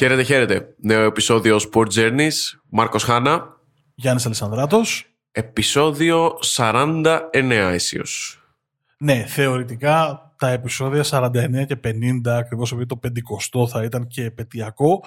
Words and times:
Χαίρετε, 0.00 0.22
χαίρετε. 0.22 0.74
Νέο 0.78 1.02
επεισόδιο 1.02 1.56
Sport 1.72 1.86
Journeys. 1.94 2.32
Μάρκος 2.68 3.02
Χάνα. 3.02 3.56
Γιάννης 3.94 4.26
Αλessανδράτος. 4.26 5.06
Επεισόδιο 5.32 6.38
49 6.40 7.70
αίσιος. 7.72 8.42
Ναι, 8.98 9.24
θεωρητικά 9.26 10.22
τα 10.38 10.48
επεισόδια 10.48 11.04
49 11.04 11.64
και 11.66 11.76
50, 11.76 12.36
ακριβώς 12.38 12.72
επειδή 12.72 12.86
το 12.86 13.00
50 13.02 13.66
θα 13.68 13.82
ήταν 13.82 14.06
και 14.06 14.24
επαιτειακό, 14.24 15.04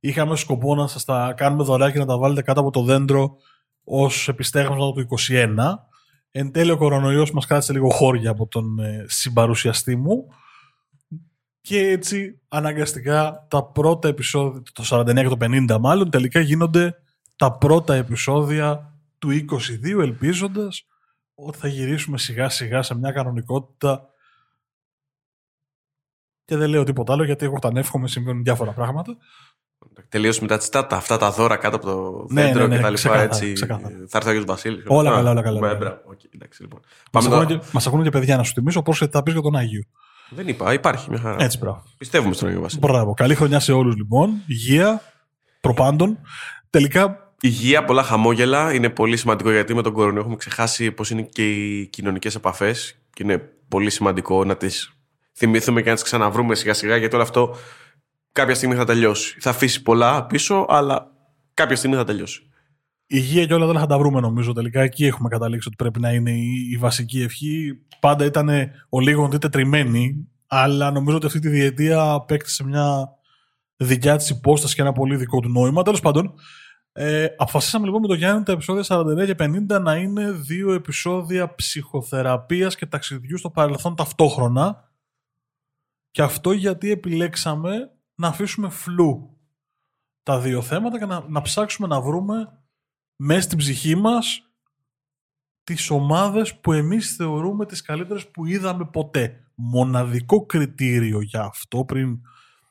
είχαμε 0.00 0.36
σκοπό 0.36 0.74
να 0.74 0.86
σας 0.86 1.04
τα 1.04 1.34
κάνουμε 1.36 1.64
δωρεά 1.64 1.90
και 1.90 1.98
να 1.98 2.06
τα 2.06 2.18
βάλετε 2.18 2.42
κάτω 2.42 2.60
από 2.60 2.70
το 2.70 2.82
δέντρο 2.82 3.36
ως 3.84 4.28
επιστέγνωσμα 4.28 4.92
του 4.92 5.00
21. 5.00 5.56
Εν 6.30 6.52
τέλει 6.52 6.70
ο 6.70 6.76
κορονοϊός 6.76 7.30
μας 7.30 7.46
κράτησε 7.46 7.72
λίγο 7.72 7.90
χώρια 7.90 8.30
από 8.30 8.46
τον 8.46 8.78
ε, 8.78 9.04
συμπαρουσιαστή 9.08 9.96
μου 9.96 10.28
και 11.66 11.88
έτσι 11.88 12.40
αναγκαστικά 12.48 13.46
τα 13.50 13.64
πρώτα 13.64 14.08
επεισόδια, 14.08 14.62
το 14.72 14.82
49 14.86 15.14
και 15.14 15.28
το 15.28 15.36
50 15.40 15.76
μάλλον, 15.80 16.10
τελικά 16.10 16.40
γίνονται 16.40 16.94
τα 17.36 17.52
πρώτα 17.52 17.94
επεισόδια 17.94 18.94
του 19.18 19.28
22 19.30 20.00
ελπίζοντας 20.00 20.86
ότι 21.34 21.58
θα 21.58 21.68
γυρίσουμε 21.68 22.18
σιγά 22.18 22.48
σιγά 22.48 22.82
σε 22.82 22.94
μια 22.94 23.12
κανονικότητα 23.12 24.08
και 26.44 26.56
δεν 26.56 26.68
λέω 26.68 26.84
τίποτα 26.84 27.12
άλλο 27.12 27.24
γιατί 27.24 27.44
εγώ 27.44 27.54
όταν 27.56 27.76
εύχομαι 27.76 28.08
συμβαίνουν 28.08 28.42
διάφορα 28.42 28.72
πράγματα. 28.72 29.16
Τελείωσε 30.08 30.40
μετά 30.40 30.58
τη 30.58 30.70
τάτα, 30.70 30.96
αυτά 30.96 31.16
τα 31.16 31.30
δώρα 31.30 31.56
κάτω 31.56 31.76
από 31.76 31.86
το 31.86 32.26
Ναι, 32.30 32.42
δέντρο 32.42 32.60
ναι, 32.62 32.68
ναι, 32.68 32.76
και 32.76 32.82
τα 32.82 32.88
λοιπά. 32.88 33.00
ξεκάθαρα, 33.00 33.24
έτσι. 33.34 33.52
ξεκάθαρα. 33.52 33.94
Θα 34.08 34.16
έρθει 34.16 34.28
ο 34.28 34.30
Άγιος 34.30 34.44
Βασίλης. 34.44 34.84
Όλα 34.86 35.10
Α, 35.10 35.14
καλά, 35.14 35.30
όλα 35.30 35.42
καλά, 35.42 35.58
μπράβο, 35.58 35.74
όλα 35.74 35.84
καλά. 35.84 35.94
μπράβο. 35.96 36.10
Οκ, 36.12 36.34
εντάξει, 36.34 36.62
λοιπόν. 36.62 36.80
Μας 37.12 37.24
Πάμε 37.24 37.26
ακούνε, 37.36 37.48
τώρα. 37.48 37.64
και, 37.64 37.70
μας 37.72 37.86
ακούνε 37.86 38.02
και 38.02 38.10
παιδιά 38.10 38.36
να 38.36 38.42
σου 38.42 38.52
θυμίσω 38.52 38.82
πώς 38.82 38.98
θα 39.10 39.22
πεις 39.22 39.32
για 39.32 39.42
τον 39.42 39.56
Άγιο. 39.56 39.82
Δεν 40.28 40.48
είπα, 40.48 40.72
υπάρχει 40.72 41.10
μια 41.10 41.18
χαρά. 41.18 41.44
Έτσι, 41.44 41.58
μπράβο. 41.58 41.82
Πιστεύουμε 41.98 42.34
στον 42.34 42.48
Άγιο 42.48 42.60
Βασίλη. 42.60 42.80
Μπράβο. 42.80 43.14
Καλή 43.14 43.34
χρονιά 43.34 43.60
σε 43.60 43.72
όλους 43.72 43.96
λοιπόν. 43.96 44.42
Υγεία, 44.46 45.02
προπάντων. 45.60 46.18
Τελικά, 46.70 47.26
Υγεία, 47.40 47.84
πολλά 47.84 48.02
χαμόγελα. 48.02 48.74
Είναι 48.74 48.88
πολύ 48.88 49.16
σημαντικό 49.16 49.50
γιατί 49.50 49.74
με 49.74 49.82
τον 49.82 49.92
κορονοϊό 49.92 50.20
έχουμε 50.20 50.36
ξεχάσει 50.36 50.92
πώς 50.92 51.10
είναι 51.10 51.22
και 51.22 51.50
οι 51.50 51.86
κοινωνικές 51.86 52.34
επαφές. 52.34 52.98
Και 53.12 53.22
είναι 53.22 53.38
πολύ 53.68 53.90
σημαντικό 53.90 54.44
να 54.44 54.56
τις 54.56 54.92
θυμηθούμε 55.32 55.82
και 55.82 55.88
να 55.88 55.94
τις 55.94 56.04
ξαναβρούμε 56.04 56.54
σιγά 56.54 56.74
σιγά 56.74 56.96
γιατί 56.96 57.14
όλο 57.14 57.24
αυτό 57.24 57.56
κάποια 58.32 58.54
στιγμή 58.54 58.74
θα 58.74 58.84
τελειώσει. 58.84 59.36
Θα 59.40 59.50
αφήσει 59.50 59.82
πολλά 59.82 60.26
πίσω, 60.26 60.66
αλλά 60.68 61.10
κάποια 61.54 61.76
στιγμή 61.76 61.96
θα 61.96 62.04
τελειώσει. 62.04 62.45
Υγεία 63.06 63.46
και 63.46 63.54
όλα 63.54 63.66
δεν 63.66 63.78
θα 63.78 63.86
τα 63.86 63.98
βρούμε 63.98 64.20
νομίζω 64.20 64.52
τελικά. 64.52 64.80
Εκεί 64.80 65.06
έχουμε 65.06 65.28
καταλήξει 65.28 65.68
ότι 65.68 65.76
πρέπει 65.76 66.00
να 66.00 66.12
είναι 66.12 66.30
η, 66.30 66.70
η 66.70 66.76
βασική 66.76 67.22
ευχή. 67.22 67.78
Πάντα 68.00 68.24
ήταν 68.24 68.48
ο 68.88 69.00
λίγον 69.00 69.32
είτε 69.32 69.48
τριμμένη, 69.48 70.28
αλλά 70.46 70.90
νομίζω 70.90 71.16
ότι 71.16 71.26
αυτή 71.26 71.38
τη 71.38 71.48
διετία 71.48 72.10
απέκτησε 72.10 72.64
μια 72.64 73.08
δικιά 73.76 74.16
της 74.16 74.30
υπόσταση 74.30 74.74
και 74.74 74.80
ένα 74.80 74.92
πολύ 74.92 75.16
δικό 75.16 75.40
του 75.40 75.48
νόημα. 75.48 75.82
Τέλος 75.82 76.00
πάντων, 76.00 76.34
ε, 76.92 77.26
αποφασίσαμε 77.36 77.84
λοιπόν 77.84 78.00
με 78.00 78.06
τον 78.06 78.16
Γιάννη 78.16 78.42
τα 78.42 78.52
επεισόδια 78.52 78.84
49 78.88 79.26
και 79.26 79.34
50 79.38 79.80
να 79.80 79.96
είναι 79.96 80.30
δύο 80.30 80.72
επεισόδια 80.72 81.54
ψυχοθεραπείας 81.54 82.76
και 82.76 82.86
ταξιδιού 82.86 83.38
στο 83.38 83.50
παρελθόν 83.50 83.96
ταυτόχρονα. 83.96 84.90
Και 86.10 86.22
αυτό 86.22 86.52
γιατί 86.52 86.90
επιλέξαμε 86.90 87.90
να 88.14 88.28
αφήσουμε 88.28 88.68
φλού 88.68 89.36
τα 90.22 90.40
δύο 90.40 90.62
θέματα 90.62 90.98
και 90.98 91.04
να, 91.04 91.24
να 91.28 91.42
ψάξουμε 91.42 91.88
να 91.88 92.00
βρούμε 92.00 92.65
μέσα 93.16 93.40
στην 93.40 93.58
ψυχή 93.58 93.94
μας 93.94 94.50
τις 95.64 95.90
ομάδες 95.90 96.54
που 96.54 96.72
εμείς 96.72 97.16
θεωρούμε 97.16 97.66
τις 97.66 97.82
καλύτερες 97.82 98.30
που 98.30 98.46
είδαμε 98.46 98.84
ποτέ. 98.84 99.40
Μοναδικό 99.54 100.46
κριτήριο 100.46 101.20
για 101.20 101.42
αυτό 101.42 101.84
πριν 101.84 102.20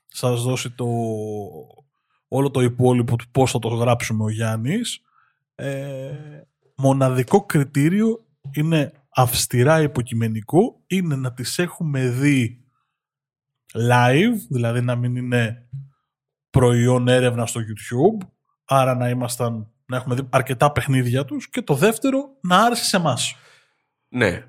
σας 0.07 0.43
δώσει 0.43 0.71
το, 0.71 0.85
όλο 2.27 2.51
το 2.51 2.61
υπόλοιπο 2.61 3.15
του 3.15 3.25
πώς 3.31 3.51
θα 3.51 3.59
το 3.59 3.67
γράψουμε 3.67 4.23
ο 4.23 4.29
Γιάννης. 4.29 5.01
Ε, 5.55 6.11
μοναδικό 6.75 7.45
κριτήριο 7.45 8.25
είναι 8.51 8.91
αυστηρά 9.09 9.81
υποκειμενικό, 9.81 10.83
είναι 10.87 11.15
να 11.15 11.33
τις 11.33 11.59
έχουμε 11.59 12.09
δει 12.09 12.65
live, 13.73 14.37
δηλαδή 14.49 14.81
να 14.81 14.95
μην 14.95 15.15
είναι 15.15 15.69
προϊόν 16.49 17.07
έρευνα 17.07 17.45
στο 17.45 17.61
YouTube, 17.61 18.27
άρα 18.65 18.95
να 18.95 19.09
ήμασταν 19.09 19.74
να 19.85 19.97
έχουμε 19.97 20.15
δει 20.15 20.27
αρκετά 20.29 20.71
παιχνίδια 20.71 21.25
τους 21.25 21.49
και 21.49 21.61
το 21.61 21.73
δεύτερο 21.73 22.19
να 22.41 22.57
άρεσε 22.63 22.83
σε 22.85 22.97
εμάς. 22.97 23.35
Ναι. 24.07 24.43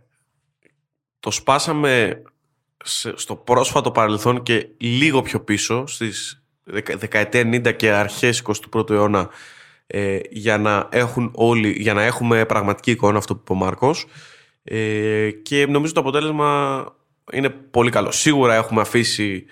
Το 1.21 1.31
σπάσαμε 1.31 2.23
σε- 2.85 3.17
στο 3.19 3.37
πρόσφατο 3.37 3.91
παρελθόν 3.91 4.43
και 4.43 4.69
λίγο 4.79 5.23
πιο 5.23 5.41
πίσω, 5.41 5.87
στις 5.87 6.43
δεκα- 6.65 6.97
δεκαετία 6.99 7.41
90 7.41 7.73
και 7.77 7.91
αρχές 7.93 8.39
21ου 8.39 8.91
αιώνα, 8.91 9.29
ε, 9.87 10.19
για, 10.31 10.59
να 10.59 10.89
έχουν 10.91 11.31
όλοι, 11.35 11.71
για 11.71 11.95
να 11.95 12.03
έχουμε 12.03 12.45
πραγματική 12.45 12.91
εικόνα 12.91 13.19
αυτό 13.19 13.35
που 13.35 13.41
είπε 13.43 13.53
ο 13.53 13.57
Μάρκος. 13.57 14.07
Ε, 14.65 15.31
και 15.31 15.67
νομίζω 15.67 15.93
το 15.93 16.01
αποτέλεσμα 16.01 16.85
είναι 17.33 17.49
πολύ 17.49 17.91
καλό. 17.91 18.11
Σίγουρα 18.11 18.55
έχουμε 18.55 18.81
αφήσει 18.81 19.45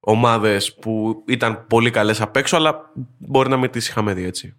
ομάδες 0.00 0.74
που 0.74 1.22
ήταν 1.26 1.66
πολύ 1.66 1.90
καλές 1.90 2.20
απ' 2.20 2.36
έξω, 2.36 2.56
αλλά 2.56 2.90
μπορεί 3.18 3.48
να 3.48 3.56
μην 3.56 3.70
τις 3.70 3.88
είχαμε 3.88 4.14
δει 4.14 4.24
έτσι. 4.24 4.56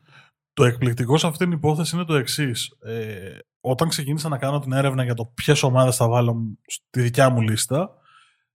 Το 0.55 0.63
εκπληκτικό 0.63 1.17
σε 1.17 1.27
αυτήν 1.27 1.49
την 1.49 1.57
υπόθεση 1.57 1.95
είναι 1.95 2.05
το 2.05 2.15
εξής. 2.15 2.77
Ε, 2.81 3.37
όταν 3.59 3.89
ξεκίνησα 3.89 4.29
να 4.29 4.37
κάνω 4.37 4.59
την 4.59 4.71
έρευνα 4.71 5.03
για 5.03 5.13
το 5.13 5.25
ποιες 5.25 5.63
ομάδες 5.63 5.95
θα 5.95 6.07
βάλω 6.07 6.57
στη 6.65 7.01
δικιά 7.01 7.29
μου 7.29 7.41
λίστα, 7.41 7.89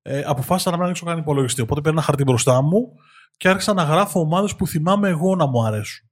ε, 0.03 0.22
αποφάσισα 0.27 0.71
να 0.71 0.77
μην 0.77 0.84
ανοίξω 0.84 1.05
καν 1.05 1.19
υπολογιστή. 1.19 1.61
Οπότε 1.61 1.81
πήρα 1.81 1.93
ένα 1.93 2.03
χαρτί 2.03 2.25
μπροστά 2.25 2.62
μου 2.62 2.93
και 3.37 3.49
άρχισα 3.49 3.72
να 3.72 3.83
γράφω 3.83 4.21
ομάδες 4.21 4.56
που 4.56 4.66
θυμάμαι 4.66 5.09
εγώ 5.09 5.37
να 5.37 5.47
μου 5.47 5.65
αρέσουν. 5.65 6.09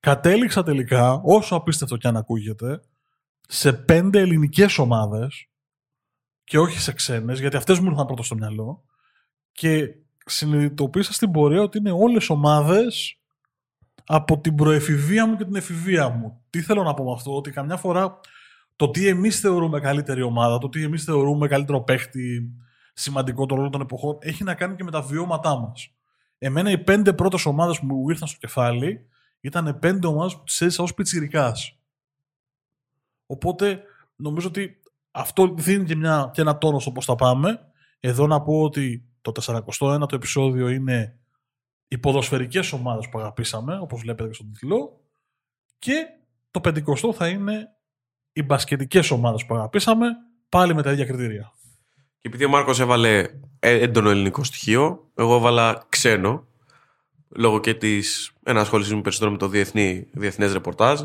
Κατέληξα 0.00 0.62
τελικά, 0.62 1.20
όσο 1.24 1.54
απίστευτο 1.54 1.96
και 1.96 2.08
αν 2.08 2.16
ακούγεται, 2.16 2.80
σε 3.48 3.72
πέντε 3.72 4.20
ελληνικές 4.20 4.78
ομάδες 4.78 5.48
και 6.44 6.58
όχι 6.58 6.80
σε 6.80 6.92
ξένες, 6.92 7.40
γιατί 7.40 7.56
αυτές 7.56 7.78
μου 7.78 7.90
ήρθαν 7.90 8.06
πρώτο 8.06 8.22
στο 8.22 8.34
μυαλό. 8.34 8.84
Και 9.52 9.94
συνειδητοποίησα 10.24 11.12
στην 11.12 11.30
πορεία 11.30 11.62
ότι 11.62 11.78
είναι 11.78 11.90
όλες 11.90 12.30
ομάδες 12.30 13.17
από 14.10 14.40
την 14.40 14.54
προεφηβεία 14.54 15.26
μου 15.26 15.36
και 15.36 15.44
την 15.44 15.54
εφηβεία 15.54 16.08
μου. 16.08 16.40
Τι 16.50 16.60
θέλω 16.60 16.82
να 16.82 16.94
πω 16.94 17.04
με 17.04 17.12
αυτό, 17.12 17.36
ότι 17.36 17.50
καμιά 17.50 17.76
φορά 17.76 18.20
το 18.76 18.90
τι 18.90 19.08
εμείς 19.08 19.40
θεωρούμε 19.40 19.80
καλύτερη 19.80 20.22
ομάδα, 20.22 20.58
το 20.58 20.68
τι 20.68 20.82
εμείς 20.82 21.04
θεωρούμε 21.04 21.48
καλύτερο 21.48 21.82
παίχτη, 21.82 22.52
σημαντικό 22.92 23.46
το 23.46 23.54
ρόλο 23.54 23.70
των 23.70 23.80
εποχών, 23.80 24.18
έχει 24.20 24.44
να 24.44 24.54
κάνει 24.54 24.76
και 24.76 24.84
με 24.84 24.90
τα 24.90 25.02
βιώματά 25.02 25.58
μας. 25.58 25.90
Εμένα 26.38 26.70
οι 26.70 26.78
πέντε 26.78 27.12
πρώτες 27.12 27.46
ομάδες 27.46 27.80
που 27.80 27.86
μου 27.86 28.10
ήρθαν 28.10 28.28
στο 28.28 28.38
κεφάλι 28.38 29.06
ήταν 29.40 29.78
πέντε 29.78 30.06
ομάδες 30.06 30.36
που 30.36 30.42
τις 30.44 30.60
έζησα 30.60 30.82
ως 30.82 30.94
πιτσιρικάς. 30.94 31.78
Οπότε 33.26 33.82
νομίζω 34.16 34.48
ότι 34.48 34.80
αυτό 35.10 35.54
δίνει 35.56 35.84
και, 35.84 35.96
μια, 35.96 36.30
και 36.32 36.40
ένα 36.40 36.58
τόνος 36.58 36.82
στο 36.82 36.90
πώς 36.92 37.04
θα 37.04 37.14
πάμε. 37.14 37.60
Εδώ 38.00 38.26
να 38.26 38.42
πω 38.42 38.62
ότι 38.62 39.04
το 39.20 39.32
41ο 39.42 40.12
επεισόδιο 40.12 40.68
είναι 40.68 41.18
οι 41.88 41.98
ποδοσφαιρικές 41.98 42.72
ομάδες 42.72 43.08
που 43.08 43.18
αγαπήσαμε, 43.18 43.78
όπως 43.78 44.00
βλέπετε 44.00 44.28
και 44.28 44.34
στον 44.34 44.52
τίτλο, 44.52 45.00
και 45.78 46.06
το 46.50 46.60
50ο 46.64 47.12
θα 47.14 47.28
είναι 47.28 47.68
οι 48.32 48.42
μπασκετικές 48.42 49.10
ομάδες 49.10 49.46
που 49.46 49.54
αγαπήσαμε, 49.54 50.06
πάλι 50.48 50.74
με 50.74 50.82
τα 50.82 50.92
ίδια 50.92 51.04
κριτήρια. 51.04 51.52
Και 52.18 52.28
επειδή 52.28 52.44
ο 52.44 52.48
Μάρκος 52.48 52.80
έβαλε 52.80 53.18
ε, 53.58 53.70
έντονο 53.70 54.10
ελληνικό 54.10 54.44
στοιχείο, 54.44 55.10
εγώ 55.14 55.34
έβαλα 55.34 55.86
ξένο, 55.88 56.46
λόγω 57.28 57.60
και 57.60 57.74
της 57.74 58.32
ενασχόλησης 58.42 58.92
μου 58.92 59.00
περισσότερο 59.00 59.32
με 59.32 59.38
το 59.38 59.48
διεθνή, 59.48 60.06
διεθνές 60.12 60.52
ρεπορτάζ. 60.52 61.00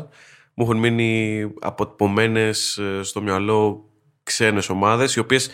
Μου 0.54 0.64
έχουν 0.64 0.78
μείνει 0.78 1.42
αποτυπωμένες 1.60 2.78
ε, 2.78 3.02
στο 3.02 3.22
μυαλό 3.22 3.88
ξένες 4.22 4.68
ομάδες, 4.68 5.14
οι 5.14 5.18
οποίες 5.18 5.50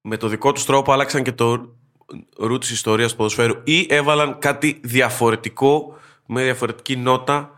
με 0.00 0.16
το 0.16 0.28
δικό 0.28 0.52
τους 0.52 0.64
τρόπο 0.64 0.92
άλλαξαν 0.92 1.22
και 1.22 1.32
το 1.32 1.77
ρου 2.38 2.58
της 2.58 2.70
ιστορίας 2.70 3.10
του 3.10 3.16
ποδοσφαίρου 3.16 3.60
ή 3.64 3.86
έβαλαν 3.90 4.38
κάτι 4.38 4.80
διαφορετικό 4.84 5.96
με 6.26 6.42
διαφορετική 6.42 6.96
νότα 6.96 7.50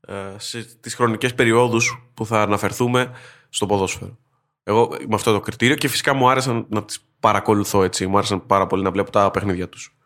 ε, 0.00 0.14
σε 0.36 0.64
τις 0.80 0.94
χρονικές 0.94 1.34
περιόδους 1.34 2.08
που 2.14 2.26
θα 2.26 2.42
αναφερθούμε 2.42 3.10
στο 3.48 3.66
ποδόσφαιρο. 3.66 4.18
Εγώ 4.62 4.88
με 5.08 5.14
αυτό 5.14 5.32
το 5.32 5.40
κριτήριο 5.40 5.76
και 5.76 5.88
φυσικά 5.88 6.14
μου 6.14 6.30
άρεσαν 6.30 6.66
να 6.68 6.84
τις 6.84 7.04
παρακολουθώ 7.20 7.82
έτσι. 7.82 8.06
Μου 8.06 8.18
άρεσαν 8.18 8.46
πάρα 8.46 8.66
πολύ 8.66 8.82
να 8.82 8.90
βλέπω 8.90 9.10
τα 9.10 9.30
παιχνίδια 9.30 9.68
τους. 9.68 9.96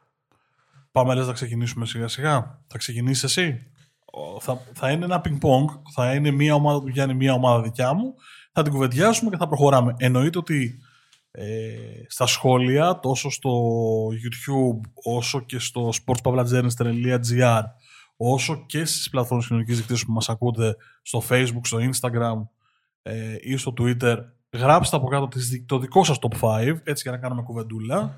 Πάμε 0.93 1.15
λες 1.15 1.27
να 1.27 1.33
ξεκινήσουμε 1.33 1.87
σιγά 1.87 2.09
σιγά. 2.09 2.61
Θα 2.67 2.79
ξεκινήσεις 2.79 3.23
εσύ; 3.23 3.67
Ο, 4.05 4.41
Θα, 4.41 4.61
θα 4.73 4.91
είναι 4.91 5.05
ένα 5.05 5.21
ping-pong, 5.25 5.81
θα 5.95 6.15
είναι 6.15 6.31
μία 6.31 6.55
ομάδα 6.55 6.81
του 6.81 6.89
Γιάννη, 6.89 7.15
μία 7.15 7.33
ομάδα 7.33 7.63
δικιά 7.63 7.93
μου. 7.93 8.15
Θα 8.53 8.63
την 8.63 8.73
κουβεντιάσουμε 8.73 9.31
και 9.31 9.37
θα 9.37 9.47
προχωράμε. 9.49 9.95
Εννοείται 9.99 10.39
ότι 10.39 10.57
ε, 10.65 10.88
στα 12.07 12.27
σχόλια, 12.27 12.99
τόσο 13.01 13.31
στο 13.31 13.51
YouTube, 14.09 14.91
όσο 15.05 15.41
και 15.41 15.59
στο 15.59 15.91
sportspavlatzenes.gr, 16.05 17.63
όσο 18.17 18.65
και 18.67 18.85
στις 18.85 19.11
πλατφόρμες 19.11 19.47
κοινωνικής 19.47 19.77
δικτύωσης 19.77 20.07
που 20.07 20.13
μας 20.13 20.29
ακούτε 20.29 20.77
στο 21.03 21.23
Facebook, 21.29 21.61
στο 21.63 21.79
Instagram 21.79 22.47
ε, 23.03 23.37
ή 23.41 23.57
στο 23.57 23.73
Twitter, 23.79 24.17
γράψτε 24.53 24.97
από 24.97 25.07
κάτω 25.07 25.29
τις, 25.29 25.65
το 25.67 25.79
δικό 25.79 26.05
σας 26.05 26.19
top 26.21 26.41
5, 26.41 26.81
έτσι 26.85 27.03
για 27.03 27.11
να 27.11 27.19
κάνουμε 27.19 27.43
κουβεντούλα. 27.43 28.17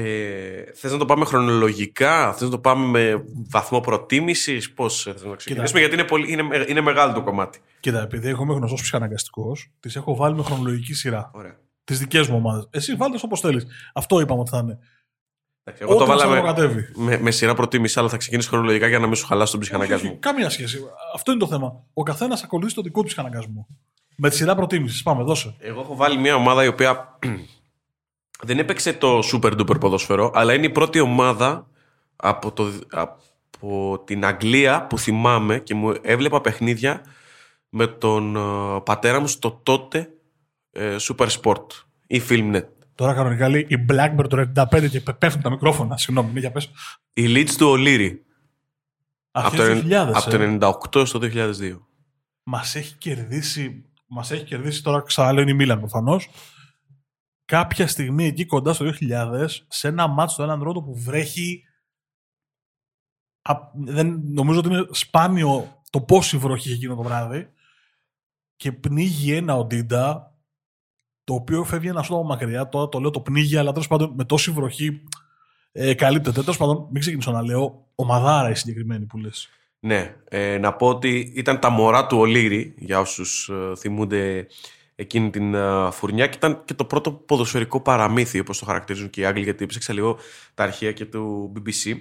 Ε, 0.00 0.72
θες 0.74 0.92
να 0.92 0.98
το 0.98 1.04
πάμε 1.04 1.24
χρονολογικά, 1.24 2.32
θες 2.32 2.42
να 2.42 2.48
το 2.48 2.58
πάμε 2.58 2.86
με 2.86 3.24
βαθμό 3.50 3.80
προτίμησης, 3.80 4.72
πώς 4.72 5.02
θες 5.02 5.22
να 5.22 5.30
το 5.30 5.36
ξεκινήσουμε, 5.36 5.80
γιατί 5.80 5.94
είναι, 5.94 6.04
πολύ, 6.04 6.32
είναι, 6.32 6.64
είναι 6.68 6.80
μεγάλο 6.80 7.12
το 7.12 7.22
κομμάτι. 7.22 7.60
Κοίτα, 7.80 8.02
επειδή 8.02 8.28
εγώ 8.28 8.42
είμαι 8.42 8.54
γνωστός 8.54 8.80
ψυχαναγκαστικός, 8.80 9.70
τις 9.80 9.96
έχω 9.96 10.16
βάλει 10.16 10.34
με 10.34 10.42
χρονολογική 10.42 10.94
σειρά. 10.94 11.30
Ωραία. 11.34 11.56
Τις 11.84 11.98
δικές 11.98 12.28
μου 12.28 12.36
ομάδες. 12.36 12.68
Εσύ 12.70 12.94
βάλτε 12.94 13.18
όπως 13.22 13.40
θέλεις. 13.40 13.66
Αυτό 13.94 14.20
είπαμε 14.20 14.40
ότι 14.40 14.50
θα 14.50 14.58
είναι. 14.58 14.78
Εντάξει, 15.64 15.82
Εγώ 15.82 15.94
το 15.94 16.02
Ό,τι 16.02 16.10
μας 16.10 16.22
βάλαμε 16.22 16.38
ανακατεύει. 16.38 16.88
με, 16.94 17.18
με 17.18 17.30
σειρά 17.30 17.54
προτίμηση, 17.54 17.98
αλλά 17.98 18.08
θα 18.08 18.16
ξεκινήσεις 18.16 18.50
χρονολογικά 18.50 18.86
για 18.88 18.98
να 18.98 19.06
μην 19.06 19.16
σου 19.16 19.26
χαλάσει 19.26 19.50
τον 19.52 19.60
ψυχαναγκασμό. 19.60 20.10
Όχι, 20.10 20.18
Καμία 20.18 20.50
σχέση. 20.50 20.78
Αυτό 21.14 21.30
είναι 21.30 21.40
το 21.40 21.46
θέμα. 21.46 21.84
Ο 21.92 22.02
καθένας 22.02 22.42
ακολουθεί 22.42 22.74
το 22.74 22.82
δικό 22.82 23.00
του 23.00 23.06
ψυχαναγκασμό. 23.06 23.66
Με 24.16 24.28
τη 24.28 24.36
σειρά 24.36 24.54
προτίμησης. 24.54 25.02
Πάμε, 25.02 25.22
δώσε. 25.22 25.54
Εγώ 25.58 25.80
έχω 25.80 25.96
βάλει 25.96 26.18
μια 26.18 26.34
ομάδα 26.34 26.64
η 26.64 26.66
οποία 26.66 27.18
δεν 28.42 28.58
έπαιξε 28.58 28.92
το 28.92 29.18
super 29.32 29.60
duper 29.60 29.80
ποδόσφαιρο, 29.80 30.30
αλλά 30.34 30.54
είναι 30.54 30.66
η 30.66 30.70
πρώτη 30.70 31.00
ομάδα 31.00 31.68
από, 32.16 32.52
το, 32.52 32.72
από 32.90 34.02
την 34.04 34.24
Αγγλία 34.24 34.86
που 34.86 34.98
θυμάμαι 34.98 35.58
και 35.58 35.74
μου 35.74 35.94
έβλεπα 36.02 36.40
παιχνίδια 36.40 37.04
με 37.68 37.86
τον 37.86 38.36
ε, 38.36 38.80
πατέρα 38.84 39.20
μου 39.20 39.26
στο 39.26 39.60
τότε 39.62 40.10
ε, 40.72 40.96
Super 41.00 41.26
Sport 41.26 41.66
ή 42.06 42.22
Filmnet. 42.28 42.64
Τώρα 42.94 43.14
κανονικά 43.14 43.48
λέει 43.48 43.66
η 43.68 43.86
Blackbird 43.90 44.28
το 44.28 44.50
95 44.72 44.88
και 44.90 45.00
πέφτουν 45.00 45.42
τα 45.42 45.50
μικρόφωνα. 45.50 45.96
Συγγνώμη, 45.96 46.32
ναι, 46.32 46.40
για 46.40 46.50
πες. 46.50 46.70
Η 47.12 47.24
Leeds 47.28 47.54
του 47.58 47.66
Ολύρη. 47.66 48.22
Από 49.30 49.46
Αρχές 49.46 49.80
το, 49.80 49.88
2000, 49.88 49.92
από 50.14 50.36
ε. 50.36 50.58
το 50.58 50.76
98 50.92 51.06
στο 51.06 51.20
2002. 51.22 51.78
Μας 52.42 52.74
έχει 52.74 52.94
κερδίσει, 52.94 53.84
μας 54.06 54.30
έχει 54.30 54.44
κερδίσει 54.44 54.82
τώρα 54.82 55.02
ξαναλέω 55.02 55.42
είναι 55.42 55.50
η 55.50 55.54
Μίλαν 55.54 55.78
προφανώς. 55.78 56.28
Κάποια 57.48 57.86
στιγμή 57.86 58.24
εκεί 58.24 58.46
κοντά 58.46 58.72
στο 58.72 58.90
2000 59.00 59.46
σε 59.68 59.88
ένα 59.88 60.06
μάτσο 60.06 60.34
στο 60.34 60.42
έναν 60.42 60.62
ρότο 60.62 60.82
που 60.82 60.94
βρέχει 60.98 61.64
α- 63.42 63.70
δεν, 63.74 64.20
νομίζω 64.24 64.58
ότι 64.58 64.68
είναι 64.68 64.86
σπάνιο 64.90 65.82
το 65.90 66.00
πόση 66.00 66.36
βροχή 66.36 66.68
είχε 66.68 66.76
εκείνο 66.76 66.94
το 66.94 67.02
βράδυ 67.02 67.48
και 68.56 68.72
πνίγει 68.72 69.32
ένα 69.32 69.56
οντίντα 69.56 70.36
το 71.24 71.34
οποίο 71.34 71.64
φεύγει 71.64 71.88
ένα 71.88 72.02
σώμα 72.02 72.22
μακριά. 72.22 72.68
Τώρα 72.68 72.88
το 72.88 73.00
λέω 73.00 73.10
το 73.10 73.20
πνίγει 73.20 73.56
αλλά 73.56 73.72
τέλος 73.72 73.88
πάντων 73.88 74.12
με 74.16 74.24
τόση 74.24 74.50
βροχή 74.50 75.02
ε, 75.72 75.94
καλύπτεται. 75.94 76.40
Τέλος 76.40 76.56
πάντων 76.56 76.88
μην 76.90 77.00
ξεκινήσω 77.00 77.30
να 77.30 77.42
λέω 77.42 77.88
ομαδάρα 77.94 78.50
η 78.50 78.54
συγκεκριμένη 78.54 79.04
που 79.04 79.18
λες. 79.18 79.48
Ναι, 79.80 80.16
ε, 80.28 80.58
να 80.58 80.74
πω 80.74 80.88
ότι 80.88 81.32
ήταν 81.34 81.58
τα 81.58 81.70
μωρά 81.70 82.06
του 82.06 82.18
Ολύρη, 82.18 82.74
για 82.78 83.00
όσους 83.00 83.48
ε, 83.48 83.76
θυμούνται 83.76 84.46
εκείνη 85.00 85.30
την 85.30 85.54
ε, 85.54 85.90
φουρνιά 85.90 86.26
και 86.26 86.36
ήταν 86.36 86.64
και 86.64 86.74
το 86.74 86.84
πρώτο 86.84 87.12
ποδοσφαιρικό 87.12 87.80
παραμύθι, 87.80 88.38
όπως 88.38 88.58
το 88.58 88.64
χαρακτηρίζουν 88.64 89.10
και 89.10 89.20
οι 89.20 89.24
Άγγλοι, 89.24 89.42
γιατί 89.42 89.64
έψαξα 89.64 89.92
λίγο 89.92 90.18
τα 90.54 90.62
αρχεία 90.62 90.92
και 90.92 91.04
του 91.04 91.52
BBC 91.56 91.96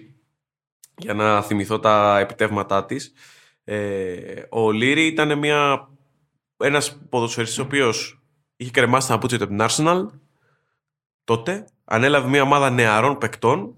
για 0.97 1.13
να 1.13 1.41
θυμηθώ 1.41 1.79
τα 1.79 2.19
επιτεύγματά 2.19 2.85
της. 2.85 3.13
Ε, 3.63 4.41
ο 4.49 4.61
Ολύρη 4.61 5.05
ήταν 5.05 5.37
μια, 5.37 5.89
ένας 6.57 6.99
ποδοσφαιριστής 7.09 7.59
ο 7.59 7.61
οποίος 7.61 8.21
είχε 8.55 8.71
κρεμάσει 8.71 9.07
τα 9.07 9.13
παπούτσια 9.13 9.37
του 9.37 9.43
από 9.43 9.55
την 9.55 9.65
Arsenal 9.69 10.05
τότε, 11.23 11.65
ανέλαβε 11.85 12.27
μια 12.27 12.41
ομάδα 12.41 12.69
νεαρών 12.69 13.17
παικτών 13.17 13.75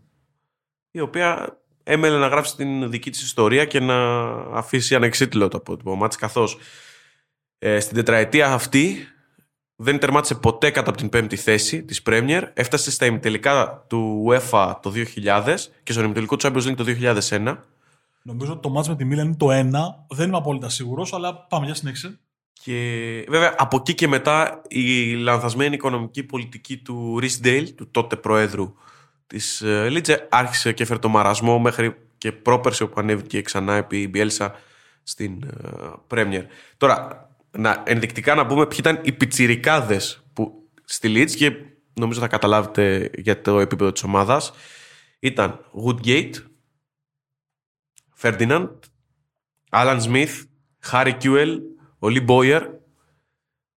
η 0.92 1.00
οποία 1.00 1.60
έμελε 1.84 2.18
να 2.18 2.28
γράψει 2.28 2.56
την 2.56 2.90
δική 2.90 3.12
της 3.12 3.22
ιστορία 3.22 3.66
και 3.66 3.80
να 3.80 4.30
αφήσει 4.32 4.96
ανεξίτηλο 4.96 5.48
το 5.48 5.58
αποτύπωμά 5.58 6.08
της 6.08 6.18
καθώς 6.18 6.58
ε, 7.60 7.80
στην 7.80 7.96
τετραετία 7.96 8.54
αυτή 8.54 8.98
δεν 9.76 10.00
τερμάτισε 10.00 10.36
ποτέ 10.36 10.70
κατά 10.70 10.90
από 10.90 10.98
την 10.98 11.10
πέμπτη 11.10 11.36
θέση 11.36 11.84
της 11.84 12.02
Premier 12.06 12.42
έφτασε 12.54 12.92
στα 12.92 13.06
ημιτελικά 13.06 13.86
του 13.88 14.26
UEFA 14.30 14.76
το 14.82 14.94
2000 15.26 15.56
και 15.84 15.92
στον 15.92 16.04
ημιτελικό 16.04 16.36
του 16.36 16.48
Champions 16.48 16.68
League 16.68 16.76
το 16.76 16.86
2001 17.30 17.58
νομίζω 18.22 18.52
ότι 18.52 18.62
το 18.62 18.70
μάτς 18.70 18.88
με 18.88 18.96
τη 18.96 19.06
Μίλαν 19.06 19.26
είναι 19.26 19.36
το 19.36 19.48
1 19.50 20.16
δεν 20.16 20.28
είμαι 20.28 20.38
απόλυτα 20.38 20.70
σίγουρος 20.70 21.14
αλλά 21.14 21.36
πάμε 21.36 21.66
για 21.66 21.76
συνέχισε. 21.76 22.20
Και 22.64 23.26
βέβαια 23.28 23.56
από 23.58 23.78
εκεί 23.78 23.94
και 23.94 24.08
μετά 24.08 24.62
η 24.68 25.14
λανθασμένη 25.14 25.76
οικονομική 25.76 26.24
πολιτική 26.24 26.78
του 26.78 27.20
Rhys 27.22 27.46
Dale, 27.46 27.68
του 27.76 27.90
τότε 27.92 28.16
προέδρου 28.16 28.74
της 29.28 29.62
ε, 29.62 29.90
Λίτσε, 29.90 30.28
άρχισε 30.30 30.74
και 30.74 30.84
έφερε 30.84 31.00
το 31.00 31.10
μαρασμό 31.10 31.60
μέχρι 31.60 31.96
και 32.18 32.32
πρόπερση 32.32 32.84
όπου 32.84 33.00
ανέβηκε 33.00 33.42
ξανά 33.42 33.76
επί 33.76 34.08
Μπιέλσα 34.08 34.56
στην 35.04 35.44
ε, 35.44 35.68
Πρέμιερ. 36.08 36.44
Τώρα, 36.78 37.29
να, 37.58 37.84
ενδεικτικά 37.86 38.36
να 38.36 38.46
πούμε 38.46 38.68
ποιοι 38.68 38.78
ήταν 38.80 39.00
οι 39.04 39.12
πιτσιρικάδες 39.12 40.24
που 40.34 40.70
στη 40.84 41.14
Leeds 41.16 41.32
και 41.32 41.52
νομίζω 41.94 42.20
θα 42.20 42.28
καταλάβετε 42.28 43.10
για 43.18 43.42
το 43.42 43.60
επίπεδο 43.60 43.92
της 43.92 44.04
ομάδας. 44.04 44.52
Ήταν 45.20 45.60
Woodgate, 45.86 46.34
Ferdinand, 48.22 48.70
Alan 49.70 50.00
Smith, 50.02 50.44
Harry 50.92 51.18
Kewell, 51.22 51.58
ο 52.00 52.08
Lee 52.08 52.26
Boyer, 52.28 52.62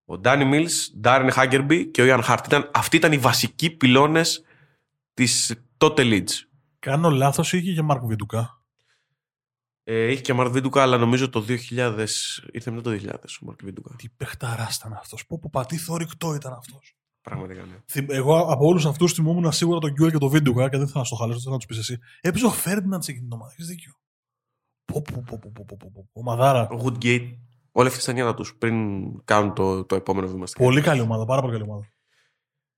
ο 0.04 0.20
Danny 0.24 0.52
Mills, 0.52 1.04
Darren 1.04 1.30
Haggerby 1.30 1.88
και 1.90 2.02
ο 2.02 2.04
Ian 2.08 2.24
Hart. 2.24 2.44
Ήταν, 2.46 2.70
αυτοί 2.74 2.96
ήταν 2.96 3.12
οι 3.12 3.18
βασικοί 3.18 3.70
πυλώνες 3.70 4.44
της 5.14 5.54
τότε 5.76 6.02
Leeds. 6.06 6.30
κάνω 6.78 7.10
λάθος 7.10 7.52
είχε 7.52 7.72
και 7.72 7.82
Μάρκο 7.82 8.06
Βιντουκά 8.06 8.61
Ε, 9.84 10.10
είχε 10.10 10.20
και 10.20 10.32
Μαρκ 10.32 10.50
Βίντουκα, 10.52 10.82
αλλά 10.82 10.96
νομίζω 10.98 11.28
το 11.30 11.44
2000. 11.48 12.06
ήρθε 12.52 12.70
μετά 12.70 12.82
το 12.82 12.90
2000 12.90 13.38
ο 13.42 13.44
Μαρκ 13.44 13.58
Βίντουκα. 13.62 13.94
τι 13.96 14.08
παιχταράς 14.08 14.76
ήταν 14.76 14.92
αυτός 14.92 15.26
πω 15.26 15.38
πω 15.38 15.48
πατή 15.52 15.76
θορυκτό 15.76 16.34
ήταν 16.34 16.52
αυτός 16.52 16.96
Πραγματικά 17.20 17.64
ναι. 17.64 17.74
Θυμ- 17.90 18.10
Εγώ 18.10 18.38
από 18.38 18.66
όλους 18.66 18.86
αυτούς 18.86 19.12
θυμόμουν 19.12 19.52
σίγουρα 19.52 19.78
τον 19.78 19.90
Γκιουέλ 19.92 20.10
και 20.12 20.18
τον 20.18 20.28
Βίντουκα 20.28 20.68
και 20.68 20.76
δεν 20.78 20.88
θα 20.88 21.04
στο 21.04 21.16
χαλάσω, 21.16 21.40
θέλω 21.40 21.52
να 21.52 21.56
τους 21.58 21.66
πεις 21.66 21.78
εσύ. 21.78 21.98
Έπαιζε 22.20 22.46
ο 22.46 22.50
Φέρντιναντς 22.50 23.04
σε 23.04 23.10
εκείνη 23.10 23.26
την 23.26 23.36
ομάδα. 23.36 23.52
Έχεις 23.52 23.66
δίκιο. 23.66 23.92
Πω, 24.84 25.02
πω, 25.02 25.22
πω, 25.26 25.38
πω, 25.42 25.50
πω, 25.54 25.64
πω, 25.68 25.76
πω, 25.80 25.90
πω. 25.94 26.08
Ομαδάρα. 26.12 26.68
Ο 26.68 26.80
Woodgate, 26.84 27.36
όλα 27.72 27.88
αυτά 27.88 28.00
στα 28.00 28.12
νιάτα 28.12 28.34
τους 28.34 28.54
πριν 28.56 28.76
κάνουν 29.24 29.54
το, 29.54 29.84
το 29.84 29.94
επόμενο 29.94 30.26
βήμα 30.28 30.46
στην 30.46 30.64
Πολύ 30.64 30.80
καλή 30.80 31.00
ομάδα, 31.00 31.24
πάρα 31.24 31.40
πολύ 31.40 31.52
καλή 31.52 31.64
ομάδα. 31.64 31.92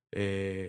Ε, 0.09 0.65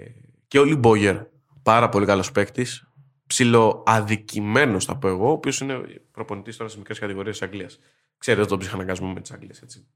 και 0.48 0.60
ο 0.60 0.64
Lee 0.66 0.82
Boyer, 0.82 1.26
πάρα 1.64 1.90
πολύ 1.90 2.06
καλός 2.06 2.32
παίκτης. 2.32 2.88
Ψιλοαδικημένος, 3.28 4.86
θα 4.86 4.98
πω 4.98 5.08
εγώ, 5.08 5.28
ο 5.28 5.32
οποίος 5.32 5.60
είναι 5.60 5.82
προπονητής 6.12 6.58
τώρα 6.58 6.70
σε 6.70 6.78
μικρές 6.78 7.00
κατηγορίες 7.00 7.38
της 7.40 7.48
Αγγλίας. 7.48 7.80
Ξέρετε 8.18 8.48
τον 8.48 8.60
ψυχαναγκασμό 8.60 9.14
με 9.14 9.22
τις 9.22 9.32
Αγγλίε, 9.32 9.52
έτσι. 9.64 9.88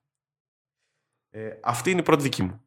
Ε, 1.29 1.49
αυτή 1.63 1.91
είναι 1.91 1.99
η 1.99 2.03
πρώτη 2.03 2.21
δική 2.23 2.43
μου. 2.43 2.61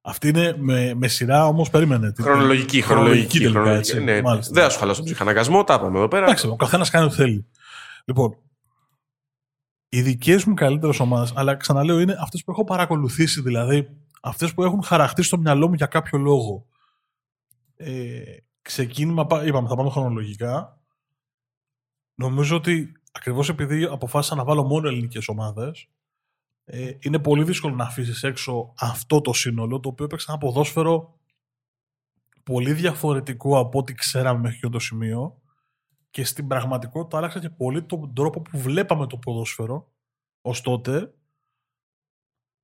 Αυτή 0.00 0.28
είναι 0.28 0.56
με, 0.58 0.94
με 0.94 1.08
σειρά 1.08 1.46
όμως, 1.46 1.70
περίμενε. 1.70 2.12
Τι- 2.12 2.22
Χρονολογική, 2.22 2.80
χρονολογική. 2.82 3.38
τελικά, 3.38 3.50
χρονολογική. 3.52 3.90
έτσι. 3.90 4.04
Ναι, 4.04 4.22
Μάλιστα. 4.22 4.52
δεν 4.52 4.62
θα 4.62 4.68
σου 4.70 4.78
χαλάσω 4.78 4.96
τον 4.98 5.04
ψυχαναγκασμό, 5.06 5.64
τα 5.64 5.74
είπαμε 5.74 5.98
εδώ 5.98 6.08
πέρα. 6.08 6.24
Εντάξει, 6.24 6.46
ο 6.46 6.56
καθένας 6.56 6.90
κάνει 6.90 7.04
ό,τι 7.06 7.14
θέλει. 7.14 7.46
Λοιπόν, 8.04 8.36
οι 9.88 10.02
δικές 10.02 10.44
μου 10.44 10.54
καλύτερες 10.54 11.00
ομάδες, 11.00 11.32
αλλά 11.36 11.56
ξαναλέω, 11.56 12.00
είναι 12.00 12.16
αυτές 12.20 12.44
που 12.44 12.50
έχω 12.50 12.64
παρακολουθήσει, 12.64 13.40
δηλαδή 13.42 13.96
αυτές 14.22 14.54
που 14.54 14.62
έχουν 14.62 14.82
χαραχτεί 14.82 15.22
στο 15.22 15.38
μυαλό 15.38 15.68
μου 15.68 15.74
για 15.74 15.86
κάποιο 15.86 16.18
λόγο. 16.18 16.66
Ε, 17.76 18.22
ξεκίνημα, 18.62 19.26
πά- 19.26 19.46
είπαμε, 19.46 19.68
θα 19.68 19.74
πάμε 19.76 19.90
χρονολογικά. 19.90 20.80
Νομίζω 22.14 22.56
ότι 22.56 22.92
ακριβώς 23.12 23.48
επειδή 23.48 23.84
αποφάσισα 23.84 24.34
να 24.34 24.44
βάλω 24.44 24.62
μόνο 24.64 24.88
ελληνικές 24.88 25.28
ομάδες, 25.28 25.88
ε, 26.64 26.90
είναι 27.00 27.18
πολύ 27.18 27.44
δύσκολο 27.44 27.74
να 27.74 27.84
αφήσεις 27.84 28.22
έξω 28.22 28.72
αυτό 28.78 29.20
το 29.20 29.32
σύνολο, 29.32 29.80
το 29.80 29.88
οποίο 29.88 30.04
έπαιξε 30.04 30.26
ένα 30.30 30.38
ποδόσφαιρο 30.38 31.18
πολύ 32.42 32.72
διαφορετικό 32.72 33.58
από 33.58 33.78
ό,τι 33.78 33.94
ξέραμε 33.94 34.40
μέχρι 34.40 34.58
και 34.58 34.68
το 34.68 34.78
σημείο 34.78 35.40
και 36.10 36.24
στην 36.24 36.46
πραγματικότητα 36.46 37.16
άλλαξε 37.16 37.38
και 37.38 37.50
πολύ 37.50 37.82
τον 37.82 38.14
τρόπο 38.14 38.40
που 38.42 38.58
βλέπαμε 38.58 39.06
το 39.06 39.16
ποδόσφαιρο 39.18 39.92
ως 40.40 40.60
τότε. 40.60 41.12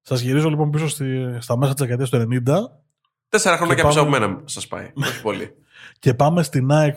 Σας 0.00 0.20
γυρίζω 0.20 0.48
λοιπόν 0.48 0.70
πίσω 0.70 0.88
στη, 0.88 1.36
στα 1.40 1.56
μέσα 1.56 1.72
της 1.74 1.86
δεκαετίας 1.86 2.10
του 2.10 2.16
90 2.46 2.54
Τέσσερα 3.28 3.56
χρόνια 3.56 3.74
Και 3.74 3.80
και 3.82 3.86
πίσω 3.88 4.00
από 4.00 4.10
πάμε- 4.10 4.26
μένα 4.26 4.42
σας 4.44 4.66
πάει. 4.68 4.92
Όχι 5.04 5.22
πολύ. 5.22 5.54
Και 5.98 6.14
πάμε 6.14 6.42
στην 6.42 6.70
ΑΕΚ. 6.70 6.96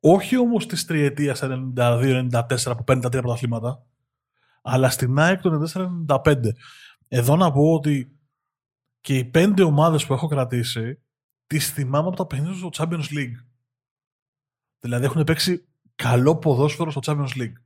Όχι 0.00 0.36
όμως 0.36 0.66
της 0.66 0.84
τριετίας 0.84 1.40
92-94 1.42 2.74
που 2.76 2.84
παίρνει 2.84 3.02
τα 3.02 3.08
τρία 3.08 3.22
πρωταθλήματα, 3.22 3.86
αλλά 4.62 4.90
στην 4.90 5.18
ΑΕΚ 5.18 5.40
το 5.40 5.62
94-95. 6.06 6.36
Εδώ 7.08 7.36
να 7.36 7.52
πω 7.52 7.72
ότι 7.72 8.18
και 9.00 9.18
οι 9.18 9.24
πέντε 9.24 9.62
ομάδες 9.62 10.06
που 10.06 10.12
έχω 10.12 10.26
κρατήσει 10.26 11.00
τις 11.46 11.70
θυμάμαι 11.70 12.08
από 12.08 12.16
τα 12.16 12.26
παιχνίδια 12.26 12.54
στο 12.54 12.70
Champions 12.72 13.16
League. 13.16 13.44
Δηλαδή 14.80 15.04
έχουν 15.04 15.24
παίξει 15.24 15.68
καλό 15.94 16.36
ποδόσφαιρο 16.36 16.90
στο 16.90 17.00
Champions 17.04 17.40
League. 17.40 17.56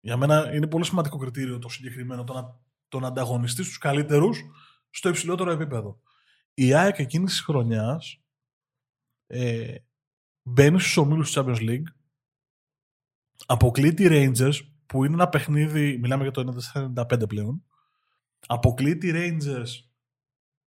Για 0.00 0.16
μένα 0.16 0.54
είναι 0.54 0.66
πολύ 0.66 0.84
σημαντικό 0.84 1.18
κριτήριο 1.18 1.58
το 1.58 1.68
συγκεκριμένο, 1.68 2.24
το 2.24 2.32
να, 2.32 2.60
τον 2.88 3.04
ανταγωνιστή 3.04 3.62
στους 3.62 3.78
καλύτερους 3.78 4.44
στο 4.90 5.08
υψηλότερο 5.08 5.50
επίπεδο. 5.50 6.00
Η 6.54 6.74
ΑΕΚ 6.74 6.98
εκείνης 6.98 7.30
της 7.30 7.40
χρονιάς 7.40 8.20
ε, 9.28 9.74
μπαίνει 10.42 10.80
στους 10.80 10.96
ομίλους 10.96 11.32
του 11.32 11.40
Champions 11.40 11.68
League, 11.68 11.86
αποκλεί 13.46 13.94
τη 13.94 14.06
Rangers, 14.08 14.54
που 14.86 15.04
είναι 15.04 15.14
ένα 15.14 15.28
παιχνίδι, 15.28 15.98
μιλάμε 15.98 16.22
για 16.22 16.32
το 16.32 16.56
94-95 16.96 17.28
πλέον, 17.28 17.64
αποκλεί 18.46 18.96
τη 18.96 19.10
Rangers 19.14 19.88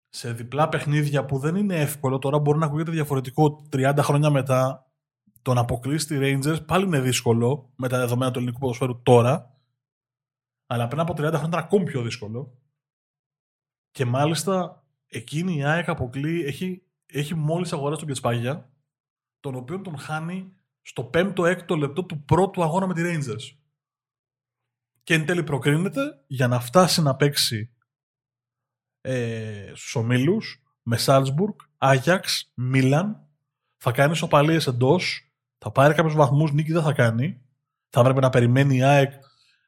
σε 0.09 0.33
διπλά 0.33 0.69
παιχνίδια 0.69 1.25
που 1.25 1.39
δεν 1.39 1.57
είναι 1.57 1.81
εύκολο, 1.81 2.19
τώρα 2.19 2.39
μπορεί 2.39 2.59
να 2.59 2.67
ακούγεται 2.67 2.91
διαφορετικό 2.91 3.67
30 3.73 3.99
χρόνια 3.99 4.31
μετά, 4.31 4.91
το 5.43 5.55
να 5.55 5.61
αποκλείσει 5.61 6.07
τη 6.07 6.17
Rangers 6.19 6.67
πάλι 6.67 6.85
είναι 6.85 7.01
δύσκολο 7.01 7.73
με 7.77 7.89
τα 7.89 7.99
δεδομένα 7.99 8.31
του 8.31 8.39
ελληνικού 8.39 8.61
ποδοσφαίρου 8.61 9.03
τώρα. 9.03 9.55
Αλλά 10.67 10.89
πριν 10.89 11.01
από 11.01 11.13
30 11.13 11.17
χρόνια 11.17 11.39
ήταν 11.39 11.55
ακόμη 11.55 11.85
πιο 11.85 12.03
δύσκολο. 12.03 12.59
Και 13.91 14.05
μάλιστα 14.05 14.85
εκείνη 15.07 15.57
η 15.57 15.65
ΑΕΚ 15.65 15.89
αποκλεί, 15.89 16.45
έχει, 16.45 16.83
έχει 17.13 17.35
μόλις 17.35 17.73
αγοράσει 17.73 17.99
τον 17.99 18.09
Κετσπάγια, 18.09 18.73
τον 19.41 19.55
οποίο 19.55 19.81
τον 19.81 19.99
χάνει 19.99 20.53
στο 20.83 21.11
5ο-6ο 21.15 21.77
λεπτό 21.79 22.05
του 22.05 22.25
πρώτου 22.25 22.63
αγώνα 22.63 22.87
με 22.87 22.95
τη 22.95 23.03
Rangers. 23.05 23.59
Και 25.03 25.15
εν 25.15 25.27
τέλει 25.27 25.43
προκρίνεται 25.43 26.25
για 26.27 26.49
να 26.49 26.61
φτάσει 26.61 27.03
να 27.03 27.17
παίξει 27.17 27.75
ε, 29.01 29.73
στους 29.75 29.95
ομίλους 29.95 30.63
με 30.83 30.97
Σάλτσμπουργκ, 30.97 31.55
Άγιαξ, 31.79 32.53
Μίλαν. 32.55 33.29
Θα 33.77 33.93
κάνει 33.93 34.17
σοπαλίες 34.17 34.67
εντός, 34.67 35.33
θα 35.59 35.71
πάρει 35.71 35.95
κάποιους 35.95 36.15
βαθμούς, 36.15 36.53
νίκη 36.53 36.73
δεν 36.73 36.83
θα 36.83 36.93
κάνει. 36.93 37.41
Θα 37.89 38.01
έπρεπε 38.01 38.21
να 38.21 38.31
περιμένει 38.31 38.77
η 38.77 38.83
ΑΕΚ 38.83 39.13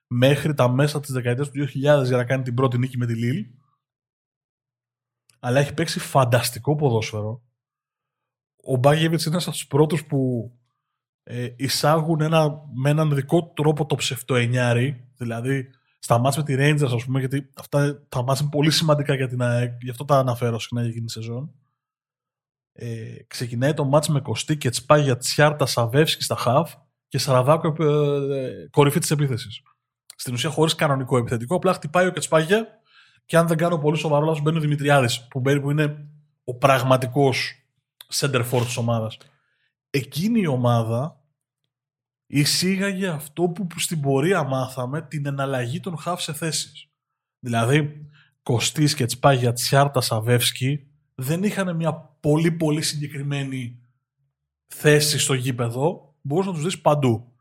μέχρι 0.07 0.55
τα 0.55 0.69
μέσα 0.69 1.01
της 1.01 1.13
δεκαετίας 1.13 1.51
του 1.51 1.59
2000 1.59 2.05
για 2.05 2.17
να 2.17 2.25
κάνει 2.25 2.43
την 2.43 2.55
πρώτη 2.55 2.79
νίκη 2.79 2.99
με 2.99 3.07
τη 3.07 3.15
Λίλ. 3.15 3.47
Αλλά 5.45 5.61
έχει 5.61 5.75
παίξει 5.75 5.99
φανταστικό 5.99 6.77
ποδόσφαιρο. 6.77 7.43
Ο 8.65 8.77
Μπάγεβιτς 8.77 9.25
είναι 9.25 9.41
στους 9.41 9.67
πρώτους 9.67 10.07
που 10.07 10.53
ε, 11.23 11.49
εισάγουν 11.57 12.21
ένα, 12.21 12.61
με 12.75 12.91
έναν 12.91 13.15
δικό 13.15 13.53
τρόπο 13.57 13.87
το 13.87 13.95
ψευτοενιάρι, 13.95 15.09
δηλαδή 15.17 15.69
στα 15.99 16.19
μάτς 16.19 16.37
με 16.37 16.43
τη 16.43 16.55
Rangers, 16.59 16.93
ας 16.95 17.05
πούμε, 17.05 17.19
γιατί 17.19 17.51
αυτά 17.57 18.07
τα 18.09 18.23
μάτς 18.23 18.41
είναι 18.41 18.49
πολύ 18.51 18.71
σημαντικά 18.71 19.15
για 19.15 19.29
την 19.29 19.43
ΑΕΚ, 19.43 19.83
γι' 19.83 19.91
αυτό 19.91 20.05
τα 20.05 20.19
αναφέρω 20.19 20.59
συχνά 20.59 20.81
για 20.81 20.91
εκείνη 20.91 21.05
τη 21.05 21.13
σεζόν. 21.13 21.53
Ε, 22.73 23.17
ξεκινάει 23.27 23.75
το 23.75 23.85
μάτς 23.85 24.09
με 24.09 24.21
Κωστή 24.21 24.57
και 24.57 24.71
Τσπάγια 24.71 25.17
Τσιάρτα 25.17 25.67
Σαβεύσκη 25.67 26.23
στα 26.23 26.37
χαφ 26.37 26.75
και 27.09 27.19
Σαραβάκο 27.19 27.85
ε, 27.85 28.69
κορυφή 28.71 28.99
της 28.99 29.11
επίθεσης. 29.11 29.63
Στην 30.17 30.35
ουσία 30.35 30.51
χωρίς 30.51 30.75
κανονικό 30.75 31.17
επιθετικό, 31.17 31.57
απλά 31.57 31.73
χτυπάει 31.73 32.07
ο 32.07 32.11
Κετσπάγια 32.11 32.82
και 33.25 33.37
αν 33.37 33.47
δεν 33.47 33.57
κάνω 33.57 33.79
πολύ 33.79 33.97
σοβαρό 33.97 34.25
λάθος 34.25 34.43
μπαίνει 34.43 34.57
ο 34.57 34.61
Δημητριάδης 34.61 35.27
που, 35.29 35.41
που 35.41 35.71
είναι 35.71 36.07
ο 36.45 36.55
πραγματικός 36.55 37.63
center 38.13 38.45
for 38.51 38.63
της 38.65 38.77
ομάδας. 38.77 39.19
Εκείνη 39.91 40.41
η 40.41 40.47
ομάδα 40.47 41.21
εισήγαγε 42.27 43.09
αυτό 43.09 43.43
που 43.43 43.67
στην 43.77 44.01
πορεία 44.01 44.43
μάθαμε, 44.43 45.03
την 45.03 45.27
εναλλαγή 45.27 45.81
των 45.81 45.97
χαφ 45.97 46.23
σε 46.23 46.33
θέσεις. 46.33 46.89
Δηλαδή, 47.39 48.07
Κωστής 48.43 48.95
και 48.95 49.05
Τσπάγια 49.05 49.53
Τσιάρτα 49.53 50.01
Σαβεύσκη 50.01 50.87
δεν 51.15 51.43
είχαν 51.43 51.77
μια 51.77 51.95
πολύ 52.21 52.53
πολύ 52.53 52.83
συγκεκριμένη 52.83 53.81
θέση 54.67 55.19
στο 55.19 55.35
γήπεδο, 55.35 56.15
μπορείς 56.21 56.47
να 56.47 56.53
τους 56.53 56.63
δεις 56.63 56.81
παντού. 56.81 57.33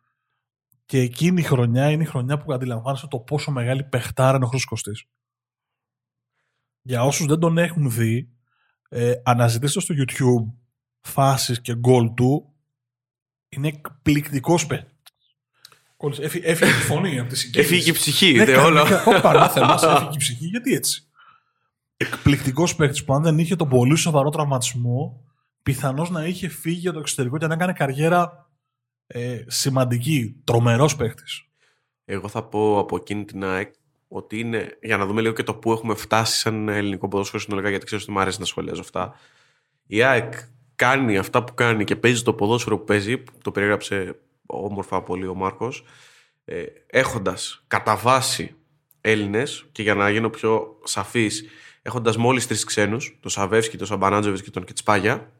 Και 0.85 0.99
εκείνη 0.99 1.41
η 1.41 1.43
χρονιά 1.43 1.89
είναι 1.89 2.03
η 2.03 2.05
χρονιά 2.05 2.37
που 2.37 2.53
αντιλαμβάνεσαι 2.53 3.07
το 3.07 3.19
πόσο 3.19 3.51
μεγάλη 3.51 3.83
παιχτάρα 3.83 4.35
είναι 4.35 4.45
ο 4.45 4.47
Χρήστος 4.47 4.69
Κωστής. 4.69 5.05
Για 6.81 7.03
όσους 7.03 7.25
δεν 7.25 7.39
τον 7.39 7.57
έχουν 7.57 7.91
δει, 7.91 8.29
ε, 8.89 9.13
αναζητήστε 9.23 9.79
στο 9.79 9.95
YouTube 9.97 10.53
φάσεις 11.01 11.61
και 11.61 11.75
γκολ 11.75 12.13
του 12.13 12.53
είναι 13.49 13.67
εκπληκτικός 13.67 14.65
παίκτης. 14.65 14.89
Έφυγε 16.19 16.69
η 16.69 16.81
φωνή 16.81 17.19
από 17.19 17.29
τη 17.29 17.37
συγκέντρωση. 17.37 17.73
Έφυγε 17.73 17.89
η 17.89 17.93
ψυχή. 17.93 18.33
Ναι, 18.33 18.57
όλα. 18.57 18.81
έφυγε 19.91 20.13
η 20.13 20.17
ψυχή. 20.17 20.45
Γιατί 20.45 20.73
έτσι. 20.73 21.05
Εκπληκτικός 21.97 22.75
παίκτης 22.75 23.03
που 23.03 23.13
αν 23.13 23.23
δεν 23.23 23.39
είχε 23.39 23.55
τον 23.55 23.69
πολύ 23.69 23.95
σοβαρό 23.95 24.29
τραυματισμό, 24.29 25.25
πιθανώς 25.63 26.09
να 26.09 26.25
είχε 26.25 26.47
φύγει 26.47 26.79
για 26.79 26.91
το 26.91 26.99
εξωτερικό 26.99 27.37
και 27.37 27.47
να 27.47 27.53
έκανε 27.53 27.73
καριέρα 27.73 28.49
ε, 29.07 29.43
σημαντική. 29.47 30.41
Τρομερός 30.43 30.95
παίκτης. 30.95 31.45
Εγώ 32.05 32.27
θα 32.27 32.43
πω 32.43 32.79
από 32.79 32.95
εκείνη 32.95 33.25
την 33.25 33.43
ΑΕΚ 33.43 33.73
ότι 34.13 34.39
είναι, 34.39 34.77
για 34.81 34.97
να 34.97 35.05
δούμε 35.05 35.21
λίγο 35.21 35.33
και 35.33 35.43
το 35.43 35.53
που 35.53 35.71
έχουμε 35.71 35.95
φτάσει 35.95 36.39
σαν 36.39 36.69
ελληνικό 36.69 37.07
ποδόσφαιρο 37.07 37.41
συνολικά, 37.41 37.69
γιατί 37.69 37.85
ξέρω 37.85 38.01
ότι 38.03 38.11
μου 38.11 38.19
αρέσει 38.19 38.39
να 38.39 38.45
σχολιάζω 38.45 38.81
αυτά. 38.81 39.19
Η 39.87 40.03
ΑΕΚ 40.03 40.33
κάνει 40.75 41.17
αυτά 41.17 41.43
που 41.43 41.53
κάνει 41.53 41.83
και 41.83 41.95
παίζει 41.95 42.23
το 42.23 42.33
ποδόσφαιρο 42.33 42.77
που 42.77 42.83
παίζει, 42.83 43.17
που 43.17 43.31
το 43.41 43.51
περιέγραψε 43.51 44.15
όμορφα 44.45 45.01
πολύ 45.01 45.27
ο 45.27 45.35
Μάρκος, 45.35 45.83
ε, 46.45 46.63
έχοντας 46.87 47.63
κατά 47.67 47.95
βάση 47.95 48.55
Έλληνες 49.01 49.65
και 49.71 49.81
για 49.81 49.95
να 49.95 50.09
γίνω 50.09 50.29
πιο 50.29 50.79
σαφής, 50.83 51.45
έχοντας 51.81 52.17
μόλις 52.17 52.47
τρεις 52.47 52.63
ξένους, 52.63 53.17
τον 53.21 53.31
Σαβεύσκι, 53.31 53.77
τον 53.77 53.87
Σαμπανάτζοβιτ 53.87 54.43
και 54.43 54.51
τον 54.51 54.63
Κετσπάγια, 54.63 55.31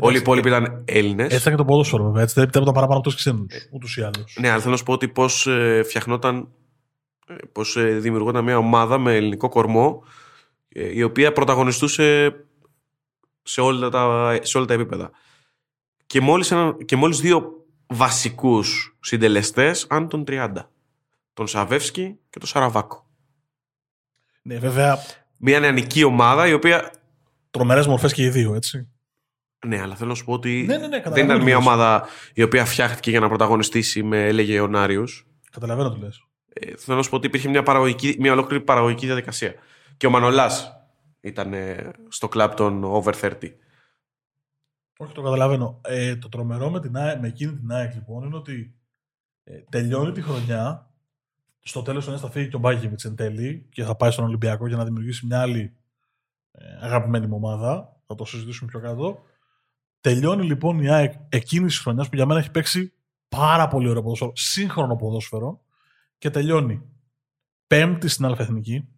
Όλοι 0.00 0.16
οι 0.16 0.20
υπόλοιποι 0.20 0.48
ήταν 0.48 0.82
Έλληνες. 0.84 1.24
Έτσι 1.24 1.36
ήταν 1.36 1.52
και 1.52 1.58
το 1.58 1.64
ποδόσφαιρο, 1.64 2.04
βέβαια. 2.04 2.22
Έτσι 2.22 2.34
δεν 2.34 2.42
επιτρέπονταν 2.42 2.74
παραπάνω 2.74 3.00
από 3.00 3.08
του 3.08 3.16
ξένους, 3.16 3.68
ούτως 3.72 3.96
ή 3.96 4.02
άλλως. 4.02 4.36
Ναι, 4.40 4.48
αλλά 4.48 4.58
θέλω 4.58 4.70
να 4.70 4.76
σου 4.76 4.84
πω 4.84 4.92
ότι 4.92 5.08
πώς 5.08 5.46
ε, 5.46 5.82
φτιαχνόταν, 5.84 6.48
ε, 7.26 7.34
πώ 7.52 7.62
ε, 7.80 7.98
δημιουργόταν 7.98 8.44
μια 8.44 8.58
ομάδα 8.58 8.98
με 8.98 9.14
ελληνικό 9.14 9.48
κορμό, 9.48 10.04
η 10.68 11.02
οποία 11.02 11.32
πρωταγωνιστούσε 11.32 12.36
σε 13.42 13.60
όλα 13.60 13.88
τα, 13.88 14.38
σε 14.42 14.56
όλα 14.56 14.66
τα 14.66 14.74
επίπεδα. 14.74 15.10
Και 16.06 16.20
μόλις, 16.20 16.50
ένα, 16.50 16.76
και 16.84 16.96
μόλις 16.96 17.20
δύο 17.20 17.66
βασικούς 17.86 18.96
συντελεστές 19.00 19.86
αν 19.88 20.08
τον 20.08 20.24
30. 20.28 20.48
Τον 21.32 21.46
Σαβεύσκι 21.46 22.18
και 22.30 22.38
τον 22.38 22.48
Σαραβάκο. 22.48 23.06
Ναι, 24.42 24.58
βέβαια. 24.58 24.98
Μια 25.38 25.60
νεανική 25.60 26.04
ομάδα 26.04 26.46
η 26.46 26.52
οποία. 26.52 26.90
Τρομερές 27.50 27.86
μορφές 27.86 28.12
και 28.12 28.22
οι 28.22 28.28
δύο, 28.28 28.54
έτσι. 28.54 28.88
Ναι, 29.66 29.80
αλλά 29.80 29.94
θέλω 29.94 30.08
να 30.08 30.14
σου 30.14 30.24
πω 30.24 30.32
ότι 30.32 30.64
ναι, 30.66 30.76
ναι, 30.76 30.86
ναι, 30.86 31.02
δεν 31.04 31.24
ήταν 31.24 31.42
μια 31.42 31.56
ομάδα 31.56 32.06
η 32.34 32.42
οποία 32.42 32.64
φτιάχτηκε 32.64 33.10
για 33.10 33.20
να 33.20 33.28
πρωταγωνιστήσει 33.28 34.02
με 34.02 34.26
έλεγε 34.26 34.52
Ιωνάριου. 34.52 35.04
Καταλαβαίνω 35.50 35.92
τι 35.92 36.00
λες. 36.00 36.24
Ε, 36.54 36.76
θέλω 36.76 36.96
να 36.96 37.02
σου 37.02 37.10
πω 37.10 37.16
ότι 37.16 37.26
υπήρχε 37.26 37.48
μια, 37.48 37.62
παραγωγική, 37.62 38.16
μια 38.18 38.32
ολόκληρη 38.32 38.62
παραγωγική 38.62 39.06
διαδικασία. 39.06 39.54
Και 39.96 40.06
ο 40.06 40.10
Μανολάς 40.10 40.72
ήταν 41.20 41.54
στο 42.08 42.28
κλαμπ 42.28 42.52
των 42.52 42.84
over 42.84 43.14
30. 43.20 43.32
Όχι, 44.98 45.12
το 45.12 45.22
καταλαβαίνω. 45.22 45.80
Ε, 45.84 46.16
το 46.16 46.28
τρομερό 46.28 46.70
με, 46.70 46.80
την, 46.80 46.90
με 46.90 47.20
εκείνη 47.22 47.52
την 47.52 47.72
ΑΕΚ 47.72 47.94
λοιπόν 47.94 48.24
είναι 48.24 48.36
ότι 48.36 48.74
ε, 49.44 49.58
τελειώνει 49.70 50.12
τη 50.12 50.22
χρονιά. 50.22 50.88
Στο 51.60 51.82
τέλος 51.82 52.04
του 52.04 52.18
θα 52.18 52.30
φύγει 52.30 52.48
και 52.48 52.56
ο 52.56 52.58
Μπάκεβιτ 52.58 53.04
εν 53.04 53.14
τέλει 53.16 53.66
και 53.70 53.84
θα 53.84 53.94
πάει 53.94 54.10
στον 54.10 54.24
Ολυμπιακό 54.24 54.66
για 54.66 54.76
να 54.76 54.84
δημιουργήσει 54.84 55.26
μια 55.26 55.40
άλλη 55.40 55.76
ε, 56.50 56.64
αγαπημένη 56.80 57.26
μου 57.26 57.36
ομάδα. 57.36 57.96
Θα 58.06 58.14
το 58.14 58.24
συζητήσουμε 58.24 58.70
πιο 58.70 58.80
κάτω. 58.80 59.22
Τελειώνει 60.00 60.44
λοιπόν 60.44 60.78
η 60.78 60.90
ΑΕΚ 60.90 61.12
εκείνης 61.28 61.72
της 61.72 61.82
χρονιάς 61.82 62.08
που 62.08 62.16
για 62.16 62.26
μένα 62.26 62.40
έχει 62.40 62.50
παίξει 62.50 62.92
πάρα 63.28 63.68
πολύ 63.68 63.88
ωραίο 63.88 64.02
ποδόσφαιρο, 64.02 64.32
σύγχρονο 64.34 64.96
ποδόσφαιρο 64.96 65.63
και 66.18 66.30
τελειώνει 66.30 66.82
πέμπτη 67.66 68.08
στην 68.08 68.24
Αλφαθηνική 68.24 68.88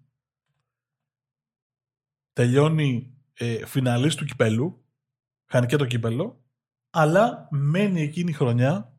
τελειώνει 2.37 3.15
ε, 3.35 3.63
του 4.17 4.25
κυπέλου, 4.25 4.85
χάνει 5.51 5.67
και 5.67 5.77
το 5.77 5.87
κύπελο, 5.87 6.45
αλλά 6.91 7.49
μένει 7.51 8.03
εκείνη 8.03 8.31
η 8.31 8.35
χρονιά, 8.35 8.97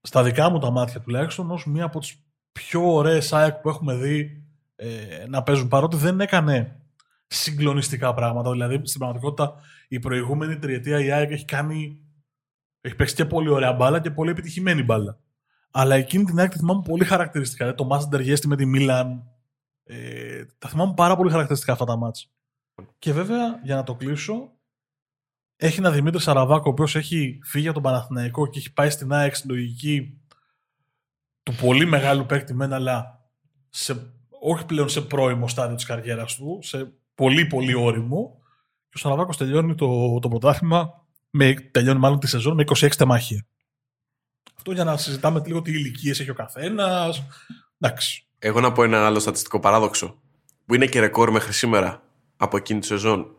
στα 0.00 0.22
δικά 0.22 0.50
μου 0.50 0.58
τα 0.58 0.70
μάτια 0.70 1.00
τουλάχιστον, 1.00 1.50
ως 1.50 1.66
μία 1.66 1.84
από 1.84 2.00
τις 2.00 2.24
πιο 2.52 2.92
ωραίες 2.94 3.32
ΑΕΚ 3.32 3.54
που 3.54 3.68
έχουμε 3.68 3.96
δει 3.96 4.44
ε, 4.76 5.26
να 5.28 5.42
παίζουν, 5.42 5.68
παρότι 5.68 5.96
δεν 5.96 6.20
έκανε 6.20 6.80
συγκλονιστικά 7.26 8.14
πράγματα. 8.14 8.50
Δηλαδή, 8.50 8.86
στην 8.86 8.98
πραγματικότητα, 8.98 9.54
η 9.88 9.98
προηγούμενη 9.98 10.58
τριετία 10.58 11.00
η 11.00 11.10
ΑΕΚ 11.10 11.30
έχει 11.30 11.44
κάνει. 11.44 12.04
Έχει 12.80 12.94
παίξει 12.94 13.14
και 13.14 13.24
πολύ 13.24 13.48
ωραία 13.48 13.72
μπάλα 13.72 14.00
και 14.00 14.10
πολύ 14.10 14.30
επιτυχημένη 14.30 14.82
μπάλα. 14.82 15.18
Αλλά 15.70 15.94
εκείνη 15.94 16.24
την 16.24 16.38
ΑΕΚ 16.38 16.50
τη 16.50 16.58
θυμάμαι 16.58 16.82
πολύ 16.82 17.04
χαρακτηριστικά. 17.04 17.64
Δηλαδή, 17.64 17.82
το 17.82 17.88
Μάστερ 17.88 18.20
Γέστη 18.20 18.48
με 18.48 18.56
τη 18.56 18.66
Μίλαν, 18.66 19.22
ε, 19.84 20.44
τα 20.58 20.68
θυμάμαι 20.68 20.92
πάρα 20.96 21.16
πολύ 21.16 21.30
χαρακτηριστικά 21.30 21.72
αυτά 21.72 21.84
τα 21.84 21.96
μάτς. 21.96 22.30
Και 22.98 23.12
βέβαια, 23.12 23.60
για 23.62 23.74
να 23.74 23.82
το 23.82 23.94
κλείσω, 23.94 24.52
έχει 25.56 25.78
ένα 25.78 25.90
Δημήτρης 25.90 26.22
Σαραβάκο, 26.22 26.68
ο 26.68 26.72
οποίος 26.72 26.96
έχει 26.96 27.38
φύγει 27.42 27.66
από 27.66 27.80
τον 27.80 27.82
Παναθηναϊκό 27.82 28.46
και 28.46 28.58
έχει 28.58 28.72
πάει 28.72 28.90
στην 28.90 29.12
ΑΕΚ 29.12 29.34
στην 29.34 29.50
λογική 29.50 30.20
του 31.42 31.54
πολύ 31.54 31.86
μεγάλου 31.86 32.26
παίκτη 32.26 32.54
μένα, 32.54 32.74
αλλά 32.74 33.20
σε, 33.68 34.12
όχι 34.40 34.64
πλέον 34.64 34.88
σε 34.88 35.00
πρώιμο 35.00 35.48
στάδιο 35.48 35.74
της 35.74 35.84
καριέρας 35.84 36.34
του, 36.34 36.58
σε 36.62 36.92
πολύ 37.14 37.46
πολύ 37.46 37.74
όριμο. 37.74 38.38
Και 38.88 38.96
ο 38.96 38.98
Σαραβάκος 38.98 39.36
τελειώνει 39.36 39.74
το, 39.74 40.18
το 40.18 40.28
πρωτάθλημα, 40.28 41.06
με, 41.30 41.54
τελειώνει 41.54 41.98
μάλλον 41.98 42.18
τη 42.18 42.26
σεζόν 42.26 42.54
με 42.54 42.64
26 42.66 42.88
τεμάχια. 42.96 43.46
Αυτό 44.60 44.72
για 44.72 44.84
να 44.84 44.96
συζητάμε 44.96 45.42
λίγο 45.46 45.62
τι 45.62 45.70
ηλικίες 45.72 46.20
έχει 46.20 46.30
ο 46.30 46.34
καθένας. 46.34 47.22
Εντάξει. 47.78 48.26
Εγώ 48.38 48.60
να 48.60 48.72
πω 48.72 48.82
ένα 48.82 49.06
άλλο 49.06 49.18
στατιστικό 49.18 49.60
παράδοξο 49.60 50.20
που 50.66 50.74
είναι 50.74 50.86
και 50.86 51.00
ρεκόρ 51.00 51.30
μέχρι 51.30 51.52
σήμερα 51.52 52.02
από 52.36 52.56
εκείνη 52.56 52.80
τη 52.80 52.86
σεζόν. 52.86 53.36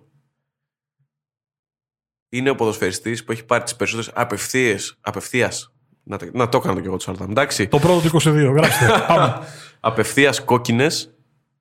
Είναι 2.29 2.49
ο 2.49 2.55
ποδοσφαιριστής 2.55 3.23
που 3.23 3.31
έχει 3.31 3.45
πάρει 3.45 3.63
τις 3.63 3.75
περισσότερες 3.75 4.11
απευθείες, 4.15 4.97
απευθείας, 5.01 5.73
να, 6.03 6.17
να 6.33 6.49
το 6.49 6.59
κάνω 6.59 6.79
και 6.79 6.85
εγώ 6.87 6.97
του 6.97 7.03
Σαλτάμ, 7.03 7.29
εντάξει. 7.29 7.67
Το 7.67 7.79
πρώτο 7.79 8.09
του 8.09 8.21
22, 8.21 8.53
γράψτε, 8.53 8.87
πάμε. 9.07 9.47
απευθείας 9.79 10.43
κόκκινες 10.43 11.13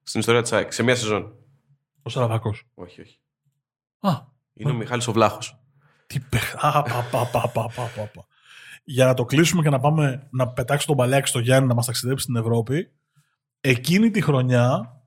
στην 0.03 0.21
ιστορία 0.21 0.43
της 0.43 0.53
ΑΕΚ. 0.53 0.73
Σε 0.73 0.83
μία 0.83 0.97
σεζόν. 0.97 1.35
Ο 2.03 2.11
Σαραβακός. 2.11 2.65
Όχι, 2.75 3.01
όχι. 3.01 3.19
Α, 4.01 4.11
Είναι 4.55 4.71
ο 4.71 4.75
Μιχάλης 4.75 5.07
ο 5.07 5.13
Βλάχος. 5.13 5.59
τι 6.07 6.21
παιχ... 6.21 6.55
Α, 6.65 6.83
πα, 6.83 7.07
πα, 7.11 7.27
πα, 7.27 7.49
πα, 7.49 7.71
πα, 7.75 7.91
πα, 7.97 8.03
πα. 8.15 8.27
Για 8.93 9.07
να 9.07 9.15
το 9.15 9.25
κλείσουμε 9.25 9.63
και 9.63 9.71
να 9.71 9.81
πάμε 9.81 10.29
να 10.31 10.49
πετάξει 10.49 10.87
τον 10.87 10.97
μπαλάκι 10.97 11.29
στο 11.29 11.39
Γιάννη 11.39 11.69
να 11.69 11.75
μας 11.75 11.87
ταξιδέψει 11.87 12.23
στην 12.23 12.37
Ευρώπη. 12.37 12.91
Εκείνη 13.61 14.11
τη 14.11 14.21
χρονιά, 14.21 15.01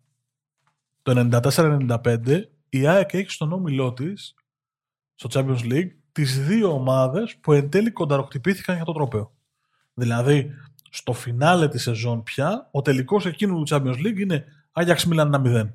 το 1.02 1.30
94-95, 1.42 2.42
η 2.70 2.88
ΑΕΚ 2.88 3.14
έχει 3.14 3.30
στον 3.30 3.52
όμιλό 3.52 3.94
της, 3.94 4.36
στο 5.16 5.30
Champions 5.34 5.72
League, 5.72 5.90
τις 6.12 6.46
δύο 6.46 6.74
ομάδες 6.74 7.38
που 7.38 7.54
εν 7.54 7.70
τέλει 7.70 7.92
κονταροκτυπήθηκαν 7.92 8.76
για 8.76 8.86
το 8.86 8.92
τρόπαιο. 8.92 9.32
Δηλαδή, 9.94 10.50
στο 10.90 11.14
φινάλε 11.14 11.68
της 11.68 11.82
σεζόν 11.82 12.24
πια, 12.24 12.70
ο 12.72 12.82
τελικός 12.82 13.26
εκείνου 13.26 13.64
του 13.64 13.76
Champions 13.76 14.08
League 14.08 14.20
είναι 14.20 14.46
Άγιαξ 14.72 15.06
Μίλαν 15.06 15.44
1-0. 15.46 15.72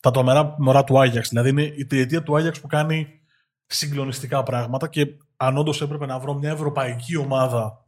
Τα 0.00 0.10
τρομερά 0.10 0.54
μωρά 0.58 0.84
του 0.84 1.00
Άγιαξ. 1.00 1.28
Δηλαδή, 1.28 1.48
είναι 1.48 1.62
η 1.62 1.86
τριετία 1.86 2.22
του 2.22 2.36
Άγιαξ 2.36 2.60
που 2.60 2.66
κάνει 2.66 3.21
συγκλονιστικά 3.66 4.42
πράγματα 4.42 4.88
και 4.88 5.06
αν 5.36 5.56
όντως 5.56 5.82
έπρεπε 5.82 6.06
να 6.06 6.18
βρω 6.18 6.34
μια 6.34 6.50
ευρωπαϊκή 6.50 7.16
ομάδα 7.16 7.84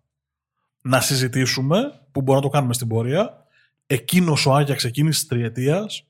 να 0.81 1.01
συζητήσουμε, 1.01 2.01
που 2.13 2.23
μπορούμε 2.23 2.35
να 2.35 2.41
το 2.41 2.49
κάνουμε 2.49 2.75
στην 2.75 2.89
πορεία, 2.89 3.47
εκείνος 3.87 4.47
ο 4.47 4.55
Άγιαξ 4.55 4.85
εκείνης 4.85 5.19
της 5.19 5.27
τριετίας, 5.27 6.07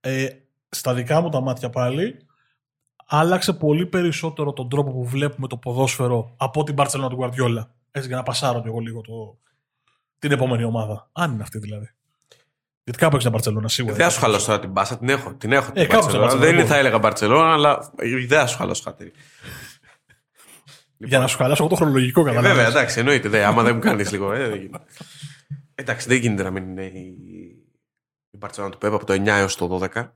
ε, 0.00 0.28
στα 0.68 0.94
δικά 0.94 1.20
μου 1.20 1.28
τα 1.28 1.40
μάτια 1.40 1.70
πάλι, 1.70 2.16
άλλαξε 3.06 3.52
πολύ 3.52 3.86
περισσότερο 3.86 4.52
τον 4.52 4.68
τρόπο 4.68 4.90
που 4.90 5.04
βλέπουμε 5.04 5.46
το 5.46 5.56
ποδόσφαιρο 5.56 6.34
από 6.36 6.62
την 6.64 6.74
Barcelona 6.78 7.08
του 7.10 7.18
Guardiola. 7.20 7.66
Έτσι 7.90 8.08
για 8.08 8.16
να 8.16 8.22
πασάρω 8.22 8.62
κι 8.62 8.68
εγώ 8.68 8.78
λίγο 8.78 9.00
το, 9.00 9.38
την 10.18 10.32
επόμενη 10.32 10.64
ομάδα. 10.64 11.08
Αν 11.12 11.32
είναι 11.32 11.42
αυτή 11.42 11.58
δηλαδή. 11.58 11.90
Γιατί 12.88 12.98
κάπου 13.04 13.16
έχεις 13.16 13.30
την 13.30 13.38
Barcelona 13.56 13.64
σίγουρα. 13.66 13.94
Δεν 13.94 14.04
θα 14.04 14.10
σου 14.10 14.20
χαλάσω 14.20 14.46
τώρα 14.46 14.58
την 14.60 14.70
μπάσα, 14.70 14.98
την 14.98 15.08
έχω. 15.08 15.34
Την 15.34 15.52
έχω 15.52 15.72
την 15.72 15.82
Ε, 15.82 15.86
κάπου 15.86 16.02
στην 16.08 16.20
Barcelona. 16.20 16.24
Barcelona, 16.24 16.36
Δεν 16.38 16.40
είναι, 16.48 16.50
λοιπόν. 16.50 16.66
θα 16.66 16.76
έλεγα 16.76 16.98
Μπαρσελόνα, 16.98 17.52
αλλά 17.52 17.92
δεν 18.26 18.28
θα 18.38 18.46
σου 18.46 18.56
χαλάσω 18.56 18.82
χατήρι. 18.82 19.12
Για 20.96 21.18
να 21.18 21.26
σου 21.26 21.36
χαλάσω 21.36 21.62
εγώ 21.62 21.70
το 21.70 21.76
χρονολογικό 21.76 22.20
Ε, 22.20 22.24
καταλάβεις. 22.24 22.50
βέβαια, 22.50 22.66
εντάξει, 22.66 22.98
εννοείται. 22.98 23.28
Δε, 23.28 23.44
άμα 23.44 23.62
δεν 23.62 23.74
μου 23.74 23.80
κάνεις 23.80 24.10
λίγο. 24.12 24.32
Ε, 24.32 24.48
δεν 24.48 24.58
γίνεται. 24.60 24.84
εντάξει, 25.74 26.08
δεν 26.08 26.16
γίνεται 26.18 26.42
να 26.42 26.50
μην 26.50 26.62
είναι 26.64 26.84
η, 26.84 27.16
η 28.30 28.36
Μπαρσελόνα 28.36 28.72
του 28.72 28.78
Πέπα 28.78 28.94
από 28.94 29.04
το 29.04 29.12
9 29.12 29.26
έως 29.26 29.56
το 29.56 29.80
12. 29.94 30.08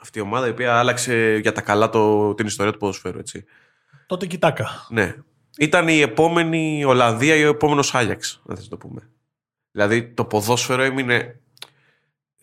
Αυτή 0.00 0.18
η 0.18 0.22
ομάδα 0.22 0.46
η 0.46 0.50
οποία 0.50 0.78
άλλαξε 0.78 1.38
για 1.42 1.52
τα 1.52 1.60
καλά 1.60 1.88
το, 1.88 2.34
την 2.34 2.46
ιστορία 2.46 2.72
του 2.72 2.78
ποδοσφαίρου, 2.78 3.18
έτσι. 3.18 3.44
Τότε 4.06 4.26
κοιτάκα. 4.26 4.68
Ναι. 4.88 5.14
Ήταν 5.58 5.88
η 5.88 6.00
επόμενη 6.00 6.84
Ολλανδία 6.84 7.34
ή 7.34 7.44
ο 7.44 7.48
επόμενος 7.48 7.94
Άγιαξ, 7.94 8.42
αν 8.48 8.56
θες 8.56 8.64
να 8.64 8.70
το 8.70 8.76
πούμε. 8.86 9.10
Δηλαδή 9.78 10.08
το 10.08 10.24
ποδόσφαιρο 10.24 10.82
έμεινε 10.82 11.40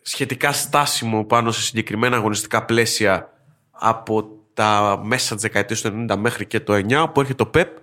σχετικά 0.02 0.52
στάσιμο 0.52 1.26
πάνω 1.26 1.52
σε 1.52 1.62
συγκεκριμένα 1.62 2.16
αγωνιστικά 2.16 2.66
πλαίσια 2.66 3.34
από 3.72 4.40
τα 4.54 5.02
μέσα 5.04 5.34
της 5.34 5.44
δεκαετίας 5.44 5.82
του 5.82 6.06
90 6.10 6.16
μέχρι 6.18 6.46
και 6.46 6.60
το 6.60 6.74
9 6.74 7.10
που 7.14 7.20
έρχεται 7.20 7.44
το 7.44 7.50
ΠΕΠ 7.50 7.78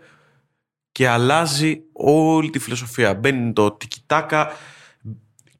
και 0.92 1.08
αλλάζει 1.08 1.82
όλη 1.92 2.50
τη 2.50 2.58
φιλοσοφία. 2.58 3.14
Μπαίνει 3.14 3.52
το 3.52 3.72
τικιτάκα, 3.72 4.52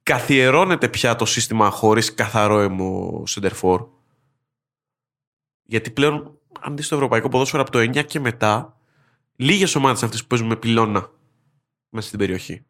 καθιερώνεται 0.03 0.89
πια 0.89 1.17
το 1.17 1.25
σύστημα 1.25 1.71
χωρίς 1.71 2.15
καθαρό 2.15 2.59
αίμο 2.59 3.23
σεντερφόρ. 3.27 3.87
Γιατί 5.63 5.91
πλέον, 5.91 6.39
αν 6.61 6.77
δεις 6.77 6.89
το 6.89 6.95
ευρωπαϊκό 6.95 7.29
ποδόσφαιρο 7.29 7.63
από 7.63 7.71
το 7.71 7.79
9 7.79 8.05
και 8.07 8.21
μετά, 8.21 8.77
λίγες 9.37 9.75
ομάδες 9.75 10.03
αυτές 10.03 10.21
που 10.21 10.27
παίζουν 10.27 10.47
με 10.47 10.57
πυλώνα 10.57 11.11
μέσα 11.89 12.07
στην 12.07 12.19
περιοχή. 12.19 12.65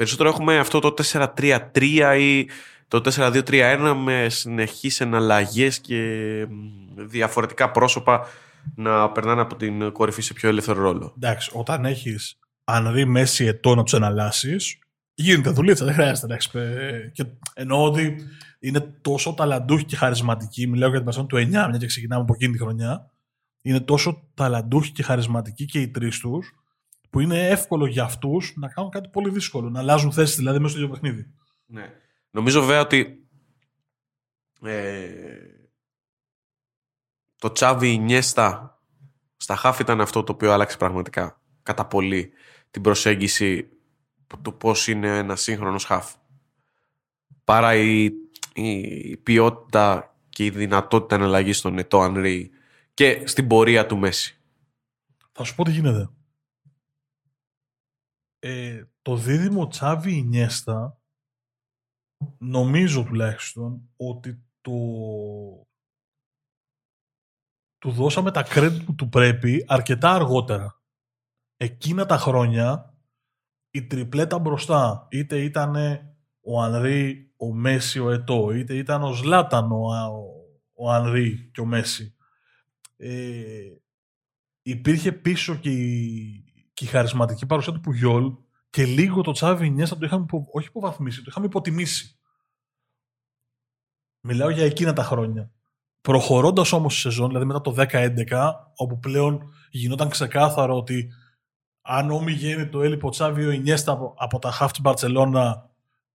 Περισσότερο 0.00 0.28
έχουμε 0.28 0.58
αυτό 0.58 0.78
το 0.78 0.94
4-3-3 1.36 2.16
ή 2.18 2.48
το 2.88 3.00
4-2-3-1 3.14 3.94
με 3.96 4.26
συνεχείς 4.28 5.00
εναλλαγές 5.00 5.80
και 5.80 5.96
μ, 6.48 7.04
διαφορετικά 7.06 7.70
πρόσωπα 7.70 8.26
να 8.74 9.10
περνάνε 9.10 9.40
από 9.40 9.56
την 9.56 9.92
κορυφή 9.92 10.22
σε 10.22 10.32
πιο 10.32 10.48
ελεύθερο 10.48 10.80
ρόλο. 10.82 11.12
Εντάξει, 11.16 11.50
όταν 11.54 11.84
έχεις 11.84 12.38
Ανρή 12.64 13.06
Μέση 13.06 13.44
ετών 13.44 13.76
να 13.76 13.82
τους 13.82 13.92
εναλλάσσεις, 13.92 14.78
γίνεται 15.14 15.50
δουλίτσα, 15.50 15.84
δεν 15.84 15.94
χρειάζεται 15.94 16.26
να 16.26 16.34
έχει. 16.34 16.50
Και 17.12 17.24
εννοώ 17.54 17.84
ότι 17.84 18.16
είναι 18.58 18.80
τόσο 18.80 19.34
ταλαντούχοι 19.34 19.84
και 19.84 19.96
χαρισματικοί. 19.96 20.66
Μιλάω 20.66 20.88
για 20.88 20.96
την 20.98 21.06
Παρσόν 21.06 21.26
του 21.26 21.36
9, 21.36 21.48
μια 21.48 21.76
και 21.78 21.86
ξεκινάμε 21.86 22.22
από 22.22 22.34
εκείνη 22.34 22.52
τη 22.52 22.58
χρονιά. 22.58 23.10
Είναι 23.62 23.80
τόσο 23.80 24.22
ταλαντούχοι 24.34 24.90
και 24.92 25.02
χαρισματικοί 25.02 25.64
και 25.64 25.80
οι 25.80 25.88
τρεις 25.88 26.18
τους, 26.18 26.59
που 27.10 27.20
είναι 27.20 27.48
εύκολο 27.48 27.86
για 27.86 28.04
αυτούς 28.04 28.52
να 28.56 28.68
κάνουν 28.68 28.90
κάτι 28.90 29.08
πολύ 29.08 29.30
δύσκολο. 29.30 29.70
Να 29.70 29.78
αλλάζουν 29.78 30.12
θέση 30.12 30.36
δηλαδή 30.36 30.58
μέσα 30.58 30.70
στο 30.70 30.82
ίδιο 30.82 30.92
παιχνίδι. 30.92 31.30
Ναι. 31.66 31.92
Νομίζω 32.30 32.60
βέβαια 32.60 32.80
ότι 32.80 33.28
ε, 34.62 35.08
το 37.36 37.52
Τσάβι 37.52 37.98
Νιέστα 37.98 38.78
στα 39.36 39.56
χάφ 39.56 39.78
ήταν 39.78 40.00
αυτό 40.00 40.22
το 40.22 40.32
οποίο 40.32 40.52
άλλαξε 40.52 40.76
πραγματικά 40.76 41.40
κατά 41.62 41.86
πολύ 41.86 42.32
την 42.70 42.82
προσέγγιση 42.82 43.68
του 44.42 44.56
πώς 44.56 44.88
είναι 44.88 45.18
ένα 45.18 45.36
σύγχρονος 45.36 45.84
χάφ. 45.84 46.14
Παρά 47.44 47.74
η, 47.74 48.04
η, 48.04 48.12
η 48.54 49.16
ποιότητα 49.16 50.14
και 50.28 50.44
η 50.44 50.50
δυνατότητα 50.50 51.14
εναλλαγής 51.14 51.58
στον 51.58 51.78
Ετώ 51.78 52.00
Ανρί 52.00 52.50
και 52.94 53.22
στην 53.24 53.46
πορεία 53.46 53.86
του 53.86 53.96
Μέση. 53.96 54.38
Θα 55.32 55.44
σου 55.44 55.54
πω 55.54 55.64
τι 55.64 55.70
γίνεται. 55.70 56.10
Ε, 58.42 58.84
το 59.02 59.16
δίδυμο 59.16 59.66
Τσάβι 59.66 60.16
Ινιέστα 60.16 61.00
νομίζω 62.38 63.04
τουλάχιστον 63.04 63.90
ότι 63.96 64.44
το 64.60 64.72
του 67.78 67.90
δώσαμε 67.90 68.30
τα 68.30 68.46
credit 68.46 68.82
που 68.84 68.94
του 68.94 69.08
πρέπει 69.08 69.64
αρκετά 69.68 70.14
αργότερα. 70.14 70.82
Εκείνα 71.56 72.06
τα 72.06 72.16
χρόνια 72.16 72.94
η 73.70 73.86
τριπλέτα 73.86 74.38
μπροστά 74.38 75.08
είτε 75.10 75.42
ήταν 75.42 75.74
ο 76.40 76.62
Ανρί, 76.62 77.32
ο 77.36 77.52
Μέση, 77.52 78.00
ο 78.00 78.10
Ετώ 78.10 78.50
είτε 78.50 78.76
ήταν 78.76 79.02
ο 79.02 79.12
Ζλάταν 79.12 79.72
ο, 79.72 79.86
ο 80.72 80.90
Ανρί 80.90 81.50
και 81.50 81.60
ο 81.60 81.64
Μέση 81.64 82.14
ε, 82.96 83.76
υπήρχε 84.62 85.12
πίσω 85.12 85.56
και 85.56 85.70
η, 85.70 86.49
και 86.80 86.86
η 86.86 86.88
χαρισματική 86.88 87.46
παρουσία 87.46 87.72
του 87.72 87.80
Πουγιόλ 87.80 88.32
και 88.70 88.84
λίγο 88.84 89.22
το 89.22 89.32
Τσάβι 89.32 89.70
Νιέστα 89.70 89.98
το 89.98 90.06
είχαμε 90.06 90.22
υπο- 90.22 90.48
όχι 90.52 90.66
υποβαθμίσει, 90.66 91.18
το 91.18 91.26
είχαμε 91.28 91.46
υποτιμήσει. 91.46 92.18
Μιλάω 94.20 94.50
για 94.50 94.64
εκείνα 94.64 94.92
τα 94.92 95.02
χρόνια. 95.02 95.50
Προχωρώντας 96.00 96.72
όμως 96.72 96.94
τη 96.94 97.00
σεζόν, 97.00 97.26
δηλαδή 97.26 97.46
μετά 97.46 97.60
το 97.60 97.72
10-11, 97.72 98.52
όπου 98.74 98.98
πλέον 98.98 99.52
γινόταν 99.70 100.08
ξεκάθαρο 100.08 100.76
ότι 100.76 101.12
αν 101.82 102.10
όμοι 102.10 102.66
το 102.70 102.82
έλειπε 102.82 103.06
ο 103.06 103.10
Τσάβι 103.10 103.46
ο 103.46 103.50
Ινιέστα 103.50 103.92
από, 103.92 104.14
από 104.16 104.38
τα 104.38 104.58
half 104.60 104.68
της 104.70 104.80
Μπαρτσελώνα 104.80 105.70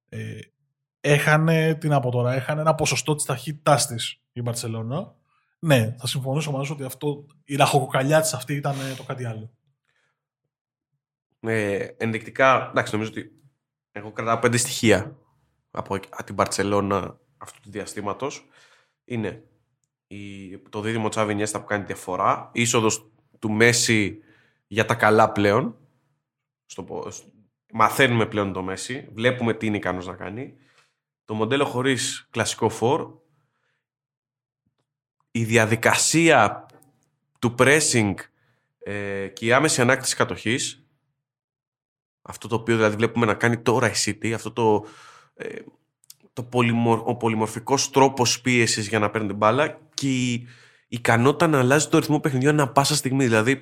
ε, 0.10 0.40
έχανε 1.00 1.76
την 1.76 1.94
από 1.94 2.12
τώρα, 2.12 2.34
έχανε 2.34 2.62
ένα 2.62 2.76
ποσοστό 2.76 3.16
της 3.16 3.26
ταχύτητάς 3.26 3.88
της 3.88 4.22
η 4.32 4.42
Μπαρτσελώνα. 4.42 5.14
Ναι, 5.60 5.96
θα 5.98 6.08
συμφωνήσω 6.08 6.52
μαζί 6.52 6.66
σου 6.66 6.74
ότι 6.74 6.84
αυτό, 6.84 7.26
η 7.44 7.56
ραχοκοκαλιά 7.56 8.22
της 8.22 8.34
αυτή 8.34 8.54
ήταν 8.54 8.76
ε, 8.80 8.94
το 8.98 9.04
κάτι 9.04 9.26
άλλο. 9.26 9.50
Ε, 11.48 11.96
ενδεικτικά, 11.98 12.68
εντάξει, 12.70 12.94
νομίζω 12.94 13.12
ότι 13.12 13.32
εγώ 13.92 14.12
κρατάω 14.12 14.40
πέντε 14.40 14.58
στοιχεία 14.58 15.18
από 15.72 16.00
την 16.26 16.36
Παρσελώνα 16.36 17.20
αυτού 17.38 17.60
του 17.62 17.70
διαστήματος. 17.72 18.48
Είναι 19.06 19.44
η, 20.08 20.58
το 20.58 20.82
δίδυμο 20.82 21.10
Τσάβι 21.10 21.36
Νιέστα 21.36 21.60
που 21.60 21.66
κάνει 21.66 21.84
διαφορά, 21.84 22.50
η 22.54 22.62
είσοδος 22.62 23.12
του 23.40 23.52
Μέση 23.52 24.20
για 24.68 24.86
τα 24.86 24.96
καλά 24.96 25.32
πλέον. 25.32 25.78
Στο, 26.66 26.84
πο- 26.84 27.12
στο- 27.12 27.32
μαθαίνουμε 27.74 28.26
πλέον 28.26 28.54
το 28.54 28.62
Μέση, 28.62 29.10
βλέπουμε 29.14 29.54
τι 29.54 29.66
είναι 29.66 29.78
ικανός 29.78 30.08
να 30.08 30.16
κάνει. 30.16 30.58
Το 31.26 31.34
μοντέλο 31.34 31.66
χωρίς 31.66 32.28
κλασικό 32.30 32.70
φόρ. 32.70 33.14
Η 35.32 35.44
διαδικασία 35.44 36.66
του 37.40 37.56
pressing 37.58 38.14
ε, 38.80 39.28
και 39.28 39.46
η 39.46 39.54
άμεση 39.54 39.82
ανάκτηση 39.82 40.16
κατοχής 40.16 40.85
αυτό 42.28 42.48
το 42.48 42.56
οποίο 42.56 42.76
δηλαδή 42.76 42.96
βλέπουμε 42.96 43.26
να 43.26 43.34
κάνει 43.34 43.58
τώρα 43.58 43.90
η 43.90 43.94
City, 44.06 44.32
αυτό 44.32 44.52
το, 44.52 44.86
ε, 45.36 45.48
το 46.34 46.44
πολυμορ, 46.44 47.02
ο 47.06 47.16
πολυμορφικός 47.16 47.90
τρόπος 47.90 48.42
πίεσης 48.42 48.88
για 48.88 49.00
να 49.00 49.10
παίρνει 49.10 49.28
την 49.28 49.36
μπάλα 49.36 49.80
και 49.94 50.08
η 50.08 50.48
ικανότητα 50.88 51.48
να 51.48 51.60
αλλάζει 51.60 51.88
το 51.88 51.98
ρυθμό 51.98 52.20
παιχνιδιού 52.20 52.50
ανά 52.50 52.72
πάσα 52.72 52.96
στιγμή. 52.96 53.24
Δηλαδή, 53.24 53.62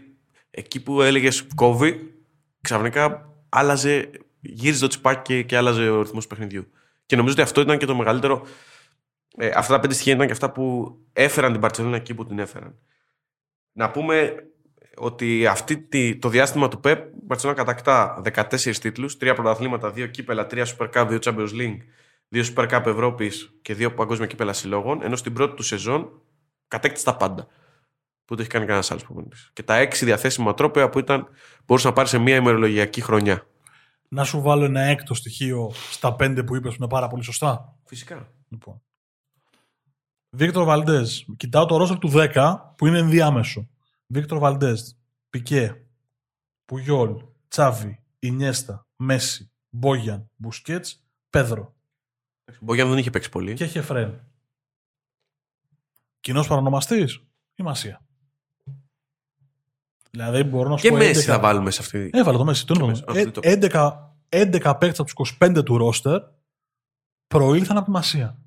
εκεί 0.52 0.84
που 0.84 1.02
έλεγες 1.02 1.48
κόβει, 1.56 2.14
ξαφνικά 2.62 3.30
άλλαζε, 3.50 4.10
γύριζε 4.40 4.80
το 4.80 4.88
τσιπάκι 4.88 5.22
και, 5.22 5.44
και 5.44 5.58
άλλαζε 5.58 5.90
ο 5.90 6.02
ρυθμός 6.02 6.28
παιχνιδιού. 6.28 6.68
Και 7.06 7.16
νομίζω 7.16 7.34
ότι 7.34 7.44
αυτό 7.44 7.62
ήταν 7.62 7.78
και 7.78 7.86
το 7.86 7.96
μεγαλύτερο. 7.96 8.46
Ε, 9.38 9.52
αυτά 9.56 9.74
τα 9.74 9.80
πέντε 9.80 9.94
στοιχεία 9.94 10.14
ήταν 10.14 10.26
και 10.26 10.34
αυτά 10.34 10.52
που 10.52 10.96
έφεραν 11.14 11.52
την 11.52 11.62
Παρσελόνα 11.62 11.96
εκεί 11.96 12.14
που 12.14 12.26
την 12.26 12.40
έφεραν. 12.40 12.80
Να 13.72 13.92
πούμε 13.92 14.36
ότι 14.98 15.48
αυτή 15.48 15.88
το 16.20 16.30
διάστημα 16.30 16.68
του 16.68 16.80
ΠΕΠ 16.80 17.06
η 17.06 17.26
Μπαρσελόνα 17.26 17.58
κατακτά 17.58 18.22
14 18.36 18.76
τίτλους, 18.76 19.18
3 19.22 19.34
πρωταθλήματα, 19.36 19.94
2 19.96 20.08
κύπελα, 20.12 20.48
3 20.50 20.66
Super 20.66 20.90
Cup, 20.94 21.08
2 21.08 21.20
Champions 21.20 21.52
League, 21.52 21.78
2 22.30 22.44
Super 22.56 22.70
Cup 22.70 22.86
Ευρώπης 22.86 23.54
και 23.62 23.76
2 23.76 23.96
παγκόσμια 23.96 24.28
κύπελα 24.28 24.54
συλλόγων, 24.54 25.02
ενώ 25.04 25.16
στην 25.16 25.34
πρώτη 25.34 25.56
του 25.56 25.64
σεζόν 25.64 26.22
κατέκτησε 26.68 27.06
τα 27.06 27.16
πάντα. 27.16 27.48
Που 28.26 28.36
το 28.36 28.42
έχει 28.42 28.50
κάνει 28.50 28.66
κανένας 28.66 28.92
άλλος 28.92 29.04
προπονητής. 29.04 29.50
Και 29.54 29.64
τα 29.64 29.76
6 29.76 30.06
διαθέσιμα 30.06 30.54
τρόπια 30.54 30.90
που 30.90 31.00
ήταν, 31.00 31.28
μπορούσε 31.66 31.88
να 31.88 31.94
πάρει 31.94 32.08
σε 32.08 32.18
μια 32.18 32.36
ημερολογιακή 32.36 33.02
χρονιά. 33.02 33.48
Να 34.08 34.24
σου 34.24 34.42
βάλω 34.42 34.64
ένα 34.66 34.82
έκτο 34.82 35.14
στοιχείο 35.14 35.72
στα 35.92 36.16
5 36.20 36.44
που 36.46 36.56
είπες 36.56 36.72
που 36.72 36.78
είναι 36.80 36.88
πάρα 36.88 37.08
πολύ 37.08 37.24
σωστά. 37.24 37.76
Φυσικά. 37.86 38.32
Λοιπόν. 38.50 38.82
Βίκτορ 40.30 40.64
Βαλντές. 40.64 41.26
Κοιτάω 41.38 41.66
το 41.66 41.78
ρόστερ 41.78 41.98
του 41.98 42.12
10 42.14 42.74
που 42.78 42.88
είναι 42.88 42.98
ενδιάμεσο. 42.98 43.68
Βίκτορ 44.08 44.38
Βαλντές, 44.38 44.98
Πικέ, 45.30 45.86
Πουγιόλ, 46.66 47.24
Τσάβι, 47.48 48.04
Ινιέστα, 48.20 48.88
Μέση, 48.96 49.52
Μπόγιαν, 49.70 50.30
Μπουσκέτς, 50.36 51.04
Πέδρο. 51.30 51.76
Μπόγιαν 52.62 52.90
δεν 52.90 52.98
είχε 52.98 53.10
παίξει 53.10 53.30
πολύ. 53.30 53.54
Και 53.54 53.66
Χεφρέν. 53.66 54.28
Κοινός 56.20 56.48
παρονομαστής; 56.48 57.24
Η 57.56 57.64
Μασία. 57.64 58.06
Δηλαδή 60.12 60.44
μπορώ 60.44 60.70
να 60.70 60.78
σου 60.78 60.84
και 60.84 60.90
πω. 60.90 60.98
Και 60.98 61.04
Μέση 61.04 61.22
θα 61.22 61.40
βάλουμε 61.40 61.72
σε 61.72 61.82
αυτή. 61.82 62.10
Έβαλε 62.14 62.38
το 62.38 62.44
Μέση. 62.44 62.66
Το 62.66 63.42
11, 63.44 64.16
11 64.30 64.78
παίκτες 64.80 65.00
από 65.00 65.04
τους 65.04 65.38
25 65.40 65.64
του 65.66 65.78
ρόστερ 65.78 66.22
προήλθαν 67.28 67.78
από 67.78 67.86
τη 67.86 67.92
Μασία. 67.92 68.43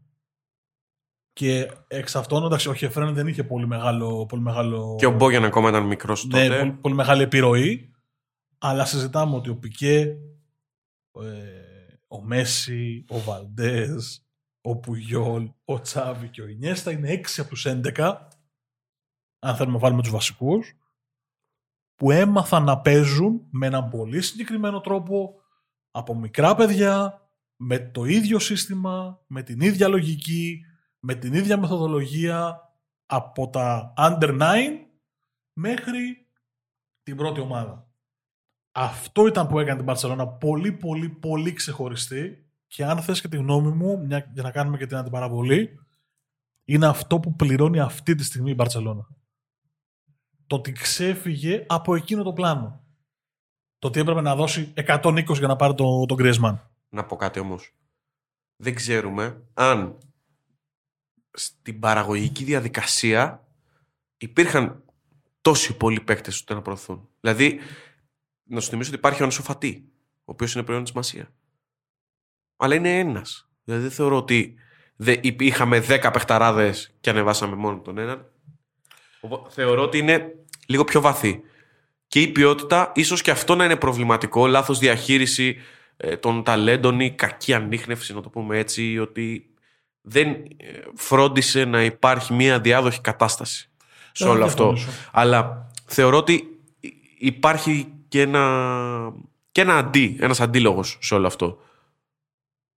Και 1.37 1.71
εξ 1.87 2.17
αυτών, 2.17 2.45
εντάξει, 2.45 2.69
ο 2.69 2.75
Χεφρέν 2.75 3.15
δεν 3.15 3.27
είχε 3.27 3.45
πολύ 3.45 3.67
μεγάλο. 3.67 4.27
Πολύ 4.27 4.43
μεγάλο... 4.43 4.97
Και 4.99 5.07
ο 5.07 5.11
Μπόγιαν 5.11 5.45
ακόμα 5.45 5.69
ήταν 5.69 5.87
μικρός 5.87 6.25
ναι, 6.25 6.31
τότε. 6.33 6.49
Ναι, 6.49 6.59
πολύ, 6.59 6.73
πολύ, 6.73 6.95
μεγάλη 6.95 7.23
επιρροή. 7.23 7.91
Αλλά 8.59 8.85
συζητάμε 8.85 9.37
ότι 9.37 9.51
ο 9.51 9.57
Πικέ, 9.57 10.17
ε, 11.13 11.27
ο 12.09 12.23
Μέση, 12.23 13.05
ο 13.09 13.19
Βαλντές, 13.19 14.27
ο 14.61 14.77
Πουγιόλ, 14.77 15.51
ο 15.65 15.81
Τσάβη 15.81 16.29
και 16.29 16.43
ο 16.43 16.47
Ινιέστα 16.47 16.91
είναι 16.91 17.21
6 17.25 17.41
από 17.41 17.49
τους 17.49 17.67
11. 17.67 18.17
Αν 19.39 19.57
θέλουμε 19.57 19.75
να 19.75 19.83
βάλουμε 19.83 20.03
τους 20.03 20.11
βασικούς. 20.11 20.77
Που 21.95 22.11
έμαθαν 22.11 22.65
να 22.65 22.81
παίζουν 22.81 23.47
με 23.51 23.67
έναν 23.67 23.89
πολύ 23.89 24.23
συγκεκριμένο 24.23 24.81
τρόπο 24.81 25.35
από 25.91 26.15
μικρά 26.15 26.55
παιδιά, 26.55 27.21
με 27.57 27.79
το 27.79 28.05
ίδιο 28.05 28.39
σύστημα, 28.39 29.21
με 29.27 29.43
την 29.43 29.61
ίδια 29.61 29.89
λογική, 29.89 30.61
με 31.01 31.15
την 31.15 31.35
ίδια 31.35 31.59
μεθοδολογία 31.59 32.61
από 33.07 33.49
τα 33.49 33.93
under 33.97 34.41
9 34.41 34.45
μέχρι 35.53 36.29
την 37.03 37.17
πρώτη 37.17 37.41
ομάδα. 37.41 37.89
Αυτό 38.73 39.27
ήταν 39.27 39.47
που 39.47 39.59
έκανε 39.59 39.77
την 39.77 39.87
Παρσελόνα 39.87 40.29
πολύ 40.29 40.73
πολύ 40.73 41.09
πολύ 41.09 41.53
ξεχωριστή 41.53 42.47
και 42.67 42.85
αν 42.85 43.03
θες 43.03 43.21
και 43.21 43.29
τη 43.29 43.37
γνώμη 43.37 43.71
μου 43.71 43.99
μια, 44.07 44.31
για 44.33 44.43
να 44.43 44.51
κάνουμε 44.51 44.77
και 44.77 44.87
την 44.87 44.97
αντιπαραβολή 44.97 45.79
είναι 46.65 46.87
αυτό 46.87 47.21
που 47.21 47.35
πληρώνει 47.37 47.81
αυτή 47.81 48.15
τη 48.15 48.25
στιγμή 48.25 48.51
η 48.51 48.55
Μπαρσελόνα. 48.57 49.09
Το 50.47 50.57
ότι 50.57 50.73
ξέφυγε 50.73 51.65
από 51.69 51.95
εκείνο 51.95 52.23
το 52.23 52.33
πλάνο. 52.33 52.85
Το 53.79 53.89
ότι 53.89 54.01
έπρεπε 54.01 54.21
να 54.21 54.35
δώσει 54.35 54.73
120 54.77 55.25
για 55.27 55.47
να 55.47 55.57
πάρει 55.57 55.75
τον 55.75 56.07
το 56.07 56.15
Griezmann. 56.19 56.59
Να 56.89 57.05
πω 57.05 57.17
κάτι 57.17 57.41
όμως. 57.41 57.75
Δεν 58.57 58.75
ξέρουμε 58.75 59.43
αν 59.55 59.99
στην 61.37 61.81
παραγωγική 61.81 62.45
διαδικασία 62.45 63.47
υπήρχαν 64.17 64.83
τόσοι 65.41 65.77
πολλοί 65.77 66.01
παίκτες 66.01 66.35
ώστε 66.35 66.55
να 66.55 66.63
προωθούν. 66.63 67.09
Δηλαδή, 67.21 67.61
να 68.45 68.61
σου 68.61 68.69
θυμίσω 68.69 68.89
ότι 68.89 68.99
υπάρχει 68.99 69.23
ο 69.23 69.25
Ανσοφατή, 69.25 69.85
ο 70.19 70.23
οποίος 70.25 70.55
είναι 70.55 70.65
προϊόν 70.65 70.83
της 70.83 70.93
Μασία. 70.93 71.33
Αλλά 72.57 72.75
είναι 72.75 72.99
ένας. 72.99 73.49
Δηλαδή, 73.65 73.83
δεν 73.85 73.93
θεωρώ 73.93 74.17
ότι 74.17 74.55
είχαμε 75.39 75.81
δέκα 75.81 76.11
παιχταράδες 76.11 76.95
και 77.01 77.11
ανεβάσαμε 77.11 77.57
μόνο 77.57 77.81
τον 77.81 77.99
έναν. 77.99 78.31
Θεωρώ 79.49 79.83
ότι 79.83 79.99
είναι 79.99 80.35
λίγο 80.67 80.85
πιο 80.85 81.01
βαθύ. 81.01 81.41
Και 82.09 82.21
η 82.21 82.29
ποιότητα, 82.29 82.93
ίσως 82.95 83.23
και 83.23 83.31
αυτό 83.31 83.55
να 83.55 83.65
είναι 83.65 83.77
προβληματικό, 83.77 84.47
λάθος 84.47 84.79
διαχείριση 84.79 85.57
ε, 85.97 86.17
των 86.17 86.43
ταλέντων 86.43 87.01
ή 87.01 87.15
κακή 87.15 87.55
ανείχνευση, 87.55 88.15
να 88.15 88.21
το 88.21 88.29
πούμε 88.29 88.59
έτσι, 88.59 88.99
ότι 88.99 89.51
δεν 90.09 90.29
ε, 90.29 90.45
φρόντισε 90.95 91.65
να 91.65 91.85
υπάρχει 91.85 92.33
μια 92.33 92.61
διάδοχη 92.61 93.01
κατάσταση 93.01 93.71
σε 94.13 94.29
όλο 94.29 94.45
αυτό. 94.45 94.77
Αλλά 95.13 95.71
θεωρώ 95.87 96.17
ότι 96.17 96.61
υπάρχει 97.19 97.93
και 98.09 98.21
ένα, 98.21 99.13
και 99.53 99.61
ένα 99.61 99.77
αντί, 99.77 100.17
ένας 100.21 100.41
αντίλογος 100.41 100.99
σε 101.01 101.15
όλο 101.15 101.27
αυτό. 101.27 101.59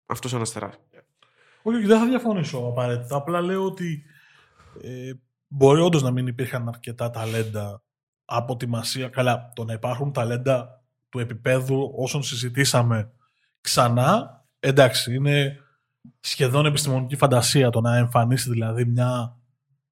Αυτός 0.06 0.34
ένας 0.34 0.52
τεράστιος. 0.52 1.04
Όχι, 1.62 1.86
δεν 1.86 2.00
θα 2.00 2.06
διαφωνήσω 2.06 2.58
απαραίτητα. 2.58 3.16
Απλά 3.16 3.42
λέω 3.42 3.66
ότι 3.66 4.04
ε, 4.84 5.12
μπορεί 5.48 5.82
όντως 5.82 6.02
να 6.02 6.12
μην 6.12 6.28
υπήρχαν 6.28 6.68
αρκετά 6.68 7.10
ταλέντα 7.10 7.82
από 8.26 8.58
τη 8.58 8.68
Μασία. 8.68 9.08
Καλά, 9.08 9.52
το 9.56 9.64
να 9.64 9.74
υπάρχουν 9.74 10.12
ταλέντα 10.12 10.84
του 11.10 11.20
επίπεδου 11.20 11.94
όσων 11.96 12.24
συζητήσαμε 12.24 13.12
ξανά, 13.62 14.44
εντάξει, 14.60 15.14
είναι 15.14 15.64
σχεδόν 16.20 16.66
επιστημονική 16.66 17.16
φαντασία 17.16 17.70
το 17.70 17.82
να 17.82 17.98
εμφανίσει 17.98 18.50
δηλαδή 18.50 18.86
μια 18.86 19.38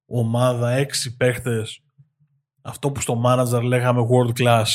ομάδα 0.06 0.72
έξι 0.72 1.18
παίχτες 1.18 1.82
αυτό 2.62 2.92
που 2.92 3.02
στο 3.02 3.22
manager 3.26 3.62
λέγαμε 3.64 4.02
world 4.10 4.42
class 4.42 4.66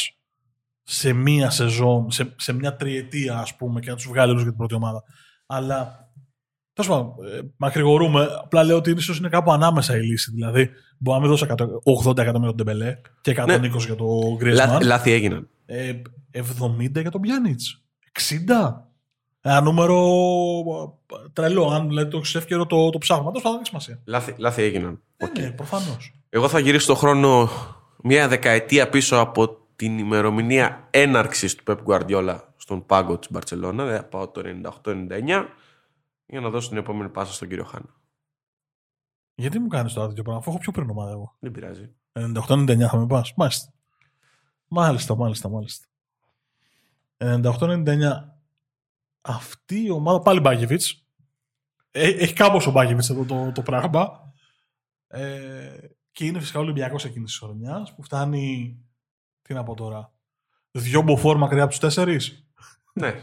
σε 0.83 1.13
μία 1.13 1.51
σεζόν, 1.51 2.11
σε, 2.11 2.35
σε 2.37 2.53
μια 2.53 2.77
τριετία 2.77 3.39
ας 3.39 3.57
πούμε 3.57 3.81
και 3.81 3.91
να 3.91 3.97
τους 3.97 4.07
βγάλει 4.07 4.31
όλους 4.31 4.43
για 4.43 4.51
την 4.51 4.59
πρώτη 4.59 4.75
ομάδα. 4.75 5.03
Αλλά 5.47 6.03
Τέλος 6.75 6.91
πάντων, 6.91 7.15
ε, 7.35 7.41
μακρηγορούμε. 7.57 8.29
Απλά 8.43 8.65
λέω 8.65 8.77
ότι 8.77 8.91
ίσως 8.91 9.19
είναι 9.19 9.29
κάπου 9.29 9.53
ανάμεσα 9.53 9.97
η 9.97 10.01
λύση. 10.01 10.31
Δηλαδή, 10.31 10.71
μπορεί 10.99 11.21
να 11.21 11.27
μην 11.27 11.37
δώσει 11.37 11.45
80 11.45 12.19
εκατομμύρια 12.19 12.25
για 12.25 12.43
τον 12.43 12.55
Ντεμπελέ 12.55 12.97
και 13.21 13.35
120 13.37 13.47
ναι. 13.61 13.69
για 13.79 13.95
τον 13.95 14.37
Γκρίσμαν. 14.37 14.83
Λάθη 14.83 15.13
έγιναν. 15.13 15.49
Ε, 15.67 15.93
70 16.33 17.01
για 17.01 17.11
τον 17.11 17.21
Πιάνιτ. 17.21 17.61
60. 18.21 18.92
Ένα 19.45 19.61
νούμερο 19.61 20.99
τρελό. 21.33 21.67
Αν 21.69 21.89
δηλαδή, 21.89 22.11
το 22.11 22.19
έχει 22.19 22.37
εύκαιρο 22.37 22.67
το, 22.67 22.91
το 22.91 22.99
ψάχνουμε. 22.99 23.33
Αυτό 23.37 23.51
δεν 23.51 23.59
έχει 23.59 23.67
σημασία. 23.67 24.01
Λάθη, 24.05 24.35
λάθη 24.39 24.63
έγιναν. 24.63 25.03
Okay. 25.17 25.41
Ναι, 25.41 25.51
προφανώς. 25.51 26.15
Εγώ 26.29 26.49
θα 26.49 26.59
γυρίσω 26.59 26.87
το 26.87 26.95
χρόνο 26.95 27.49
μια 28.03 28.29
δεκαετία 28.29 28.89
πίσω 28.89 29.17
από 29.17 29.57
την 29.77 29.99
ημερομηνία 29.99 30.89
έναρξης 30.91 31.55
του 31.55 31.65
Pep 31.67 31.77
Guardiola 31.87 32.39
στον 32.57 32.87
πάγκο 32.87 33.19
της 33.19 33.31
Μπαρσελόνα. 33.31 33.85
Δηλαδή 33.85 34.07
πάω 34.09 34.29
το 34.29 34.43
98-99 34.85 35.45
για 36.27 36.41
να 36.41 36.51
δώσω 36.51 36.69
την 36.69 36.79
επόμενη 36.79 37.09
πάσα 37.09 37.33
στον 37.33 37.49
κύριο 37.49 37.65
Χάνα. 37.65 38.01
Γιατί 39.35 39.59
μου 39.59 39.67
κάνεις 39.67 39.93
τώρα 39.93 40.09
τέτοιο 40.09 40.23
πράγμα, 40.23 40.41
αφού 40.41 40.51
έχω 40.51 40.59
πιο 40.59 40.73
πριν 40.73 40.91
ομάδα 40.91 41.11
εγώ. 41.11 41.37
Δεν 41.39 41.51
πειράζει. 41.51 41.95
98-99 42.13 42.79
θα 42.79 42.97
με 42.97 43.07
πας. 43.07 43.33
Μάλιστα. 43.37 43.73
Μάλιστα, 44.69 45.17
μάλιστα, 45.17 45.49
μάλιστα. 45.49 45.87
98-99 47.17 48.32
αυτή 49.23 49.83
η 49.83 49.91
ομάδα, 49.91 50.21
πάλι 50.21 50.41
Μπάκεβιτ. 50.41 50.83
Ε, 51.91 52.09
έχει 52.09 52.33
κάπω 52.33 52.61
ο 52.69 52.71
Μπάκεβιτ 52.71 53.11
εδώ 53.11 53.25
το, 53.25 53.53
το 53.53 53.63
πράγμα. 53.63 54.33
Ε, 55.07 55.79
και 56.13 56.25
είναι 56.25 56.41
φυσικά 56.41 56.59
Ολυμπιακός 56.59 57.05
εκείνης 57.05 57.31
της 57.31 57.41
χρονιάς 57.41 57.95
που 57.95 58.03
φτάνει. 58.03 58.77
Τι 59.43 59.55
να 59.55 59.63
πω 59.63 59.75
τώρα. 59.75 60.13
Δυο 60.71 61.03
μποφόρ 61.03 61.37
μακριά 61.37 61.63
από 61.63 61.71
τους 61.71 61.81
τέσσερις. 61.81 62.49
Ναι. 62.93 63.21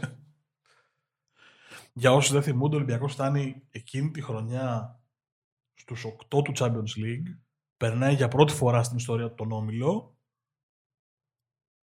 Για 1.92 2.12
όσους 2.12 2.32
δεν 2.32 2.42
θυμούνται, 2.42 2.74
ο 2.74 2.78
Ολυμπιακός 2.78 3.12
φτάνει 3.12 3.66
εκείνη 3.70 4.10
τη 4.10 4.22
χρονιά 4.22 5.00
στους 5.74 6.04
8 6.04 6.44
του 6.44 6.52
Champions 6.56 6.98
League. 7.04 7.38
Περνάει 7.76 8.14
για 8.14 8.28
πρώτη 8.28 8.52
φορά 8.52 8.82
στην 8.82 8.96
ιστορία 8.96 9.28
του 9.28 9.34
τον 9.34 9.52
Όμιλο. 9.52 10.18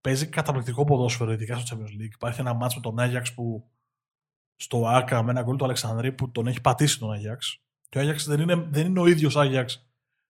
Παίζει 0.02 0.28
καταπληκτικό 0.28 0.84
ποδόσφαιρο, 0.84 1.32
ειδικά 1.32 1.58
στο 1.58 1.78
Champions 1.78 2.02
League. 2.02 2.14
Υπάρχει 2.14 2.40
ένα 2.40 2.54
μάτσο 2.54 2.76
με 2.76 2.82
τον 2.82 3.00
Άγιαξ 3.00 3.34
που 3.34 3.72
στο 4.58 4.88
ΑΚΑ 4.88 5.24
με 5.24 5.32
ένα 5.32 5.42
γκολ 5.42 5.56
του 5.56 5.64
Αλεξανδρή 5.64 6.12
που 6.12 6.32
τον 6.32 6.48
έχει 6.48 6.62
πατήσει 6.62 7.00
τον 7.00 7.12
Άγιαξ. 7.12 7.62
Και 7.90 7.98
ο 7.98 8.02
Άγιαξ 8.02 8.26
δεν 8.26 8.40
είναι, 8.40 8.56
δεν 8.56 8.86
είναι 8.86 9.00
ο 9.00 9.08
ίδιος 9.08 9.38
Άγιαξ 9.38 9.88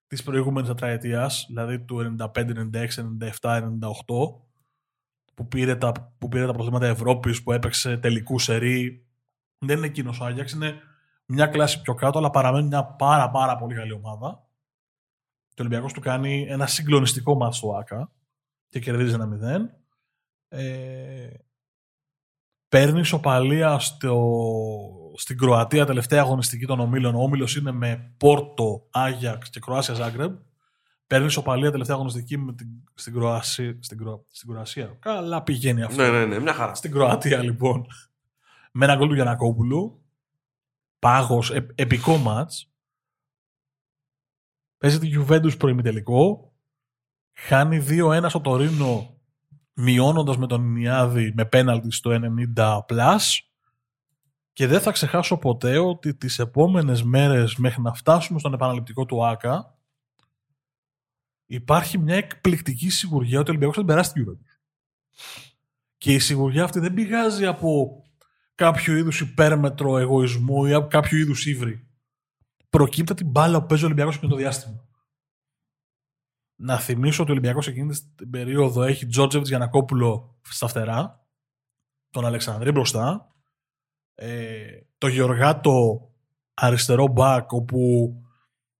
της 0.07 0.23
προηγούμενης 0.23 0.69
τετραετίας, 0.69 1.45
δηλαδή 1.47 1.79
του 1.79 2.15
95, 2.19 2.53
96, 2.73 3.03
97, 3.41 3.61
98, 3.61 3.69
που 5.33 5.47
πήρε 5.47 5.75
τα, 5.75 5.91
που 6.17 6.27
πήρε 6.27 6.45
τα 6.45 6.53
προθήματα 6.53 6.87
Ευρώπης, 6.87 7.43
που 7.43 7.51
έπαιξε 7.51 7.97
τελικού 7.97 8.39
σερή. 8.39 9.05
Δεν 9.57 9.77
είναι 9.77 9.87
εκείνος 9.87 10.19
ο 10.19 10.25
Άγιαξ, 10.25 10.51
είναι 10.51 10.81
μια 11.25 11.47
κλάση 11.47 11.81
πιο 11.81 11.93
κάτω, 11.93 12.17
αλλά 12.17 12.29
παραμένει 12.29 12.67
μια 12.67 12.83
πάρα 12.83 13.29
πάρα 13.29 13.57
πολύ 13.57 13.75
καλή 13.75 13.91
ομάδα. 13.91 14.47
Και 15.47 15.61
ο 15.61 15.65
Ολυμπιακός 15.65 15.93
του 15.93 16.01
κάνει 16.01 16.45
ένα 16.49 16.67
συγκλονιστικό 16.67 17.35
μάτι 17.35 17.55
στο 17.55 17.71
ΑΚΑ 17.71 18.11
και 18.69 18.79
κερδίζει 18.79 19.13
ένα 19.13 19.27
0. 19.27 20.57
Ε, 20.57 21.29
παίρνει 22.69 22.99
ισοπαλία 22.99 23.79
στο, 23.79 24.37
στην 25.15 25.37
Κροατία 25.37 25.85
τελευταία 25.85 26.21
αγωνιστική 26.21 26.65
των 26.65 26.79
ομίλων. 26.79 27.15
Ο 27.15 27.21
όμιλος 27.21 27.55
είναι 27.55 27.71
με 27.71 28.13
Πόρτο, 28.17 28.87
Άγιαξ 28.91 29.49
και 29.49 29.59
Κροάσια 29.59 29.93
Ζάγκρεμ. 29.93 30.35
Παίρνει 31.07 31.29
σοπαλία 31.29 31.71
τελευταία 31.71 31.95
αγωνιστική 31.95 32.37
με 32.37 32.53
την, 32.53 32.67
στην, 32.93 33.13
Κροασία, 33.13 33.77
στην, 33.79 33.97
Κρο, 33.97 34.25
στην 34.31 34.49
Κροασία. 34.49 34.97
Καλά 34.99 35.43
πηγαίνει 35.43 35.83
αυτό. 35.83 36.01
Ναι, 36.01 36.09
ναι, 36.09 36.25
ναι, 36.25 36.39
μια 36.39 36.53
χαρά. 36.53 36.73
Στην 36.73 36.91
Κροατία 36.91 37.43
λοιπόν. 37.43 37.87
με 38.71 38.85
ένα 38.85 38.95
γκολ 38.95 39.07
του 39.07 39.13
Γιανακόπουλου. 39.13 40.01
Πάγος, 40.99 41.51
ε, 41.51 41.67
επικό 41.75 42.17
ματ. 42.17 42.51
Παίζει 44.77 44.99
τη 44.99 45.09
Juventus 45.17 45.57
προημιτελικό. 45.57 46.51
Χάνει 47.33 47.85
2-1 47.89 48.25
στο 48.27 48.41
Τωρίνο 48.41 49.16
μειώνοντας 49.79 50.37
με 50.37 50.47
τον 50.47 50.63
Ινιάδη 50.65 51.33
με 51.35 51.45
πέναλτι 51.45 51.91
στο 51.91 52.19
90 52.55 52.85
plus. 52.87 53.39
Και 54.53 54.67
δεν 54.67 54.81
θα 54.81 54.91
ξεχάσω 54.91 55.37
ποτέ 55.37 55.77
ότι 55.77 56.15
τις 56.15 56.39
επόμενες 56.39 57.03
μέρες 57.03 57.55
μέχρι 57.55 57.81
να 57.81 57.93
φτάσουμε 57.93 58.39
στον 58.39 58.53
επαναληπτικό 58.53 59.05
του 59.05 59.25
ΆΚΑ 59.25 59.77
υπάρχει 61.45 61.97
μια 61.97 62.15
εκπληκτική 62.15 62.89
σιγουριά 62.89 63.39
ότι 63.39 63.49
ο 63.49 63.51
Ολυμπιακός 63.51 63.75
θα 63.75 63.81
την 63.81 63.89
περάσει 63.89 64.11
την 64.11 64.25
Juventus. 64.25 64.59
Και 65.97 66.13
η 66.13 66.19
σιγουριά 66.19 66.63
αυτή 66.63 66.79
δεν 66.79 66.93
πηγάζει 66.93 67.45
από 67.45 68.01
κάποιο 68.55 68.97
είδους 68.97 69.21
υπέρμετρο 69.21 69.97
εγωισμό 69.97 70.65
ή 70.67 70.73
από 70.73 70.87
κάποιο 70.87 71.17
είδους 71.17 71.45
ύβρι. 71.45 71.87
Προκύπτει 72.69 73.13
την 73.13 73.27
μπάλα 73.27 73.61
που 73.61 73.65
παίζει 73.65 73.83
ο 73.83 73.85
Ολυμπιακός 73.85 74.19
και 74.19 74.27
το 74.27 74.35
διάστημα. 74.35 74.86
Να 76.59 76.79
θυμίσω 76.79 77.21
ότι 77.21 77.31
ο 77.31 77.33
Ολυμπιακός 77.33 77.67
εκείνη 77.67 77.95
την 78.15 78.29
περίοδο 78.29 78.83
έχει 78.83 79.05
Τζότζεβιτ 79.05 79.47
Γιανακόπουλο 79.47 80.39
στα 80.41 80.67
φτερά, 80.67 81.27
τον 82.09 82.25
Αλεξανδρή 82.25 82.71
μπροστά, 82.71 83.35
ε, 84.15 84.81
το 84.97 85.07
Γεωργάτο 85.07 86.07
αριστερό 86.53 87.07
μπακ, 87.07 87.51
όπου 87.51 88.11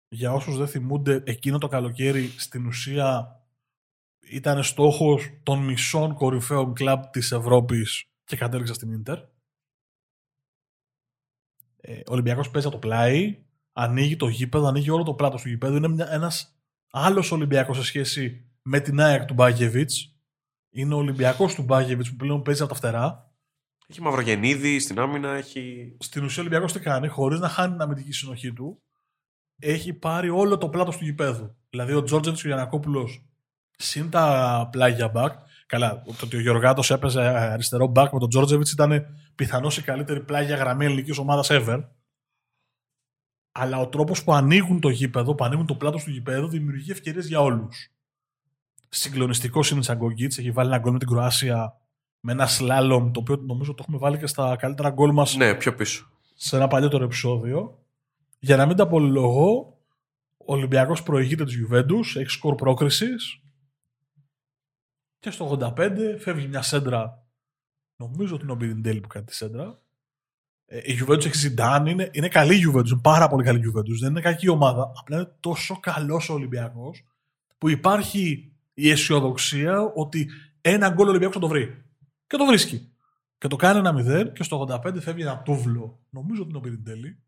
για 0.07 0.33
όσους 0.33 0.57
δεν 0.57 0.67
θυμούνται, 0.67 1.23
εκείνο 1.25 1.57
το 1.57 1.67
καλοκαίρι 1.67 2.27
στην 2.27 2.65
ουσία 2.65 3.41
ήταν 4.19 4.63
στόχος 4.63 5.39
των 5.43 5.59
μισών 5.59 6.13
κορυφαίων 6.13 6.73
κλαμπ 6.73 7.03
της 7.03 7.31
Ευρώπης 7.31 8.11
και 8.23 8.35
κατέληξε 8.35 8.73
στην 8.73 8.91
Ίντερ. 8.91 9.17
Ε, 11.77 11.99
ο 11.99 12.11
Ολυμπιακός 12.11 12.49
παίζει 12.49 12.69
το 12.69 12.77
πλάι, 12.77 13.45
ανοίγει 13.73 14.15
το 14.15 14.27
γήπεδο, 14.27 14.67
ανοίγει 14.67 14.89
όλο 14.89 15.03
το 15.03 15.13
πλάτος 15.13 15.41
του 15.41 15.49
γήπεδου. 15.49 15.75
Είναι 15.75 15.87
μια, 15.87 16.11
ένας 16.11 16.56
άλλος 16.91 17.31
Ολυμπιακός 17.31 17.77
σε 17.77 17.83
σχέση 17.83 18.45
με 18.61 18.79
την 18.79 18.99
ΑΕΚ 18.99 19.25
του 19.25 19.33
Μπάγεβιτς. 19.33 20.15
Είναι 20.69 20.93
ο 20.93 20.97
Ολυμπιακός 20.97 21.55
του 21.55 21.63
Μπάγεβιτς 21.63 22.09
που 22.09 22.15
πλέον 22.15 22.41
παίζει 22.41 22.61
από 22.61 22.71
τα 22.71 22.77
φτερά. 22.77 23.31
Έχει 23.87 24.01
Μαυρογεννίδη 24.01 24.79
στην 24.79 24.99
άμυνα, 24.99 25.29
έχει. 25.29 25.95
Στην 25.99 26.23
ουσία 26.23 26.37
ο 26.37 26.45
Ολυμπιακός 26.45 26.73
τι 26.73 26.79
κάνει, 26.79 27.07
χωρίς 27.07 27.39
να 27.39 27.49
χάνει 27.49 27.71
την 27.71 27.81
αμυντική 27.81 28.11
συνοχή 28.11 28.53
του, 28.53 28.81
έχει 29.59 29.93
πάρει 29.93 30.29
όλο 30.29 30.57
το 30.57 30.69
πλάτος 30.69 30.97
του 30.97 31.03
γηπέδου. 31.03 31.55
Δηλαδή 31.69 31.93
ο 31.93 32.03
Τζόρτζετς 32.03 32.41
και 32.41 32.47
ο 32.47 32.49
Γιανακόπουλο 32.49 33.09
συν 33.77 34.09
τα 34.09 34.67
πλάγια 34.71 35.07
μπακ. 35.07 35.33
Καλά, 35.65 36.01
το 36.05 36.25
ότι 36.25 36.37
ο 36.37 36.39
Γεωργάτος 36.39 36.91
έπαιζε 36.91 37.21
αριστερό 37.21 37.87
μπακ 37.87 38.13
με 38.13 38.19
τον 38.19 38.29
Τζόρτζεβιτς 38.29 38.71
ήταν 38.71 39.05
πιθανώς 39.35 39.77
η 39.77 39.81
καλύτερη 39.81 40.23
πλάγια 40.23 40.55
γραμμή 40.55 40.85
ελληνικής 40.85 41.17
ομάδας 41.17 41.47
ever. 41.51 41.83
Αλλά 43.59 43.79
ο 43.79 43.87
τρόπος 43.87 44.23
που 44.23 44.33
ανοίγουν 44.33 44.79
το 44.79 44.89
γήπεδο, 44.89 45.35
που 45.35 45.43
ανοίγουν 45.43 45.65
το 45.65 45.75
πλάτος 45.75 46.03
του 46.03 46.09
γηπέδου, 46.09 46.47
δημιουργεί 46.47 46.91
ευκαιρίες 46.91 47.27
για 47.27 47.41
όλους. 47.41 47.91
Συγκλονιστικό 48.89 49.59
είναι 49.71 49.79
η 49.79 49.83
Σαγκογκίτ, 49.83 50.31
έχει 50.37 50.51
βάλει 50.51 50.69
ένα 50.69 50.77
γκολ 50.77 50.91
με 50.91 50.99
την 50.99 51.07
Κροάσια 51.07 51.77
με 52.19 52.31
ένα 52.31 52.47
σλάλομ, 52.47 53.11
το 53.11 53.19
οποίο 53.19 53.35
νομίζω 53.35 53.73
το 53.73 53.77
έχουμε 53.81 53.97
βάλει 53.97 54.17
και 54.17 54.27
στα 54.27 54.55
καλύτερα 54.55 54.89
γκολ 54.89 55.11
μας. 55.11 55.35
Ναι, 55.35 55.55
πιο 55.55 55.75
πίσω. 55.75 56.11
Σε 56.35 56.55
ένα 56.55 56.67
παλιότερο 56.67 57.03
επεισόδιο. 57.03 57.83
Για 58.39 58.55
να 58.57 58.65
μην 58.65 58.75
τα 58.75 58.83
απολογώ, 58.83 59.77
ο 60.37 60.53
Ολυμπιακός 60.53 61.03
προηγείται 61.03 61.43
της 61.43 61.55
Juventus, 61.55 62.19
έχει 62.19 62.29
σκορ 62.29 62.55
πρόκρισης. 62.55 63.41
Και 65.19 65.31
στο 65.31 65.45
85 65.45 66.17
φεύγει 66.19 66.47
μια 66.47 66.61
σέντρα. 66.61 67.25
Νομίζω 67.95 68.35
ότι 68.35 68.43
είναι 68.43 68.51
ο 68.51 68.55
Μπιντέλη 68.55 68.99
που 68.99 69.07
κάνει 69.07 69.25
τη 69.25 69.35
σέντρα. 69.35 69.81
Ε, 70.69 70.77
η 70.77 70.99
Juventus 71.01 71.25
έχει 71.25 71.37
ζητάνει, 71.37 71.91
είναι, 71.91 72.09
είναι 72.13 72.27
καλή 72.27 72.55
η 72.55 72.63
Juventus, 72.67 72.87
είναι 72.87 72.99
πάρα 73.01 73.27
πολύ 73.27 73.43
καλή 73.43 73.59
η 73.59 73.63
Juventus. 73.67 73.99
Δεν 73.99 74.09
είναι 74.09 74.21
κακή 74.21 74.49
ομάδα. 74.49 74.91
Απλά 74.99 75.17
είναι 75.17 75.31
τόσο 75.39 75.79
καλός 75.79 76.29
ο 76.29 76.33
Ολυμπιακός 76.33 77.05
που 77.57 77.69
υπάρχει 77.69 78.51
η 78.73 78.89
αισιοδοξία 78.89 79.91
ότι 79.95 80.29
ένα 80.61 80.89
γκολ 80.89 81.05
ο 81.05 81.09
Ολυμπιακός 81.09 81.35
θα 81.35 81.41
το 81.41 81.47
βρει. 81.47 81.83
Και 82.27 82.37
το 82.37 82.45
βρίσκει. 82.45 82.91
Και 83.37 83.47
το 83.47 83.55
κάνει 83.55 83.79
ένα 83.79 84.25
0 84.27 84.33
και 84.33 84.43
στο 84.43 84.67
85 84.69 84.95
φεύγει 84.99 85.21
ένα 85.21 85.41
τούβλο. 85.41 85.99
Νομίζω 86.09 86.41
ότι 86.41 86.49
είναι 86.49 86.57
ο 86.57 86.61
Πυρντέλη 86.61 87.21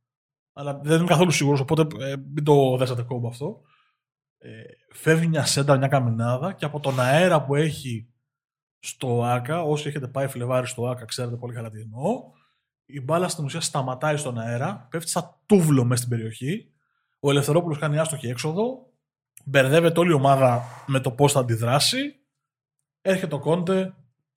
αλλά 0.60 0.80
δεν 0.84 1.00
είμαι 1.00 1.08
καθόλου 1.08 1.32
σίγουρος, 1.32 1.60
οπότε 1.60 2.06
ε, 2.06 2.16
μην 2.34 2.44
το 2.44 2.78
δέσατε 2.78 3.02
κόμπο 3.02 3.28
αυτό. 3.28 3.62
Ε, 4.38 4.50
φεύγει 4.92 5.28
μια 5.28 5.46
σέντα, 5.46 5.78
μια 5.78 5.88
καμινάδα 5.88 6.54
και 6.54 6.66
από 6.66 6.80
τον 6.80 7.00
αέρα 7.00 7.44
που 7.44 7.56
έχει 7.56 8.10
στο 8.80 9.24
ΆΚΑ, 9.24 9.62
όσοι 9.62 9.88
έχετε 9.88 10.08
πάει 10.08 10.28
Φλεβάρι 10.28 10.68
στο 10.68 10.88
ΆΚΑ, 10.88 11.06
ξέρετε 11.06 11.36
πολύ 11.36 11.54
καλά 11.54 11.70
τι 11.70 11.80
εννοώ. 11.80 12.24
Η 12.92 13.02
μπάλα 13.02 13.28
στην 13.28 13.46
ουσία 13.46 13.62
σταματάει 13.62 14.18
στον 14.18 14.40
αέρα, 14.40 14.88
πέφτει 14.90 15.10
σαν 15.10 15.36
τούβλο 15.46 15.84
μέσα 15.84 16.04
στην 16.04 16.18
περιοχή. 16.18 16.72
Ο 17.20 17.30
Ελευθερόπουλος 17.30 17.78
κάνει 17.78 17.98
άστοχη 17.98 18.28
έξοδο. 18.28 18.92
Μπερδεύεται 19.46 20.00
όλη 20.00 20.10
η 20.10 20.14
ομάδα 20.14 20.64
με 20.88 21.00
το 21.00 21.12
πώς 21.12 21.32
θα 21.32 21.40
αντιδράσει. 21.40 22.16
Έρχεται 23.02 23.36
ο 23.36 23.40
Κόντε, 23.40 23.94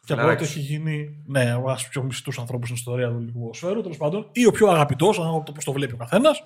και 0.06 0.12
από 0.12 0.28
ό,τι 0.28 0.44
έχει 0.44 0.60
γίνει, 0.60 1.22
ναι, 1.26 1.40
ένας 1.40 1.56
από 1.56 1.74
τους 1.74 1.88
πιο 1.88 2.02
μισθούς 2.02 2.38
ανθρώπους 2.38 2.68
στην 2.68 2.78
ιστορία 2.78 3.08
του 3.08 3.14
ελληνικού 3.14 3.40
ποδοσφαίρου, 3.40 3.80
τέλος 3.80 3.96
πάντων, 3.96 4.28
ή 4.32 4.46
ο 4.46 4.50
πιο 4.50 4.68
αγαπητός, 4.68 5.18
ανάλογα 5.18 5.42
το 5.42 5.52
πώς 5.52 5.64
το 5.64 5.72
βλέπει 5.72 5.94
ο 5.94 5.96
καθένας, 5.96 6.42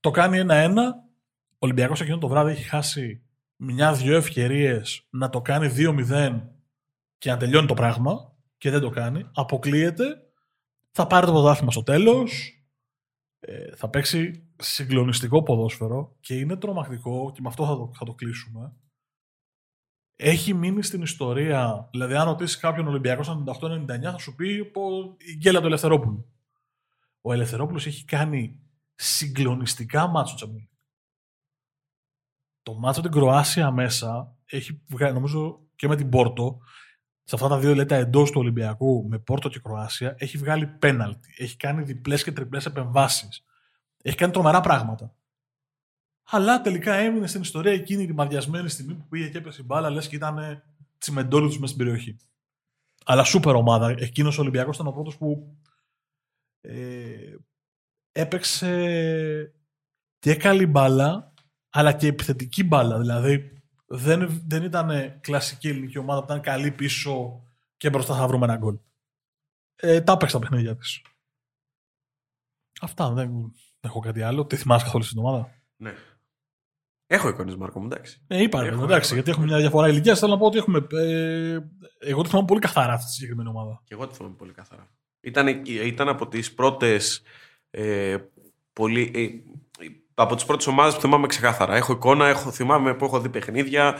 το 0.00 0.10
κάνει 0.10 0.38
ένα-ένα. 0.38 1.02
Ο 1.52 1.56
Ολυμπιακός 1.58 2.00
εκείνο 2.00 2.18
το 2.18 2.28
βράδυ 2.28 2.50
έχει 2.50 2.62
χάσει 2.62 3.22
μια-δυο 3.56 4.16
ευκαιρίες 4.16 5.06
να 5.10 5.28
το 5.28 5.40
κάνει 5.40 5.68
2-0 5.68 6.40
και 7.18 7.30
να 7.30 7.36
τελειώνει 7.36 7.66
το 7.66 7.74
πράγμα 7.74 8.32
και 8.58 8.70
δεν 8.70 8.80
το 8.80 8.90
κάνει. 8.90 9.26
Αποκλείεται. 9.34 10.04
Θα 10.94 11.06
πάρει 11.06 11.26
το 11.26 11.32
πρωτάθλημα 11.32 11.70
στο 11.70 11.82
τέλος. 11.82 12.58
Ε, 13.38 13.76
θα 13.76 13.88
παίξει 13.88 14.48
συγκλονιστικό 14.58 15.42
ποδόσφαιρο 15.42 16.16
και 16.20 16.34
είναι 16.34 16.56
τρομακτικό 16.56 17.32
και 17.34 17.40
με 17.40 17.48
αυτό 17.48 17.66
θα 17.66 17.76
το, 17.76 17.90
θα 17.94 18.04
το 18.04 18.14
κλείσουμε 18.14 18.76
έχει 20.16 20.54
μείνει 20.54 20.82
στην 20.82 21.02
ιστορία. 21.02 21.88
Δηλαδή, 21.90 22.14
αν 22.14 22.26
ρωτήσεις 22.26 22.58
κάποιον 22.58 22.86
Ολυμπιακός 22.86 23.28
98-99, 23.28 24.00
θα 24.02 24.18
σου 24.18 24.34
πει 24.34 24.72
η 25.18 25.36
γκέλα 25.36 25.60
του 25.60 25.66
Ελευθερόπουλου. 25.66 26.32
Ο 27.20 27.32
Ελευθερόπουλος 27.32 27.86
έχει 27.86 28.04
κάνει 28.04 28.60
συγκλονιστικά 28.94 30.06
μάτσο 30.06 30.34
Τσαμπίλ. 30.34 30.62
Το 32.62 32.74
μάτσο 32.74 33.00
την 33.00 33.10
Κροάσια 33.10 33.70
μέσα 33.70 34.36
έχει 34.44 34.82
βγάλει, 34.88 35.14
νομίζω 35.14 35.60
και 35.76 35.88
με 35.88 35.96
την 35.96 36.08
Πόρτο, 36.08 36.58
σε 37.24 37.34
αυτά 37.34 37.48
τα 37.48 37.58
δύο 37.58 37.74
λέτα 37.74 37.96
εντός 37.96 38.30
του 38.30 38.40
Ολυμπιακού, 38.40 39.06
με 39.08 39.18
Πόρτο 39.18 39.48
και 39.48 39.60
Κροάσια, 39.60 40.14
έχει 40.18 40.38
βγάλει 40.38 40.66
πέναλτι. 40.66 41.34
Έχει 41.38 41.56
κάνει 41.56 41.82
διπλές 41.82 42.24
και 42.24 42.32
τριπλές 42.32 42.66
επεμβάσεις. 42.66 43.44
Έχει 44.02 44.16
κάνει 44.16 44.32
τρομερά 44.32 44.60
πράγματα. 44.60 45.14
Αλλά 46.24 46.60
τελικά 46.60 46.94
έμεινε 46.94 47.26
στην 47.26 47.40
ιστορία 47.40 47.72
εκείνη 47.72 48.06
τη 48.06 48.12
μαδιασμένη 48.12 48.68
στιγμή 48.68 48.94
που 48.94 49.08
πήγε 49.08 49.28
και 49.28 49.38
έπεσε 49.38 49.60
η 49.60 49.64
μπάλα, 49.66 49.90
λες 49.90 50.08
και 50.08 50.16
ήταν 50.16 50.62
τσιμεντόλου 50.98 51.46
μέσα 51.46 51.66
στην 51.66 51.78
περιοχή. 51.78 52.16
Αλλά 53.04 53.24
σούπερ 53.24 53.54
ομάδα. 53.54 53.94
Εκείνος 53.98 54.38
ο 54.38 54.40
Ολυμπιακός 54.40 54.74
ήταν 54.74 54.86
ο 54.86 54.92
πρώτος 54.92 55.16
που 55.16 55.56
ε, 56.60 57.36
έπαιξε 58.12 59.54
και 60.18 60.34
καλή 60.34 60.66
μπάλα, 60.66 61.32
αλλά 61.70 61.92
και 61.92 62.06
επιθετική 62.06 62.64
μπάλα. 62.64 62.98
Δηλαδή 62.98 63.53
δεν, 63.96 64.42
δεν 64.46 64.62
ήταν 64.62 65.20
κλασική 65.20 65.68
ελληνική 65.68 65.98
ομάδα 65.98 66.18
που 66.18 66.24
ήταν 66.24 66.40
καλή 66.40 66.70
πίσω 66.70 67.44
και 67.76 67.90
μπροστά 67.90 68.16
θα 68.16 68.26
βρούμε 68.26 68.44
ένα 68.44 68.56
γκολ. 68.56 68.78
Ε, 69.76 70.00
τα 70.00 70.12
έπαιξε 70.12 70.38
τα 70.38 70.40
παιχνίδια 70.40 70.76
της. 70.76 71.02
Αυτά. 72.80 73.12
Δεν, 73.12 73.30
δεν 73.30 73.52
έχω 73.80 74.00
κάτι 74.00 74.22
άλλο. 74.22 74.46
Τι 74.46 74.56
θυμάσαι 74.56 74.84
καθόλου 74.84 75.04
στην 75.04 75.18
ομάδα; 75.18 75.50
Ναι. 75.76 75.94
Έχω 77.06 77.28
εικόνες, 77.28 77.56
Μάρκο 77.56 77.80
μου, 77.80 77.86
εντάξει. 77.86 78.20
Ε, 78.26 78.42
είπα, 78.42 78.64
έχω, 78.64 78.84
εντάξει, 78.84 79.14
γιατί 79.14 79.30
έχουμε 79.30 79.46
μια 79.46 79.58
διαφορά 79.58 79.88
ηλικίας. 79.88 80.18
Θέλω 80.18 80.32
να 80.32 80.38
πω 80.38 80.46
ότι 80.46 80.58
έχουμε. 80.58 80.86
Ε, 80.90 81.58
εγώ 81.98 82.22
τη 82.22 82.28
θυμάμαι 82.28 82.46
πολύ 82.46 82.60
καθαρά 82.60 82.92
αυτή 82.92 83.06
τη 83.06 83.12
συγκεκριμένη 83.12 83.48
ομάδα. 83.48 83.82
Και 83.84 83.94
εγώ 83.94 84.06
τη 84.06 84.14
θυμάμαι 84.14 84.34
πολύ 84.34 84.52
καθαρά. 84.52 84.90
Ήταν, 85.20 85.62
ήταν 85.66 86.08
από 86.08 86.28
τις 86.28 86.54
πρώτες. 86.54 87.22
Ε, 87.70 88.16
πολύ, 88.72 89.10
ε, 89.14 89.28
από 90.14 90.34
τις 90.34 90.44
πρώτες 90.44 90.66
ομάδες 90.66 90.94
που 90.94 91.00
θυμάμαι 91.00 91.26
ξεκάθαρα. 91.26 91.74
Έχω 91.74 91.92
εικόνα, 91.92 92.26
έχω, 92.26 92.50
θυμάμαι 92.50 92.94
που 92.94 93.04
έχω 93.04 93.20
δει 93.20 93.28
παιχνίδια. 93.28 93.96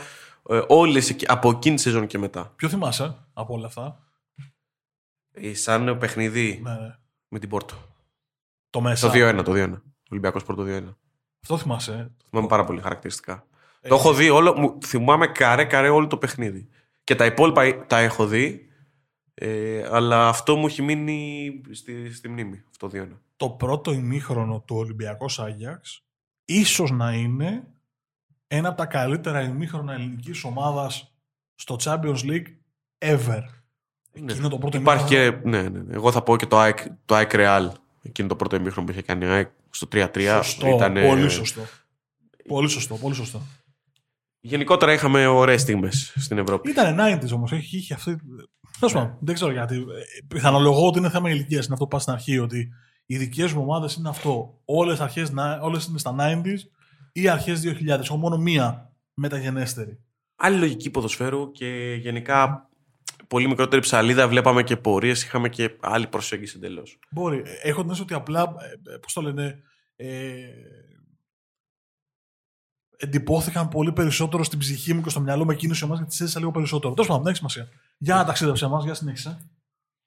Ε, 0.49 0.61
Όλες 0.67 1.15
από 1.25 1.49
εκείνη 1.49 1.75
τη 1.75 1.81
σεζόν 1.81 2.07
και 2.07 2.17
μετά. 2.17 2.53
Ποιο 2.55 2.69
θυμάσαι 2.69 3.17
από 3.33 3.53
όλα 3.53 3.65
αυτά; 3.65 3.99
Ε, 5.31 5.53
σαν 5.53 5.97
παιχνίδι 5.97 6.59
ναι, 6.63 6.71
ναι. 6.71 6.95
με 7.27 7.39
την 7.39 7.49
Πόρτο. 7.49 7.75
Το 8.69 8.81
μέσα. 8.81 9.09
Το 9.09 9.39
2-1, 9.39 9.43
το 9.43 9.51
2-1. 9.55 9.81
Ολυμπιακός 10.09 10.43
Πόρτο 10.43 10.63
2-1. 10.67 10.95
Αυτό 11.41 11.57
θυμάσαι. 11.57 11.91
Ε; 11.91 12.03
Το 12.17 12.25
θυμάμαι 12.29 12.47
πάρα 12.47 12.63
πολύ 12.63 12.81
χαρακτηριστικά. 12.81 13.47
Ε, 13.81 13.87
το 13.87 13.95
έχω 13.95 14.13
δει 14.13 14.29
όλο. 14.29 14.57
Μου, 14.57 14.77
θυμάμαι 14.85 15.27
καρέ-καρέ 15.27 15.89
όλο 15.89 16.07
το 16.07 16.17
παιχνίδι. 16.17 16.69
Και 17.03 17.15
τα 17.15 17.25
υπόλοιπα 17.25 17.85
τα 17.85 17.97
έχω 17.97 18.27
δει. 18.27 18.69
Ε, 19.33 19.87
αλλά 19.91 20.27
αυτό 20.27 20.55
μου 20.55 20.65
έχει 20.65 20.81
μείνει 20.81 21.61
στη, 21.71 22.13
στη 22.13 22.29
μνήμη. 22.29 22.63
Αυτό 22.69 22.87
δύο 22.87 23.21
Το 23.37 23.49
πρώτο 23.49 23.91
ημίχρονο 23.91 24.63
του 24.67 24.75
Ολυμπιακού 24.75 25.25
Άγιαξ 25.37 26.04
ίσως 26.45 26.91
να 26.91 27.13
είναι 27.13 27.63
ένα 28.47 28.67
από 28.67 28.77
τα 28.77 28.85
καλύτερα 28.85 29.41
ημίχρονα 29.41 29.93
ελληνικής 29.93 30.43
ομάδας 30.43 31.13
στο 31.55 31.75
Champions 31.83 32.17
League 32.23 32.47
ever. 32.97 33.41
Ναι. 34.19 34.31
Εκείνο 34.31 34.49
το 34.49 34.57
πρώτο 34.57 34.77
Υπάρχει 34.77 35.15
ημίχρονο- 35.15 35.41
και. 35.41 35.49
Ναι, 35.49 35.61
ναι, 35.69 35.79
ναι. 35.79 35.93
Εγώ 35.93 36.11
θα 36.11 36.21
πω 36.21 36.37
και 36.37 36.45
το 36.45 36.57
ΑΕΚ, 36.57 36.77
το 37.05 37.15
ΑΕΚ 37.15 37.31
Real. 37.33 37.69
Εκείνο 38.03 38.27
το 38.27 38.35
πρώτο 38.35 38.55
ημίχρονο 38.55 38.85
που 38.85 38.91
είχε 38.91 39.01
κάνει 39.01 39.25
ο 39.25 39.31
ΑΕΚ 39.31 39.49
στο 39.69 39.87
3-3. 39.91 40.39
Σωστό, 40.43 40.67
Ήτανε- 40.67 41.07
πολύ 41.07 41.29
σωστό. 41.29 41.61
Πολύ 42.47 42.69
σωστό, 42.69 42.95
πολύ 42.95 43.15
σωστό. 43.15 43.41
Γενικότερα 44.39 44.93
είχαμε 44.93 45.25
ωραίες 45.27 45.61
στιγμές 45.61 46.13
στην 46.15 46.37
Ευρώπη. 46.37 46.69
Ήταν 46.69 46.95
90s 46.99 47.31
όμως. 47.33 47.51
Είχε, 47.51 47.77
είχε 47.77 47.93
αυτή. 47.93 48.15
Τέλος 48.79 48.93
πάντων, 48.93 49.17
δεν 49.19 49.35
ξέρω 49.35 49.51
γιατί. 49.51 49.75
Ε, 49.75 49.81
Πιθανολογώ 50.27 50.87
ότι 50.87 50.97
είναι 50.99 51.09
θέμα 51.09 51.29
ηλικίας. 51.29 51.63
Είναι 51.65 51.73
αυτό 51.73 51.85
που 51.85 51.91
πας 51.91 52.01
στην 52.01 52.13
αρχή. 52.13 52.39
Ότι 52.39 52.69
οι 53.05 53.17
δικές 53.17 53.53
μου 53.53 53.61
ομάδες 53.61 53.95
είναι 53.95 54.09
αυτό. 54.09 54.61
Όλες 54.65 54.99
όλες 55.61 55.85
είναι 55.85 55.97
στα 55.97 56.15
90s 56.19 56.59
ή 57.11 57.27
αρχές 57.27 57.61
2000. 57.65 57.87
Έχω 57.87 58.17
μόνο 58.17 58.37
μία 58.37 58.93
μεταγενέστερη. 59.13 59.99
Άλλη 60.35 60.57
λογική 60.57 60.89
ποδοσφαίρου 60.89 61.51
και 61.51 61.97
γενικά 61.99 62.69
πολύ 63.27 63.47
μικρότερη 63.47 63.81
ψαλίδα. 63.81 64.27
Βλέπαμε 64.27 64.63
και 64.63 64.77
πορείες, 64.77 65.23
είχαμε 65.23 65.49
και 65.49 65.77
άλλη 65.79 66.07
προσέγγιση 66.07 66.53
εντελώς. 66.57 66.99
Μπορεί. 67.11 67.41
Ε, 67.45 67.69
Έχω 67.69 67.81
την 67.81 67.89
αίσθηση 67.89 68.01
ότι 68.01 68.13
απλά. 68.13 68.55
Πώς 69.01 69.13
το 69.13 69.21
λένε. 69.21 69.61
Ε, 69.95 70.35
εντυπώθηκαν 72.97 73.69
πολύ 73.69 73.91
περισσότερο 73.91 74.43
στην 74.43 74.59
ψυχή 74.59 74.93
μου 74.93 75.01
και 75.01 75.09
στο 75.09 75.19
μυαλό 75.19 75.43
μου 75.45 75.51
εκείνου 75.51 75.73
οι 75.73 75.83
ομάδε 75.83 75.95
γιατί 75.95 76.11
τις 76.11 76.21
έζησα 76.21 76.39
λίγο 76.39 76.51
περισσότερο. 76.51 76.93
Τέλος 76.93 77.07
πάντων, 77.07 77.23
δεν 77.23 77.31
έχει 77.31 77.37
σημασία. 77.37 77.69
Για 77.97 78.15
να 78.15 78.25
ταξίδεψε 78.25 78.65
εμάς, 78.65 78.83
για 78.83 78.93
συνέχισε. 78.93 79.49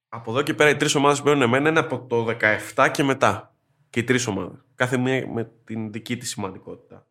Από 0.08 0.30
εδώ 0.30 0.42
και 0.42 0.54
πέρα 0.54 0.70
οι 0.70 0.76
τρεις 0.76 0.94
ομάδες 0.94 1.18
που 1.18 1.24
παίρνουν 1.24 1.42
εμένα 1.42 1.68
είναι 1.68 1.78
από 1.78 2.06
το 2.06 2.36
17 2.74 2.88
και 2.92 3.02
μετά. 3.02 3.54
Και 3.90 4.00
οι 4.00 4.04
τρεις 4.04 4.26
ομάδες. 4.26 4.58
Κάθε 4.74 4.96
μία 4.96 5.26
με 5.26 5.50
την 5.64 5.92
δική 5.92 6.16
της 6.16 6.28
σημαντικότητα. 6.30 7.06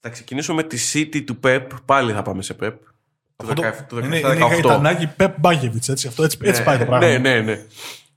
Θα 0.00 0.08
ξεκινήσω 0.08 0.54
με 0.54 0.62
τη 0.62 0.78
City 0.92 1.24
του 1.24 1.38
Pep. 1.42 1.66
Πάλι 1.84 2.12
θα 2.12 2.22
πάμε 2.22 2.42
σε 2.42 2.56
Pep. 2.60 2.74
Το 3.36 3.46
Αυτό 3.48 3.62
17 3.62 3.86
το 3.88 3.98
είναι, 3.98 4.20
17-18. 4.20 4.34
είναι 4.34 4.46
γαϊτανάκι 4.46 5.06
Πεπ 5.06 5.38
Μπάγκεβιτς, 5.38 5.88
έτσι, 5.88 6.06
αυτό, 6.06 6.22
έτσι, 6.22 6.38
έτσι 6.42 6.62
πάει 6.62 6.78
το 6.78 6.84
πράγμα. 6.84 7.06
Ναι, 7.06 7.18
ναι, 7.18 7.40
ναι. 7.40 7.66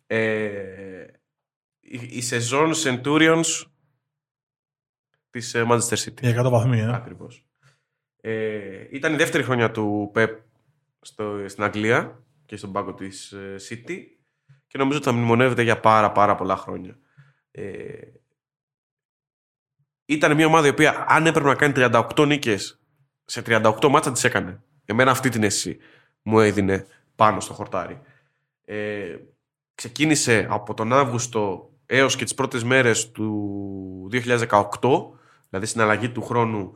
Ε, 0.08 1.06
η, 1.80 2.00
η 2.10 2.22
σεζόν 2.22 2.74
Centurions 2.84 3.64
της 5.30 5.54
ε, 5.54 5.66
Manchester 5.70 5.98
City. 5.98 6.22
Για 6.22 6.46
100 6.46 6.50
βαθμοί, 6.50 6.80
ε. 6.80 6.94
Ακριβώς. 6.94 7.46
Ε, 8.22 8.88
ήταν 8.92 9.14
η 9.14 9.16
δεύτερη 9.16 9.44
χρονιά 9.44 9.72
του 9.72 10.12
Pep 10.16 10.30
στο, 11.02 11.44
στην 11.48 11.64
Αγγλία 11.64 12.24
και 12.48 12.56
στον 12.56 12.72
πάγκο 12.72 12.94
της 12.94 13.32
ε, 13.32 13.56
City 13.70 13.98
και 14.68 14.78
νομίζω 14.78 14.98
ότι 14.98 15.08
θα 15.08 15.14
μνημονεύεται 15.14 15.62
για 15.62 15.80
πάρα 15.80 16.12
πάρα 16.12 16.36
πολλά 16.36 16.58
χρόνια. 16.58 16.98
Ε, 17.52 18.02
ήταν 20.06 20.36
μια 20.36 20.46
ομάδα 20.46 20.68
η 20.68 20.70
οποία 20.70 21.06
αν 21.08 21.26
έπρεπε 21.26 21.48
να 21.48 21.56
κάνει 21.56 21.74
38 21.76 22.26
νίκες 22.28 22.80
σε 23.26 23.42
38 23.46 23.88
μάτσα 23.90 24.12
τις 24.12 24.24
έκανε. 24.24 24.62
Εμένα 24.86 25.12
αυτή 25.12 25.30
την 25.30 25.44
αίσθηση 25.44 25.78
μου 26.22 26.40
έδινε 26.40 26.86
πάνω 27.16 27.40
στο 27.40 27.54
χορτάρι. 27.54 28.02
Ε, 28.66 29.18
ξεκίνησε 29.76 30.48
από 30.50 30.74
τον 30.74 30.94
Αύγουστο 30.94 31.72
έως 31.86 32.16
και 32.16 32.24
τις 32.24 32.34
πρώτες 32.34 32.64
μέρες 32.64 33.12
του 33.12 34.10
2018, 34.12 34.70
δηλαδή 35.50 35.66
στην 35.66 35.82
αλλαγή 35.82 36.10
του 36.10 36.22
χρόνου 36.22 36.74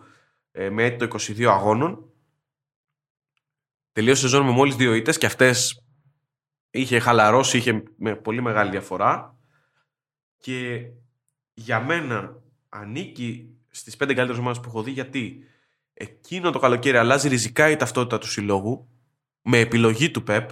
ε, 0.51 0.69
με 0.69 0.83
έτο 0.83 1.07
22 1.19 1.43
αγώνων. 1.43 2.10
Τελείωσε 3.91 4.25
η 4.25 4.29
σεζόν 4.29 4.45
με 4.45 4.51
μόλις 4.51 4.75
δύο 4.75 4.93
ήττες 4.93 5.17
και 5.17 5.25
αυτές 5.25 5.85
είχε 6.71 6.99
χαλαρώσει, 6.99 7.57
είχε 7.57 7.83
με 7.97 8.15
πολύ 8.15 8.41
μεγάλη 8.41 8.69
διαφορά. 8.69 9.37
Και 10.37 10.87
για 11.53 11.79
μένα 11.79 12.41
ανήκει 12.69 13.55
στις 13.69 13.95
πέντε 13.95 14.13
καλύτερες 14.13 14.41
ομάδες 14.41 14.59
που 14.59 14.69
έχω 14.69 14.83
δει 14.83 14.91
γιατί 14.91 15.43
εκείνο 15.93 16.51
το 16.51 16.59
καλοκαίρι 16.59 16.97
αλλάζει 16.97 17.27
ριζικά 17.27 17.69
η 17.69 17.75
ταυτότητα 17.75 18.17
του 18.17 18.27
συλλόγου 18.27 18.89
με 19.41 19.59
επιλογή 19.59 20.11
του 20.11 20.23
ΠΕΠ. 20.23 20.49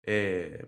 Ε, 0.00 0.58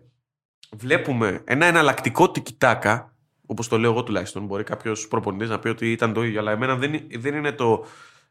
βλέπουμε 0.76 1.42
ένα 1.44 1.66
εναλλακτικό 1.66 2.30
τικιτάκα, 2.30 3.16
όπως 3.46 3.68
το 3.68 3.78
λέω 3.78 3.90
εγώ 3.90 4.02
τουλάχιστον. 4.02 4.44
Μπορεί 4.44 4.64
κάποιος 4.64 5.08
προπονητής 5.08 5.48
να 5.48 5.58
πει 5.58 5.68
ότι 5.68 5.92
ήταν 5.92 6.12
το 6.12 6.22
ίδιο, 6.22 6.40
αλλά 6.40 6.50
εμένα 6.50 6.76
δεν, 6.76 7.06
δεν 7.10 7.34
είναι 7.34 7.52
το. 7.52 7.86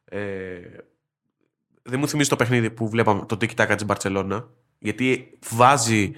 Ε, 0.05 0.59
δεν 1.87 1.99
μου 1.99 2.07
θυμίζει 2.07 2.29
το 2.29 2.35
παιχνίδι 2.35 2.71
που 2.71 2.89
βλέπαμε 2.89 3.25
το 3.25 3.37
τικιτάκα 3.37 3.75
της 3.75 3.85
Μπαρτσελώνα, 3.85 4.49
γιατί 4.79 5.39
βάζει 5.49 6.13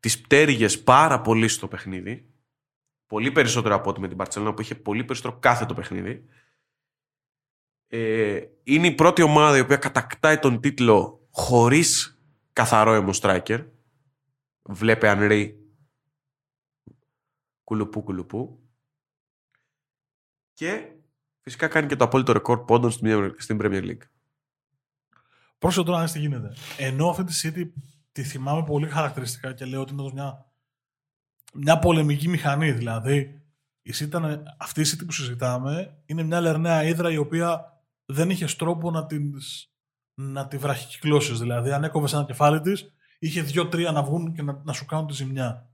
τις 0.00 0.20
πτέρυγες 0.20 0.82
πάρα 0.82 1.20
πολύ 1.20 1.48
στο 1.48 1.68
παιχνίδι. 1.68 2.30
Πολύ 3.06 3.32
περισσότερο 3.32 3.74
από 3.74 3.90
ό,τι 3.90 4.00
με 4.00 4.06
την 4.06 4.16
Μπαρτσελώνα 4.16 4.54
που 4.54 4.60
είχε 4.60 4.74
πολύ 4.74 5.04
περισσότερο 5.04 5.38
κάθε 5.38 5.66
το 5.66 5.74
παιχνίδι. 5.74 6.24
Ε, 7.86 8.40
είναι 8.62 8.86
η 8.86 8.94
πρώτη 8.94 9.22
ομάδα 9.22 9.56
η 9.56 9.60
οποία 9.60 9.76
κατακτάει 9.76 10.38
τον 10.38 10.60
τίτλο 10.60 11.26
χωρίς 11.30 12.20
καθαρό 12.52 12.92
αίμο 12.92 13.10
striker. 13.14 13.66
Βλέπε 14.62 15.08
Ανρί 15.08 15.60
κουλουπού 17.64 18.02
κουλουπού. 18.02 18.60
Και 20.52 20.92
φυσικά 21.40 21.68
κάνει 21.68 21.86
και 21.86 21.96
το 21.96 22.04
απόλυτο 22.04 22.32
ρεκόρ 22.32 22.64
πόντων 22.64 22.90
στην 22.90 23.34
στην 23.38 23.58
Premier 23.60 23.82
League. 23.82 24.19
Πρόσεχε 25.60 25.84
τώρα 25.84 25.98
να 25.98 26.04
δεις 26.04 26.12
τι 26.12 26.18
γίνεται. 26.18 26.52
Ενώ 26.78 27.08
αυτή 27.08 27.24
τη 27.24 27.40
City 27.42 27.80
τη 28.12 28.22
θυμάμαι 28.22 28.64
πολύ 28.64 28.88
χαρακτηριστικά 28.88 29.52
και 29.52 29.64
λέω 29.64 29.80
ότι 29.80 29.92
είναι 29.92 30.10
μια, 30.12 30.46
μια 31.54 31.78
πολεμική 31.78 32.28
μηχανή. 32.28 32.72
Δηλαδή, 32.72 33.42
η 33.82 33.92
City 33.94 34.06
ήταν, 34.06 34.42
αυτή 34.58 34.80
η 34.80 34.84
City 34.86 35.06
που 35.06 35.12
συζητάμε 35.12 36.02
είναι 36.06 36.22
μια 36.22 36.40
λερναία 36.40 36.84
ύδρα 36.84 37.10
η 37.10 37.16
οποία 37.16 37.80
δεν 38.04 38.30
είχε 38.30 38.46
τρόπο 38.58 38.90
να, 38.90 39.06
την, 39.06 39.34
να 40.14 40.46
τη 40.48 40.56
βραχικυκλώσεις. 40.56 41.38
Δηλαδή, 41.38 41.72
αν 41.72 41.84
έκοβες 41.84 42.12
ένα 42.12 42.24
κεφάλι 42.24 42.60
της, 42.60 42.92
είχε 43.18 43.42
δύο-τρία 43.42 43.92
να 43.92 44.02
βγουν 44.02 44.34
και 44.34 44.42
να, 44.42 44.60
να 44.64 44.72
σου 44.72 44.84
κάνουν 44.86 45.06
τη 45.06 45.12
ζημιά. 45.12 45.70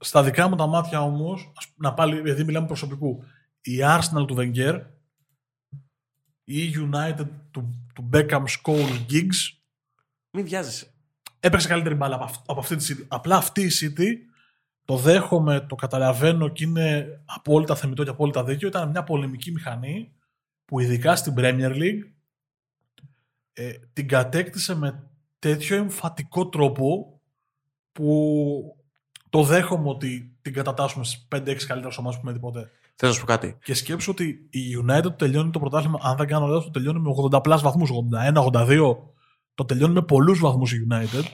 Στα 0.00 0.22
δικά 0.22 0.48
μου 0.48 0.56
τα 0.56 0.66
μάτια 0.66 1.02
όμως, 1.02 1.52
να 1.76 1.94
πάλι, 1.94 2.18
επειδή 2.18 2.44
μιλάμε 2.44 2.66
προσωπικού, 2.66 3.24
η 3.60 3.78
Arsenal 3.82 4.26
του 4.26 4.36
Wenger, 4.38 4.82
η 6.60 6.74
United 6.92 7.26
του, 7.50 7.86
του 7.94 8.08
Beckham, 8.12 8.44
Scholes, 8.62 9.06
Giggs, 9.10 9.56
Μην 10.30 10.44
βιάζεσαι. 10.44 10.86
έπαιξε 11.40 11.68
καλύτερη 11.68 11.94
μπάλα 11.94 12.14
από, 12.14 12.24
αυ- 12.24 12.50
από 12.50 12.60
αυτή 12.60 12.76
τη 12.76 12.94
City. 12.94 13.04
Απλά 13.08 13.36
αυτή 13.36 13.62
η 13.62 13.70
City, 13.80 14.06
το 14.84 14.96
δέχομαι, 14.96 15.60
το 15.60 15.74
καταλαβαίνω 15.74 16.48
και 16.48 16.64
είναι 16.64 17.20
απόλυτα 17.24 17.74
θεμητό 17.76 18.04
και 18.04 18.10
απόλυτα 18.10 18.44
δίκαιο, 18.44 18.68
ήταν 18.68 18.90
μια 18.90 19.02
πολεμική 19.04 19.52
μηχανή 19.52 20.12
που 20.64 20.80
ειδικά 20.80 21.16
στην 21.16 21.34
Premier 21.36 21.72
League 21.76 22.10
ε, 23.52 23.72
την 23.92 24.08
κατέκτησε 24.08 24.74
με 24.74 25.10
τέτοιο 25.38 25.76
εμφατικό 25.76 26.48
τρόπο 26.48 27.20
που 27.92 28.76
το 29.30 29.42
δέχομαι 29.42 29.88
ότι 29.88 30.36
την 30.42 30.52
κατατάσσουμε 30.52 31.04
στις 31.04 31.28
5-6 31.36 31.40
καλύτερες 31.66 31.96
ομάδες 31.96 32.20
που 32.20 32.28
έχουμε 32.28 32.32
δει 32.32 32.38
ποτέ. 32.38 32.70
Θέλω 33.04 33.14
να 33.14 33.20
σου 33.20 33.26
πω 33.26 33.32
κάτι. 33.32 33.56
Και 33.62 33.74
σκέψου 33.74 34.10
ότι 34.10 34.48
η 34.50 34.60
United 34.84 35.18
τελειώνει 35.18 35.50
το 35.50 35.58
πρωτάθλημα, 35.58 35.98
αν 36.02 36.16
δεν 36.16 36.26
κάνω 36.26 36.46
λάθος, 36.46 36.64
το 36.64 36.70
τελειώνει 36.70 37.00
με 37.00 37.10
80 37.32 37.42
πλάς 37.42 37.62
βαθμούς, 37.62 37.90
81-82. 37.90 38.96
Το 39.54 39.64
τελειώνει 39.64 39.92
με 39.92 40.02
πολλούς 40.02 40.38
βαθμούς 40.38 40.72
η 40.72 40.86
United. 40.90 41.24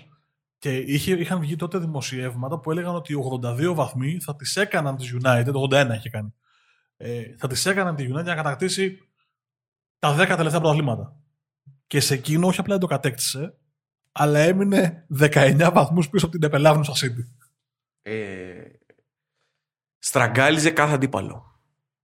Και 0.58 0.76
είχε, 0.76 1.12
είχαν 1.12 1.40
βγει 1.40 1.56
τότε 1.56 1.78
δημοσιεύματα 1.78 2.58
που 2.58 2.70
έλεγαν 2.70 2.94
ότι 2.94 3.12
οι 3.12 3.16
82 3.42 3.74
βαθμοί 3.74 4.18
θα 4.20 4.36
τις 4.36 4.56
έκαναν 4.56 4.96
της 4.96 5.16
United, 5.22 5.52
81 5.70 5.94
είχε 5.96 6.08
κάνει, 6.10 6.34
ε, 6.96 7.22
θα 7.36 7.48
τις 7.48 7.66
έκαναν 7.66 7.96
τη 7.96 8.04
United 8.04 8.24
για 8.24 8.34
να 8.34 8.34
κατακτήσει 8.34 8.98
τα 9.98 10.16
10 10.16 10.16
τελευταία 10.16 10.60
πρωταθλήματα. 10.60 11.16
Και 11.86 12.00
σε 12.00 12.14
εκείνο 12.14 12.46
όχι 12.46 12.60
απλά 12.60 12.72
δεν 12.72 12.82
το 12.82 12.86
κατέκτησε, 12.86 13.58
αλλά 14.12 14.38
έμεινε 14.38 15.06
19 15.18 15.70
βαθμούς 15.72 16.08
πίσω 16.08 16.26
από 16.26 16.34
την 16.34 16.44
επελάβνουσα 16.48 16.92
City. 16.92 17.48
Ε, 18.02 18.62
στραγγάλιζε 19.98 20.70
κάθε 20.70 20.94
αντίπαλο. 20.94 21.48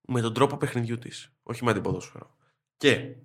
Με 0.07 0.20
τον 0.20 0.34
τρόπο 0.34 0.57
παιχνιδιού 0.57 0.98
της. 0.98 1.32
Όχι 1.42 1.64
με 1.64 1.70
αντιποδόσφαιρο. 1.70 2.36
Και 2.76 3.16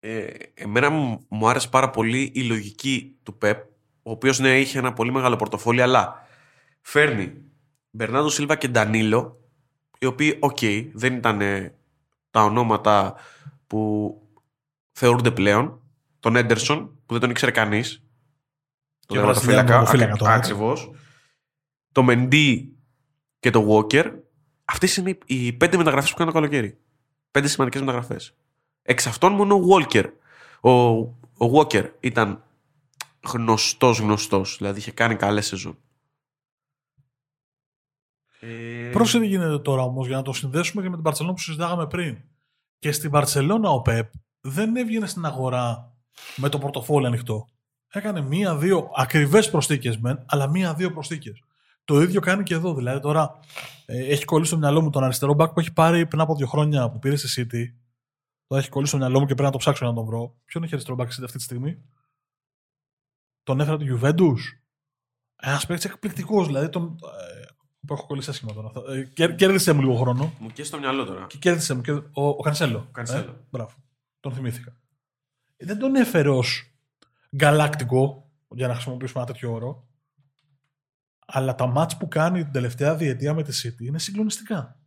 ε, 0.00 0.26
εμένα 0.54 0.90
μου, 0.90 1.24
μου 1.28 1.48
άρεσε 1.48 1.68
πάρα 1.68 1.90
πολύ 1.90 2.30
η 2.34 2.42
λογική 2.42 3.18
του 3.22 3.38
Πεπ, 3.38 3.64
ο 4.02 4.10
οποίος 4.10 4.38
ναι, 4.38 4.60
είχε 4.60 4.78
ένα 4.78 4.92
πολύ 4.92 5.12
μεγάλο 5.12 5.36
πορτοφόλι, 5.36 5.82
αλλά 5.82 6.26
φέρνει 6.80 7.44
Μπερνάρντο 7.90 8.28
Σίλβα 8.28 8.56
και 8.56 8.68
Ντανίλο, 8.68 9.40
οι 9.98 10.06
οποίοι, 10.06 10.38
οκ, 10.40 10.58
δεν 10.92 11.14
ήταν 11.14 11.40
ε, 11.40 11.74
τα 12.30 12.44
ονόματα 12.44 13.14
που 13.66 14.12
θεωρούνται 14.92 15.30
πλέον. 15.30 15.80
Τον 16.20 16.36
Έντερσον, 16.36 16.86
που 16.86 17.12
δεν 17.12 17.20
τον 17.20 17.30
ήξερε 17.30 17.50
κανείς. 17.50 18.06
Και 19.06 19.18
ο 19.18 19.22
Βραζιλιάνο 19.22 19.66
τερματοφύλακα 19.66 20.16
τώρα. 20.16 20.32
Ακριβώς. 20.32 20.90
Το 21.92 22.02
Μεντί 22.02 22.76
και 23.38 23.50
το 23.50 23.66
Walker. 23.68 24.18
Αυτές 24.64 24.96
είναι 24.96 25.10
οι- 25.10 25.18
οι 25.46 25.52
πέντε 25.52 25.76
μεταγραφές 25.76 26.10
που 26.10 26.16
κάνουν 26.16 26.32
το 26.32 26.38
καλοκαίρι. 26.38 26.78
Πέντε 27.30 27.48
σημαντικές 27.48 27.80
μεταγραφές. 27.80 28.34
Εξ 28.82 29.06
αυτών 29.06 29.32
μόνο 29.32 29.54
ο 29.54 29.60
Walker. 29.70 30.10
Ο, 30.60 30.70
ο 31.46 31.52
Walker 31.54 31.90
ήταν 32.00 32.44
γνωστός 33.26 33.98
γνωστός. 33.98 34.56
Δηλαδή 34.58 34.78
είχε 34.78 34.90
κάνει 34.92 35.16
καλές 35.16 35.46
σεζόν. 35.46 35.78
Ε, 38.40 38.90
Πρόσεχε 38.92 39.18
τι 39.18 39.26
γίνεται 39.26 39.58
τώρα 39.58 39.82
όμως 39.82 40.06
για 40.06 40.16
να 40.16 40.22
το 40.22 40.32
συνδέσουμε 40.32 40.82
και 40.82 40.88
με 40.88 40.94
την 40.94 41.04
Παρσελόνα 41.04 41.34
που 41.34 41.40
συζητάγαμε 41.40 41.86
πριν. 41.86 42.18
Και 42.78 42.92
στην 42.92 43.10
Βαρσελόνα 43.10 43.70
ο 43.70 43.80
Πεπ 43.82 44.10
δεν 44.40 44.76
έβγαινε 44.76 45.06
στην 45.06 45.24
αγορά 45.24 45.96
με 46.36 46.48
το 46.48 46.58
πορτοφόλι 46.58 47.06
ανοιχτό. 47.06 47.46
Έκανε 47.88 48.20
μία-δύο 48.20 48.90
ακριβές 48.96 49.50
προσθήκες 49.50 49.98
μεν, 49.98 50.24
αλλά 50.28 50.48
μία-δύο 50.48 50.92
προσθήκες. 50.92 51.43
Το 51.84 52.00
ίδιο 52.00 52.20
κάνει 52.20 52.42
και 52.42 52.54
εδώ. 52.54 52.74
Δηλαδή 52.74 53.00
τώρα 53.00 53.38
ε, 53.86 54.06
έχει 54.06 54.24
κολλήσει 54.24 54.50
στο 54.50 54.58
μυαλό 54.58 54.80
μου 54.82 54.90
τον 54.90 55.04
αριστερό 55.04 55.34
μπακ 55.34 55.52
που 55.52 55.60
έχει 55.60 55.72
πάρει 55.72 56.06
πριν 56.06 56.20
από 56.20 56.34
δύο 56.34 56.46
χρόνια 56.46 56.90
που 56.90 56.98
πήρε 56.98 57.16
στη 57.16 57.46
City. 57.50 57.64
Το 58.46 58.56
έχει 58.56 58.68
κολλήσει 58.68 58.90
στο 58.90 59.00
μυαλό 59.00 59.20
μου 59.20 59.26
και 59.26 59.34
πρέπει 59.34 59.46
να 59.46 59.50
το 59.50 59.58
ψάξω 59.58 59.86
να 59.86 59.94
τον 59.94 60.04
βρω. 60.04 60.36
Ποιον 60.44 60.62
έχει 60.62 60.72
αριστερό 60.72 60.96
μπακ 60.96 61.08
αυτή 61.08 61.36
τη 61.36 61.42
στιγμή; 61.42 61.82
Τον 63.42 63.60
έφερα 63.60 63.76
του 63.76 63.98
Juventus. 64.00 64.38
Ένας 65.36 65.66
παίκτης 65.66 65.84
εκπληκτικός. 65.84 66.46
Δηλαδή 66.46 66.68
τον, 66.68 66.84
ε, 66.84 67.44
που 67.86 67.94
έχω 67.94 68.06
κολλήσει 68.06 68.30
άσχημα 68.30 68.52
τώρα. 68.52 68.72
Ε, 69.16 69.28
κέρδισε 69.28 69.72
μου 69.72 69.80
λίγο 69.80 69.94
χρόνο. 69.96 70.32
Μου 70.38 70.48
και 70.48 70.64
στο 70.64 70.78
μυαλό 70.78 71.04
τώρα. 71.04 71.26
Και 71.26 71.38
κέρδισε 71.38 71.74
μου. 71.74 71.80
Και, 71.80 71.92
ο, 71.92 72.02
ο 72.12 72.40
Κανσέλο. 72.40 72.88
Κανσέλο. 72.92 73.30
Ε, 73.30 73.46
μπράβο. 73.50 73.72
Τον 74.20 74.32
θυμήθηκα. 74.32 74.76
Ε, 75.56 75.66
δεν 75.66 75.78
τον 75.78 75.94
έφερε 75.94 76.28
ως 76.28 76.74
γκαλάκτικο, 77.36 78.30
για 78.48 78.66
να 78.66 78.74
χρησιμοποιήσουμε 78.74 79.22
ένα 79.22 79.32
τέτοιο 79.32 79.52
όρο. 79.52 79.88
Αλλά 81.26 81.54
τα 81.54 81.66
μάτς 81.66 81.96
που 81.96 82.08
κάνει 82.08 82.42
την 82.42 82.52
τελευταία 82.52 82.96
διετία 82.96 83.34
με 83.34 83.42
τη 83.42 83.60
City 83.62 83.80
είναι 83.80 83.98
συγκλονιστικά. 83.98 84.78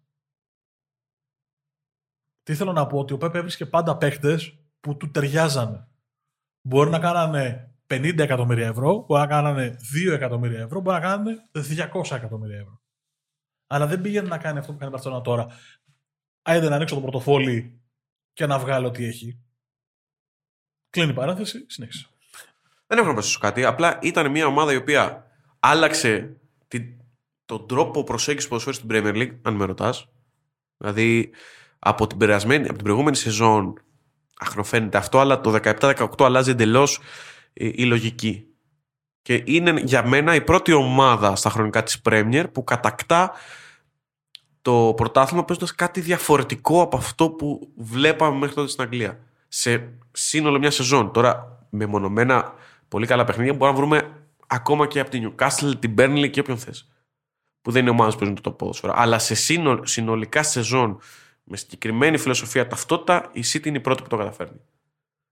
Τι 2.43 2.55
θέλω 2.55 2.71
να 2.71 2.87
πω, 2.87 2.99
ότι 2.99 3.13
ο 3.13 3.17
Πέπε 3.17 3.37
έβρισκε 3.37 3.65
πάντα 3.65 3.97
παίχτες 3.97 4.57
που 4.79 4.97
του 4.97 5.11
ταιριάζανε. 5.11 5.87
Μπορεί 6.61 6.89
να 6.89 6.99
κάνανε 6.99 7.75
50 7.87 8.17
εκατομμύρια 8.17 8.67
ευρώ, 8.67 9.05
μπορεί 9.07 9.21
να 9.21 9.27
κάνανε 9.27 9.77
2 10.09 10.11
εκατομμύρια 10.11 10.59
ευρώ, 10.59 10.79
μπορεί 10.79 10.95
να 10.95 11.07
κάνανε 11.07 11.49
200 11.51 12.15
εκατομμύρια 12.15 12.57
ευρώ. 12.57 12.81
Αλλά 13.67 13.87
δεν 13.87 14.01
πήγαινε 14.01 14.27
να 14.27 14.37
κάνει 14.37 14.59
αυτό 14.59 14.71
που 14.71 14.77
κάνει 14.77 14.91
η 14.91 14.93
Μπαρσελόνα 14.93 15.21
τώρα. 15.21 15.47
Άιντε 16.41 16.69
να 16.69 16.75
ανοίξω 16.75 16.95
το 16.95 17.01
πορτοφόλι 17.01 17.81
και 18.33 18.45
να 18.45 18.59
βγάλω 18.59 18.91
τι 18.91 19.05
έχει. 19.05 19.41
Κλείνει 20.89 21.11
η 21.11 21.13
παράθεση, 21.13 21.65
συνέχισε. 21.69 22.07
Δεν 22.87 22.97
έχω 22.97 23.07
να 23.07 23.13
προσθέσω 23.13 23.39
κάτι. 23.39 23.65
Απλά 23.65 23.99
ήταν 24.01 24.31
μια 24.31 24.45
ομάδα 24.45 24.73
η 24.73 24.75
οποία 24.75 25.26
άλλαξε 25.69 26.37
την, 26.67 26.83
τον 27.45 27.67
τρόπο 27.67 28.03
προσέγγισης 28.03 28.49
που 28.49 28.59
στην 28.59 28.89
Premier 28.91 29.13
League, 29.15 29.35
αν 29.41 29.53
με 29.53 29.65
ρωτάς. 29.65 30.07
Δηλαδή, 30.77 31.29
από 31.79 32.07
την, 32.07 32.33
από 32.33 32.73
την 32.73 32.83
προηγούμενη 32.83 33.15
σεζόν 33.15 33.81
αχνοφαίνεται 34.39 34.97
αυτό, 34.97 35.19
αλλά 35.19 35.41
το 35.41 35.59
17-18 35.63 36.07
αλλάζει 36.19 36.51
εντελώς 36.51 36.99
η 37.53 37.83
λογική. 37.83 38.47
Και 39.21 39.43
είναι 39.45 39.81
για 39.85 40.07
μένα 40.07 40.35
η 40.35 40.41
πρώτη 40.41 40.73
ομάδα 40.73 41.35
στα 41.35 41.49
χρονικά 41.49 41.83
της 41.83 42.01
Premier 42.09 42.45
που 42.51 42.63
κατακτά 42.63 43.31
το 44.61 44.93
πρωτάθλημα 44.95 45.45
παίζοντας 45.45 45.75
κάτι 45.75 46.01
διαφορετικό 46.01 46.81
από 46.81 46.97
αυτό 46.97 47.29
που 47.29 47.71
βλέπαμε 47.75 48.37
μέχρι 48.37 48.55
τότε 48.55 48.69
στην 48.69 48.83
Αγγλία. 48.83 49.19
Σε 49.47 49.89
σύνολο 50.11 50.59
μια 50.59 50.71
σεζόν. 50.71 51.11
Τώρα, 51.11 51.61
με 51.69 51.85
μονομένα 51.85 52.53
πολύ 52.87 53.05
καλά 53.05 53.23
παιχνίδια, 53.23 53.53
μπορούμε 53.53 53.71
να 53.71 53.77
βρούμε 53.77 54.16
ακόμα 54.47 54.87
και 54.87 54.99
από 54.99 55.09
την 55.09 55.35
Newcastle, 55.37 55.73
την 55.79 55.95
Burnley 55.97 56.29
και 56.31 56.39
όποιον 56.39 56.57
θες. 56.57 56.91
Που 57.61 57.71
δεν 57.71 57.81
είναι 57.81 57.89
ομάδες 57.89 58.13
που 58.13 58.19
παίζουν 58.19 58.41
το 58.41 58.51
ποδόσφαιρο. 58.51 58.93
Αλλά 58.95 59.19
σε 59.19 59.35
συνολικά 59.83 60.43
σεζόν, 60.43 60.99
με 61.43 61.57
συγκεκριμένη 61.57 62.17
φιλοσοφία 62.17 62.67
ταυτότητα, 62.67 63.29
η 63.33 63.41
City 63.45 63.65
είναι 63.65 63.77
η 63.77 63.81
πρώτη 63.81 64.03
που 64.03 64.09
το 64.09 64.17
καταφέρνει. 64.17 64.59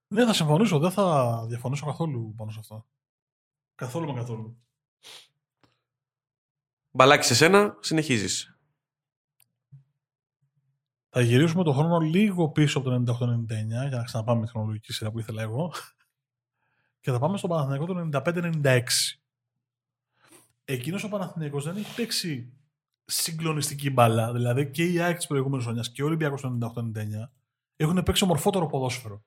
Ναι, 0.07 0.25
θα 0.25 0.33
συμφωνήσω. 0.33 0.79
Δεν 0.79 0.91
θα 0.91 1.45
διαφωνήσω 1.47 1.85
καθόλου 1.85 2.33
πάνω 2.37 2.51
σε 2.51 2.59
αυτό. 2.59 2.85
Καθόλου 3.75 4.05
με 4.05 4.13
καθόλου. 4.13 4.57
Μπαλάκι 6.91 7.25
σε 7.25 7.35
σένα, 7.35 7.77
συνεχίζεις. 7.79 8.59
Θα 11.09 11.21
γυρίσουμε 11.21 11.63
το 11.63 11.73
χρόνο 11.73 11.99
λίγο 11.99 12.49
πίσω 12.49 12.79
από 12.79 12.89
το 12.89 13.17
98-99 13.19 13.87
για 13.87 13.97
να 13.97 14.03
ξαναπάμε 14.03 14.39
με 14.39 14.45
τη 14.45 14.51
χρονολογική 14.51 14.93
σειρά 14.93 15.11
που 15.11 15.19
ήθελα 15.19 15.41
εγώ. 15.41 15.73
Και 17.05 17.11
θα 17.11 17.19
πάμε 17.19 17.37
στο 17.37 17.47
Παναθηναϊκό 17.47 17.85
το 17.85 18.09
95-96. 18.13 18.81
Εκείνος 20.65 21.03
ο 21.03 21.09
Παναθηναϊκός 21.09 21.63
δεν 21.63 21.77
έχει 21.77 21.95
παίξει 21.95 22.53
συγκλονιστική 23.05 23.89
μπάλα. 23.89 24.33
Δηλαδή 24.33 24.71
και 24.71 24.85
η 24.85 24.99
ΑΕΚ 24.99 25.17
της 25.17 25.27
προηγούμενης 25.27 25.65
χρονιάς 25.65 25.91
και 25.91 26.03
ο 26.03 26.05
Ολυμπιακός 26.05 26.41
το 26.41 26.73
98-99 26.75 26.91
έχουν 27.75 28.03
παίξει 28.03 28.23
ομορφότερο 28.23 28.65
ποδόσφαιρο. 28.65 29.23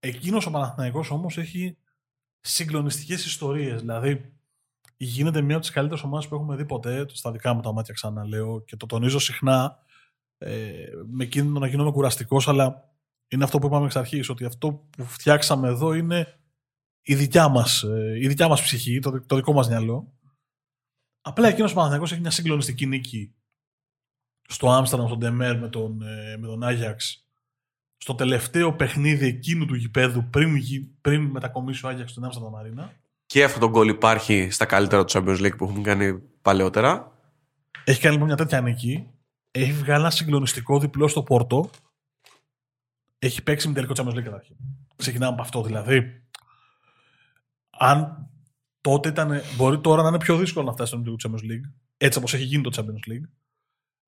Εκείνος 0.00 0.46
ο 0.46 0.50
Παναθηναϊκός 0.50 1.10
όμως 1.10 1.38
έχει 1.38 1.76
συγκλονιστικές 2.40 3.24
ιστορίες. 3.24 3.80
Δηλαδή 3.80 4.32
γίνεται 4.96 5.40
μία 5.40 5.54
από 5.54 5.64
τις 5.64 5.74
καλύτερες 5.74 6.04
ομάδες 6.04 6.28
που 6.28 6.34
έχουμε 6.34 6.56
δει 6.56 6.64
ποτέ. 6.64 7.06
Στα 7.08 7.30
δικά 7.32 7.54
μου 7.54 7.60
τα 7.60 7.72
μάτια 7.72 7.94
ξαναλέω 7.94 8.60
και 8.60 8.76
το 8.76 8.86
τονίζω 8.86 9.18
συχνά. 9.18 9.78
Ε, 10.38 10.72
με 11.10 11.24
κίνδυνο 11.24 11.58
να 11.58 11.66
γίνομαι 11.66 11.90
κουραστικός, 11.90 12.48
αλλά 12.48 12.90
είναι 13.28 13.44
αυτό 13.44 13.58
που 13.58 13.66
είπαμε 13.66 13.84
εξ 13.84 13.96
αρχής, 13.96 14.28
ότι 14.28 14.44
αυτό 14.44 14.72
που 14.72 15.04
φτιάξαμε 15.04 15.68
εδώ 15.68 15.94
είναι 15.94 16.36
η 17.02 17.14
δικιά 17.14 17.48
μας 17.48 17.82
ε, 17.82 18.18
η 18.20 18.28
δικιά 18.28 18.48
μας 18.48 18.62
ψυχή, 18.62 18.98
το, 18.98 19.20
το 19.26 19.36
δικό 19.36 19.52
μας 19.52 19.68
μυαλό. 19.68 20.12
Απλά 21.20 21.48
εκείνος 21.48 21.70
ο 21.70 21.74
Παναθηναϊκός 21.74 22.12
έχει 22.12 22.20
μια 22.20 22.30
συγκλονιστική 22.30 22.86
νίκη 22.86 23.34
στο 24.48 24.70
Άμστερνταμ, 24.70 25.06
στον 25.06 25.18
Ντεμέρ 25.18 25.58
με 25.58 25.68
τον, 25.68 26.02
ε, 26.02 26.36
με 26.36 26.46
τον 26.46 26.62
Άγιαξ 26.62 27.26
στο 27.96 28.14
τελευταίο 28.14 28.72
παιχνίδι 28.72 29.26
εκείνου 29.26 29.64
του 29.66 29.74
γηπέδου 29.74 30.28
πριν, 30.30 30.60
πριν 31.00 31.22
μετακομίσει 31.22 31.86
ο 31.86 31.88
Άγιαξ 31.88 32.10
στον 32.10 32.24
Άμστερνταμ 32.24 32.52
Μαρίνα. 32.52 32.92
Και 33.26 33.44
αυτό 33.44 33.58
το 33.58 33.68
γκολ 33.68 33.88
υπάρχει 33.88 34.50
στα 34.50 34.64
καλύτερα 34.64 35.04
του 35.04 35.12
Champions 35.18 35.40
League 35.40 35.56
που 35.56 35.64
έχουμε 35.64 35.80
κάνει 35.80 36.18
παλαιότερα. 36.18 37.12
Έχει 37.84 38.00
κάνει 38.00 38.12
λοιπόν 38.14 38.28
μια 38.28 38.36
τέτοια 38.36 38.60
νίκη. 38.60 39.10
Έχει 39.50 39.72
βγάλει 39.72 40.00
ένα 40.00 40.10
συγκλονιστικό 40.10 40.78
διπλό 40.78 41.08
στο 41.08 41.22
Πόρτο. 41.22 41.70
Έχει 43.18 43.42
παίξει 43.42 43.68
με 43.68 43.74
τελικό 43.74 43.92
Champions 43.96 44.18
League 44.18 44.22
καταρχήν. 44.22 44.56
Ξεκινάμε 44.96 45.32
από 45.32 45.42
αυτό 45.42 45.62
δηλαδή. 45.62 46.21
Αν 47.78 48.30
τότε 48.80 49.08
ήταν. 49.08 49.40
Μπορεί 49.56 49.80
τώρα 49.80 50.02
να 50.02 50.08
είναι 50.08 50.18
πιο 50.18 50.36
δύσκολο 50.36 50.66
να 50.66 50.72
φτάσει 50.72 50.92
στο 50.92 51.02
τελικό 51.02 51.16
Champions 51.24 51.52
League. 51.52 51.72
Έτσι 51.96 52.18
όπως 52.18 52.34
έχει 52.34 52.44
γίνει 52.44 52.62
το 52.62 52.70
Champions 52.74 53.10
League. 53.10 53.28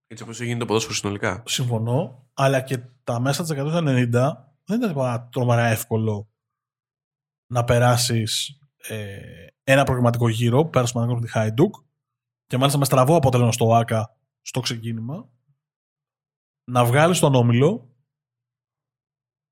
Έτσι 0.06 0.22
όπως 0.22 0.36
έχει 0.36 0.46
γίνει 0.46 0.58
το 0.58 0.64
ποδόσφαιρο 0.64 0.94
συνολικά. 0.94 1.42
Συμφωνώ. 1.46 2.28
Αλλά 2.34 2.60
και 2.60 2.78
τα 3.04 3.20
μέσα 3.20 3.42
της 3.42 3.52
190 3.56 4.08
δεν 4.64 4.78
ήταν 4.78 4.88
τίποτα 4.88 5.28
τρομερά 5.32 5.66
εύκολο 5.66 6.28
να 7.46 7.64
περάσεις 7.64 8.58
ε, 8.76 9.46
ένα 9.64 9.84
προγραμματικό 9.84 10.28
γύρο. 10.28 10.64
Πέρασε 10.64 10.98
με 10.98 11.20
τη 11.20 11.30
Χάιντουκ 11.30 11.74
και 12.46 12.56
μάλιστα 12.56 12.78
με 12.78 12.84
στραβό 12.84 13.16
αποτέλεσμα 13.16 13.52
στο 13.52 13.74
ΆΚΑ 13.74 14.16
στο 14.40 14.60
ξεκίνημα. 14.60 15.28
Να 16.70 16.84
βγάλεις 16.84 17.18
τον 17.18 17.34
όμιλο, 17.34 17.94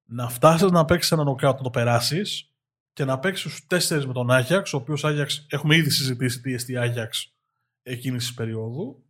να 0.09 0.29
φτάσεις 0.29 0.71
να 0.71 0.85
παίξεις 0.85 1.13
ένα 1.13 1.25
νοκάουτ 1.25 1.57
να 1.57 1.63
το 1.63 1.71
περάσεις 1.71 2.52
και 2.93 3.05
να 3.05 3.19
παίξει 3.19 3.49
στους 3.49 3.67
τέσσερις 3.67 4.07
με 4.07 4.13
τον 4.13 4.31
Άγιαξ, 4.31 4.73
ο 4.73 4.77
οποίος 4.77 5.05
Άγιαξ 5.05 5.47
έχουμε 5.51 5.77
ήδη 5.77 5.91
συζητήσει 5.91 6.41
τι 6.41 6.53
εστί 6.53 6.77
Άγιαξ 6.77 7.37
εκείνης 7.83 8.27
της 8.27 8.35
περίοδου 8.35 9.05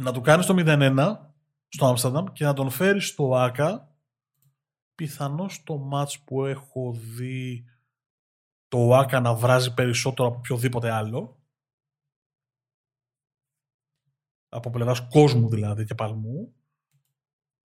να 0.00 0.12
του 0.12 0.20
κάνει 0.20 0.44
το 0.44 0.54
0-1 0.58 1.16
στο 1.68 1.86
Άμστερνταμ 1.86 2.24
και 2.32 2.44
να 2.44 2.52
τον 2.52 2.70
φέρει 2.70 3.00
στο 3.00 3.36
ΆΚΑ 3.36 3.94
πιθανώς 4.94 5.62
το 5.62 5.76
μάτς 5.76 6.24
που 6.24 6.44
έχω 6.44 6.92
δει 6.92 7.64
το 8.68 8.94
ΆΚΑ 8.94 9.20
να 9.20 9.34
βράζει 9.34 9.74
περισσότερο 9.74 10.28
από 10.28 10.38
οποιοδήποτε 10.38 10.90
άλλο. 10.90 11.42
Από 14.48 14.70
πλευράς 14.70 15.08
κόσμου 15.08 15.48
δηλαδή 15.48 15.84
και 15.84 15.94
παλμού. 15.94 16.54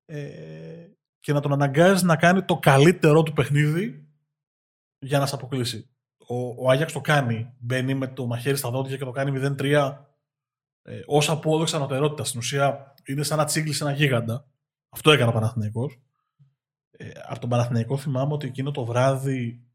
Ε, 0.06 0.90
και 1.20 1.34
να 1.34 1.42
τον 1.42 1.54
αναγκάζει 1.54 2.06
να 2.06 2.16
κάνει 2.16 2.44
το 2.44 2.60
καλύτερό 2.60 3.24
του 3.24 3.34
παιχνίδι 3.34 4.05
για 5.06 5.20
να 5.20 5.26
σε 5.26 5.36
αποκλείσει. 5.36 5.90
Ο, 6.28 6.66
ο 6.66 6.70
Άγιαξ 6.70 6.94
το 6.94 7.02
κάνει. 7.02 7.54
Μπαίνει 7.60 7.94
με 7.94 8.08
το 8.08 8.26
μαχαίρι 8.26 8.58
στα 8.58 8.70
δόντια 8.70 8.98
και 8.98 9.06
το 9.06 9.12
κάνει 9.12 9.56
0-3 9.60 9.98
ε, 10.82 11.00
ω 11.08 11.18
απόδοξη 11.28 11.76
ανωτερότητα. 11.76 12.24
Στην 12.24 12.40
ουσία 12.40 12.94
είναι 13.06 13.24
σαν 13.24 13.38
να 13.38 13.46
τσίγκλει 13.46 13.76
ένα 13.82 13.92
γίγαντα. 13.92 14.48
Αυτό 14.90 15.12
έκανε 15.12 15.30
ο 15.30 15.34
Παναθηναϊκός. 15.34 16.00
Ε, 16.92 17.10
από 17.28 17.40
τον 17.40 17.50
Παναθηναϊκό 17.50 17.98
θυμάμαι 17.98 18.34
ότι 18.34 18.48
εκείνο 18.48 18.72
το 18.72 18.86
βράδυ 18.86 19.66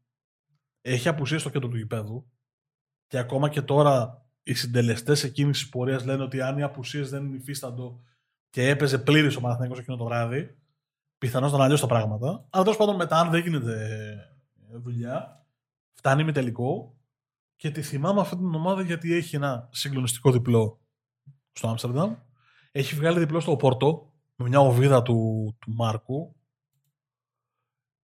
έχει 0.81 1.07
απουσία 1.07 1.39
στο 1.39 1.49
κέντρο 1.49 1.69
του 1.69 1.77
γηπέδου 1.77 2.31
και 3.07 3.17
ακόμα 3.17 3.49
και 3.49 3.61
τώρα 3.61 4.25
οι 4.43 4.53
συντελεστές 4.53 5.23
εκείνη 5.23 5.51
τη 5.51 5.67
πορείας 5.71 6.05
λένε 6.05 6.23
ότι 6.23 6.41
αν 6.41 6.57
οι 6.57 6.63
απουσίες 6.63 7.09
δεν 7.09 7.33
υφίσταντο 7.33 8.01
και 8.49 8.69
έπαιζε 8.69 8.97
πλήρης 8.97 9.35
ο 9.35 9.41
Παναθηναϊκός 9.41 9.79
εκείνο 9.79 9.97
το 9.97 10.03
βράδυ, 10.03 10.57
πιθανώς 11.17 11.51
να 11.51 11.63
αλλιώς 11.63 11.81
τα 11.81 11.87
πράγματα. 11.87 12.47
Αλλά 12.49 12.63
τέλος 12.63 12.77
πάντων 12.77 12.95
μετά, 12.95 13.19
αν 13.19 13.29
δεν 13.29 13.41
γίνεται 13.41 13.71
ε, 13.71 14.30
δουλειά, 14.79 15.45
φτάνει 15.91 16.23
με 16.23 16.31
τελικό 16.31 16.95
και 17.55 17.71
τη 17.71 17.81
θυμάμαι 17.81 18.21
αυτή 18.21 18.35
την 18.35 18.55
ομάδα 18.55 18.81
γιατί 18.81 19.13
έχει 19.13 19.35
ένα 19.35 19.69
συγκλονιστικό 19.71 20.31
διπλό 20.31 20.79
στο 21.51 21.67
Άμστερνταμ. 21.67 22.15
Έχει 22.71 22.95
βγάλει 22.95 23.19
διπλό 23.19 23.39
στο 23.39 23.55
Πόρτο 23.55 24.13
με 24.35 24.47
μια 24.47 24.59
οβίδα 24.59 25.01
του, 25.01 25.17
του 25.59 25.71
Μάρκου. 25.71 26.35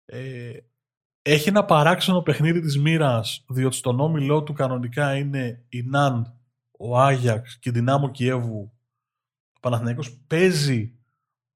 Ε, 0.05 0.59
έχει 1.23 1.49
ένα 1.49 1.65
παράξενο 1.65 2.23
παιχνίδι 2.23 2.61
της 2.61 2.79
μοίρας, 2.79 3.45
διότι 3.49 3.77
στον 3.77 4.01
όμιλό 4.01 4.43
του 4.43 4.53
κανονικά 4.53 5.17
είναι 5.17 5.65
η 5.69 5.83
Ναντ, 5.83 6.27
ο 6.71 6.99
Άγιαξ 6.99 7.59
και 7.59 7.69
η 7.69 7.73
Δυνάμο 7.73 8.11
Κιέβου. 8.11 8.73
Ο 9.53 9.61
Παναθηναϊκός 9.61 10.19
παίζει 10.27 10.99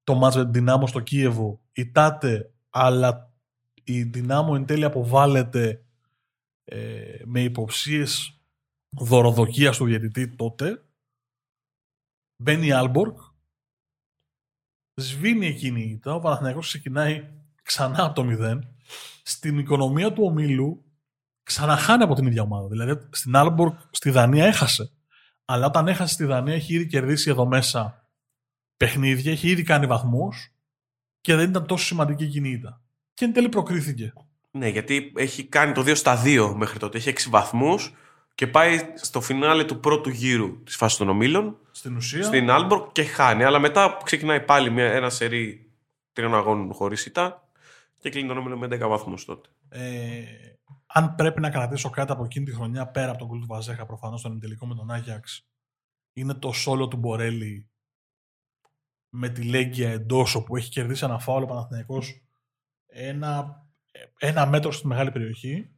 το 0.04 0.14
μάτς 0.14 0.36
με 0.36 0.42
την 0.42 0.52
Δυνάμο 0.52 0.86
στο 0.86 1.00
Κίεβο 1.00 1.60
ητάτε, 1.72 2.52
αλλά 2.70 3.27
η 3.88 4.02
Δυνάμο 4.02 4.52
εν 4.56 4.66
τέλει 4.66 4.84
αποβάλλεται 4.84 5.84
ε, 6.64 7.22
με 7.24 7.40
υποψίες 7.40 8.40
δωροδοκίας 8.96 9.76
του 9.76 9.84
διαιτητή 9.84 10.28
τότε. 10.28 10.84
Μπαίνει 12.42 12.66
η 12.66 12.72
Άλμποργκ, 12.72 13.18
σβήνει 14.94 15.46
εκείνη 15.46 15.80
η 15.80 15.90
ήττα, 15.90 16.14
ο 16.14 16.20
Παναθηναϊκός 16.20 16.66
ξεκινάει 16.66 17.28
ξανά 17.62 18.04
από 18.04 18.14
το 18.14 18.24
μηδέν. 18.24 18.76
Στην 19.22 19.58
οικονομία 19.58 20.12
του 20.12 20.22
ομίλου 20.24 20.84
ξαναχάνει 21.42 22.02
από 22.02 22.14
την 22.14 22.26
ίδια 22.26 22.42
ομάδα. 22.42 22.68
Δηλαδή 22.68 23.08
στην 23.10 23.36
Άλμποργκ 23.36 23.78
στη 23.90 24.10
Δανία 24.10 24.46
έχασε. 24.46 24.92
Αλλά 25.44 25.66
όταν 25.66 25.88
έχασε 25.88 26.12
στη 26.14 26.24
Δανία 26.24 26.54
έχει 26.54 26.74
ήδη 26.74 26.86
κερδίσει 26.86 27.30
εδώ 27.30 27.46
μέσα 27.46 28.08
παιχνίδια, 28.76 29.32
έχει 29.32 29.48
ήδη 29.48 29.62
κάνει 29.62 29.86
βαθμούς 29.86 30.54
και 31.20 31.34
δεν 31.34 31.50
ήταν 31.50 31.66
τόσο 31.66 31.84
σημαντική 31.84 32.24
η 32.24 32.28
κινήτα. 32.28 32.82
Και 33.18 33.24
εν 33.24 33.32
τέλει 33.32 33.48
προκρίθηκε. 33.48 34.12
Ναι, 34.50 34.68
γιατί 34.68 35.12
έχει 35.16 35.44
κάνει 35.44 35.72
το 35.72 35.80
2 35.80 35.96
στα 35.96 36.22
2 36.24 36.52
μέχρι 36.56 36.78
τότε. 36.78 36.98
Έχει 36.98 37.12
6 37.16 37.26
βαθμούς 37.30 37.94
και 38.34 38.46
πάει 38.46 38.78
στο 38.94 39.20
φινάλε 39.20 39.64
του 39.64 39.80
πρώτου 39.80 40.10
γύρου 40.10 40.62
της 40.62 40.76
φάσης 40.76 40.98
των 40.98 41.08
ομίλων. 41.08 41.58
Στην 41.70 41.96
ουσία. 41.96 42.22
Στην 42.22 42.50
Άλμπορκ 42.50 42.92
και 42.92 43.02
χάνει. 43.04 43.44
Αλλά 43.44 43.58
μετά 43.58 43.98
ξεκινάει 44.04 44.40
πάλι 44.40 44.70
μια, 44.70 44.84
ένα 44.84 45.10
σερί 45.10 45.70
τριών 46.12 46.34
αγώνων 46.34 46.72
χωρίς 46.72 47.06
ήττα 47.06 47.48
και 47.98 48.10
κλείνει 48.10 48.28
τον 48.28 48.38
όμιλο 48.38 48.58
με 48.58 48.66
10 48.66 48.88
βαθμούς 48.88 49.24
τότε. 49.24 49.48
Ε, 49.68 50.22
αν 50.86 51.14
πρέπει 51.14 51.40
να 51.40 51.50
κρατήσω 51.50 51.90
κάτι 51.90 52.12
από 52.12 52.24
εκείνη 52.24 52.44
τη 52.44 52.54
χρονιά 52.54 52.86
πέρα 52.86 53.10
από 53.10 53.18
τον 53.18 53.28
κουλ 53.28 53.40
του 53.40 53.46
Βαζέχα 53.46 53.86
προφανώς 53.86 54.20
στον 54.20 54.40
τελικό 54.40 54.66
με 54.66 54.74
τον 54.74 54.90
Άγιαξ, 54.90 55.48
είναι 56.12 56.34
το 56.34 56.52
σόλο 56.52 56.88
του 56.88 56.96
Μπορέλη 56.96 57.68
με 59.08 59.28
τη 59.28 59.42
Λέγκια 59.42 59.90
εντός 59.90 60.34
όπου 60.34 60.56
έχει 60.56 60.70
κερδίσει 60.70 61.04
ένα 61.04 61.18
φάουλο 61.18 61.46
Παναθηναϊκός 61.46 62.22
ένα, 62.88 63.62
ένα 64.18 64.46
μέτρο 64.46 64.72
στη 64.72 64.86
μεγάλη 64.86 65.10
περιοχή. 65.10 65.70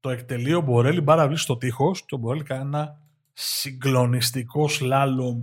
Το 0.00 0.10
εκτελεί 0.10 0.54
ο 0.54 0.60
Μπορέλη, 0.60 1.00
μπάρα 1.00 1.36
στο 1.36 1.56
τείχος 1.56 2.04
και 2.04 2.14
ο 2.14 2.18
Μπορέλη 2.18 2.42
κάνει 2.42 2.62
ένα 2.62 3.00
συγκλονιστικό 3.32 4.68
σλάλομ 4.68 5.42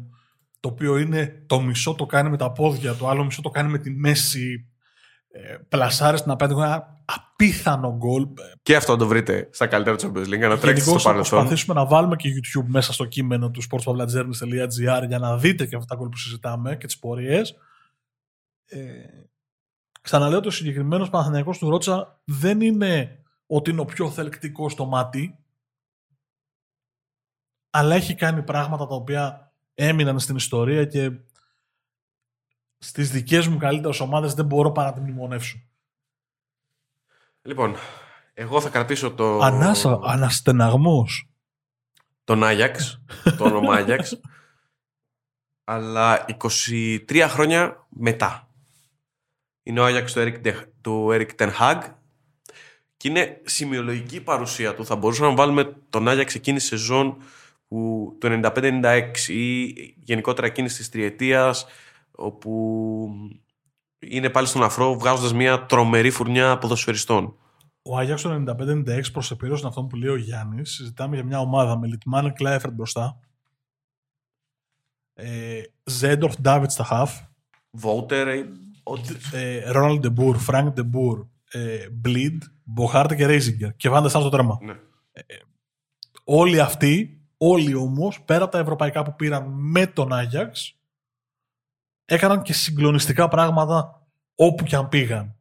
το 0.64 0.70
οποίο 0.70 0.98
είναι 0.98 1.44
το 1.46 1.62
μισό 1.62 1.94
το 1.94 2.06
κάνει 2.06 2.30
με 2.30 2.38
τα 2.38 2.52
πόδια, 2.52 2.96
το 2.96 3.08
άλλο 3.08 3.24
μισό 3.24 3.42
το 3.42 3.50
κάνει 3.50 3.70
με 3.70 3.78
τη 3.78 3.90
μέση 3.92 4.68
ε, 5.28 5.58
πλασάρες 5.70 6.20
στην 6.20 6.32
απέναντι 6.32 6.62
ένα 6.62 7.04
απίθανο 7.06 7.96
γκολ. 7.98 8.28
Και 8.64 8.76
αυτό 8.76 8.98
το 8.98 9.08
βρείτε 9.08 9.50
στα 9.52 9.68
καλύτερα 9.68 9.96
του 9.96 10.06
Champions 10.06 10.26
League 10.26 10.38
για 10.38 10.48
να 10.48 10.58
τρέξετε 10.58 10.90
στο 10.90 11.10
παρελθόν. 11.10 11.24
Θα 11.24 11.36
προσπαθήσουμε 11.36 11.80
να 11.80 11.86
βάλουμε 11.86 12.16
και 12.16 12.30
YouTube 12.30 12.66
μέσα 12.68 12.94
στο 12.94 13.06
κείμενο 13.06 13.52
του 13.52 13.62
sportspavlagernis.gr 13.64 15.08
για 15.08 15.20
να 15.20 15.38
δείτε 15.38 15.66
και 15.66 15.76
αυτά 15.76 15.88
τα 15.88 15.96
γκολ 15.96 16.10
που 16.10 16.18
συζητάμε 16.18 16.76
και 16.76 16.86
τις 16.86 17.00
πορείες. 17.00 17.56
Ε, 18.66 18.80
ξαναλέω 20.04 20.38
ότι 20.38 20.47
ο 20.47 20.51
συγκεκριμένος 20.51 21.10
Παναθηναϊκός 21.10 21.58
του 21.58 21.70
Ρότσα 21.70 22.20
δεν 22.24 22.62
είναι 22.62 23.24
ότι 23.47 23.70
είναι 23.70 23.82
ο 23.82 23.86
πιο 23.86 24.12
θελκτικός 24.12 24.72
στο 24.72 24.86
μάτι, 24.86 25.38
αλλά 27.70 27.95
έχει 27.95 28.16
κάνει 28.16 28.43
πράγματα 28.43 28.88
τα 28.88 28.95
οποία 28.95 29.54
έμειναν 29.74 30.20
στην 30.20 30.36
ιστορία 30.36 30.86
και 30.86 31.12
στις 32.78 33.12
δικές 33.12 33.47
μου 33.47 33.58
καλύτερες 33.58 33.99
ομάδες 33.99 34.34
δεν 34.34 34.45
μπορώ 34.45 34.72
παρά 34.72 34.88
να 34.88 34.93
την 34.93 35.04
μνημονεύσω. 35.04 35.58
Λοιπόν, 37.41 37.76
εγώ 38.34 38.62
θα 38.62 38.70
κρατήσω 38.70 39.12
το... 39.12 39.39
Ανάσα, 39.39 39.99
αναστεναγμός. 40.04 41.30
Τον 42.24 42.43
Άγιαξ, 42.43 43.01
το 43.38 43.43
όνομα 43.43 43.76
Άγιαξ. 43.76 44.20
αλλά 45.64 46.26
23 46.39 47.26
χρόνια 47.30 47.88
μετά. 47.89 48.47
Είναι 49.64 49.80
ο 49.80 49.86
Άγιαξ 49.86 50.14
του 50.14 50.20
Eric, 50.20 50.53
του 50.82 51.09
Eric 51.11 51.30
Ten 51.38 51.51
Hag 51.59 51.82
και 52.97 53.09
είναι 53.09 53.41
σημειολογική 53.43 54.22
παρουσία 54.22 54.76
του. 54.76 54.86
Θα 54.86 54.95
μπορούσαμε 54.95 55.30
να 55.30 55.36
βάλουμε 55.36 55.76
τον 55.89 56.07
Άγιαξ 56.07 56.36
εκείνη 56.36 56.57
τη 56.57 56.64
σεζόν 56.64 57.18
που 57.68 58.16
το 58.20 58.51
95-96 58.55 59.03
ή 59.28 59.64
γενικότερα 60.03 60.47
εκείνη 60.47 60.68
της 60.68 60.89
τριετίας 60.89 61.66
όπου 62.11 63.09
είναι 63.99 64.30
πάλι 64.30 64.47
στον 64.47 64.64
αφρό 64.64 64.97
βγάζοντας 64.97 65.34
μια 65.34 65.66
τρομερή 65.66 66.09
φουρνιά 66.09 66.57
ποδοσφαιριστών. 66.57 67.36
Ο 67.82 67.97
Άγιαξ 67.97 68.22
το 68.22 68.43
95-96 68.47 69.01
προς 69.11 69.32
επίρρωση 69.32 69.66
αυτό 69.68 69.84
που 69.84 69.95
λέει 69.95 70.09
ο 70.09 70.16
Γιάννης. 70.16 70.72
Συζητάμε 70.72 71.16
για 71.16 71.26
μια 71.26 71.39
ομάδα 71.39 71.78
με 71.78 71.88
Λιτμάν 71.88 72.34
Κλάιφερντ 72.34 72.74
μπροστά. 72.74 73.20
Ε, 75.14 75.61
Σέεντορφ 75.84 76.36
Ντάβιτς 76.41 76.74
στα 76.74 76.84
χαφ. 76.84 77.22
Βόουτερ. 77.72 78.28
Ρόναλντ 79.72 80.00
Ντε 80.00 80.12
Μπουρ, 80.12 80.38
Φρανκ 80.38 80.74
Ντε 80.74 80.91
Μπουρ, 80.91 81.26
Μπλιντ, 81.92 82.44
Μπογκάρντε 82.64 83.16
και 83.16 83.26
Ρέιζιγκερ. 83.26 83.76
Και 83.76 83.90
Βάντε 83.90 84.10
στο 84.10 84.30
τέρμα. 84.30 84.58
Ναι. 84.62 84.72
Ε, 85.12 85.22
όλοι 86.24 86.60
αυτοί, 86.60 87.22
όλοι 87.38 87.74
όμως, 87.74 88.22
πέρα 88.22 88.44
από 88.44 88.52
τα 88.52 88.60
ευρωπαϊκά 88.60 89.04
που 89.04 89.16
πήραν 89.16 89.46
με 89.48 89.88
τον 89.88 90.14
Άγιαξ, 90.14 90.78
έκαναν 92.06 92.42
και 92.42 92.54
συγκλονιστικά 92.54 93.28
πράγματα 93.28 94.08
όπου 94.36 94.64
και 94.64 94.76
αν 94.76 94.90
πήγαν. 94.90 95.36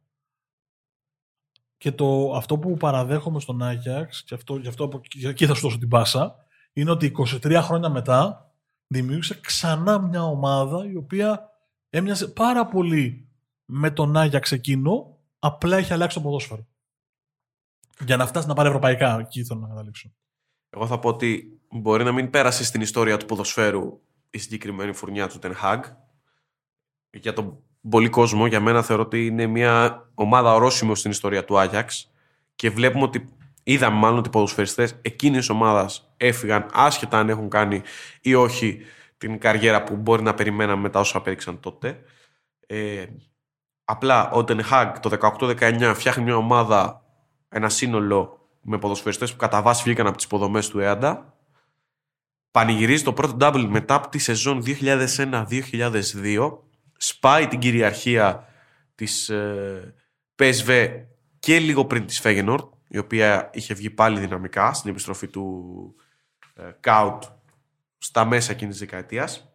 Και 1.77 1.91
το, 1.91 2.31
αυτό 2.35 2.57
που 2.57 2.77
παραδέχομαι 2.77 3.39
στον 3.39 3.63
Άγιαξ, 3.63 4.23
και 4.23 4.35
αυτό, 4.35 4.57
γι' 4.57 4.67
αυτό 4.67 5.01
εκεί 5.23 5.45
θα 5.45 5.53
σου 5.53 5.61
δώσω 5.61 5.77
την 5.77 5.87
πάσα, 5.87 6.35
είναι 6.73 6.91
ότι 6.91 7.11
23 7.17 7.59
χρόνια 7.61 7.89
μετά 7.89 8.51
δημιούργησε 8.87 9.39
ξανά 9.41 9.99
μια 9.99 10.23
ομάδα 10.23 10.85
η 10.89 10.95
οποία 10.95 11.49
έμοιαζε 11.89 12.27
πάρα 12.27 12.65
πολύ 12.65 13.27
με 13.65 13.91
τον 13.91 14.17
Άγιαξ 14.17 14.51
εκείνο, 14.51 15.17
απλά 15.39 15.77
έχει 15.77 15.93
αλλάξει 15.93 16.17
το 16.17 16.23
ποδόσφαιρο. 16.23 16.67
Για 17.99 18.17
να 18.17 18.25
φτάσει 18.27 18.47
να 18.47 18.53
πάρει 18.53 18.67
ευρωπαϊκά, 18.67 19.19
εκεί 19.19 19.43
θέλω 19.45 19.59
να 19.59 19.67
καταλήξω. 19.67 20.13
Εγώ 20.69 20.87
θα 20.87 20.99
πω 20.99 21.09
ότι 21.09 21.59
μπορεί 21.69 22.03
να 22.03 22.11
μην 22.11 22.29
πέρασε 22.29 22.63
στην 22.63 22.81
ιστορία 22.81 23.17
του 23.17 23.25
ποδοσφαίρου 23.25 24.01
η 24.29 24.37
συγκεκριμένη 24.37 24.93
φουρνιά 24.93 25.27
του 25.27 25.39
Ten 25.41 25.53
Hag, 25.63 25.79
για 27.09 27.33
τον 27.33 27.63
πολύ 27.89 28.09
κόσμο, 28.09 28.45
για 28.45 28.59
μένα 28.59 28.81
θεωρώ 28.81 29.01
ότι 29.01 29.25
είναι 29.25 29.45
μια 29.45 30.07
ομάδα 30.13 30.53
ορόσημος 30.53 30.99
στην 30.99 31.11
ιστορία 31.11 31.45
του 31.45 31.59
Άγιαξ 31.59 32.11
και 32.55 32.69
βλέπουμε 32.69 33.03
ότι 33.03 33.25
είδαμε 33.63 33.97
μάλλον 33.97 34.17
ότι 34.17 34.27
οι 34.27 34.31
ποδοσφαιριστές 34.31 34.95
εκείνης 35.01 35.37
της 35.37 35.49
ομάδας 35.49 36.13
έφυγαν 36.17 36.69
άσχετα 36.73 37.19
αν 37.19 37.29
έχουν 37.29 37.49
κάνει 37.49 37.81
ή 38.21 38.33
όχι 38.33 38.79
την 39.17 39.39
καριέρα 39.39 39.83
που 39.83 39.95
μπορεί 39.95 40.23
να 40.23 40.33
περιμέναμε 40.33 40.81
μετά 40.81 40.99
όσα 40.99 41.17
απέδειξαν 41.17 41.59
τότε. 41.59 41.99
Ε, 42.67 43.05
απλά 43.85 44.31
ο 44.31 44.43
Τενχάγκ 44.43 44.95
το 44.97 45.35
18-19 45.39 45.91
φτιάχνει 45.95 46.23
μια 46.23 46.35
ομάδα, 46.35 47.05
ένα 47.49 47.69
σύνολο 47.69 48.37
με 48.61 48.77
ποδοσφαιριστές 48.77 49.31
που 49.31 49.37
κατά 49.37 49.61
βάση 49.61 49.83
βγήκαν 49.83 50.07
από 50.07 50.15
τις 50.15 50.25
υποδομές 50.25 50.69
του 50.69 50.79
ΕΑΝΤΑ 50.79 51.33
πανηγυρίζει 52.53 53.03
το 53.03 53.13
πρώτο 53.13 53.37
double 53.39 53.65
μετά 53.69 53.95
από 53.95 54.09
τη 54.09 54.17
σεζόν 54.17 54.63
2001-2002 54.65 56.57
σπάει 56.97 57.47
την 57.47 57.59
κυριαρχία 57.59 58.47
της 58.95 59.29
ε, 59.29 59.93
PSV 60.39 60.89
και 61.39 61.59
λίγο 61.59 61.85
πριν 61.85 62.05
της 62.05 62.19
Φέγενορτ, 62.19 62.73
η 62.87 62.97
οποία 62.97 63.49
είχε 63.53 63.73
βγει 63.73 63.89
πάλι 63.89 64.19
δυναμικά 64.19 64.73
στην 64.73 64.89
επιστροφή 64.91 65.27
του 65.27 65.95
ε, 66.55 66.63
Κάουτ 66.79 67.23
στα 67.97 68.25
μέσα 68.25 68.51
εκείνης 68.51 68.77
της 68.77 68.87
δεκαετίας. 68.87 69.52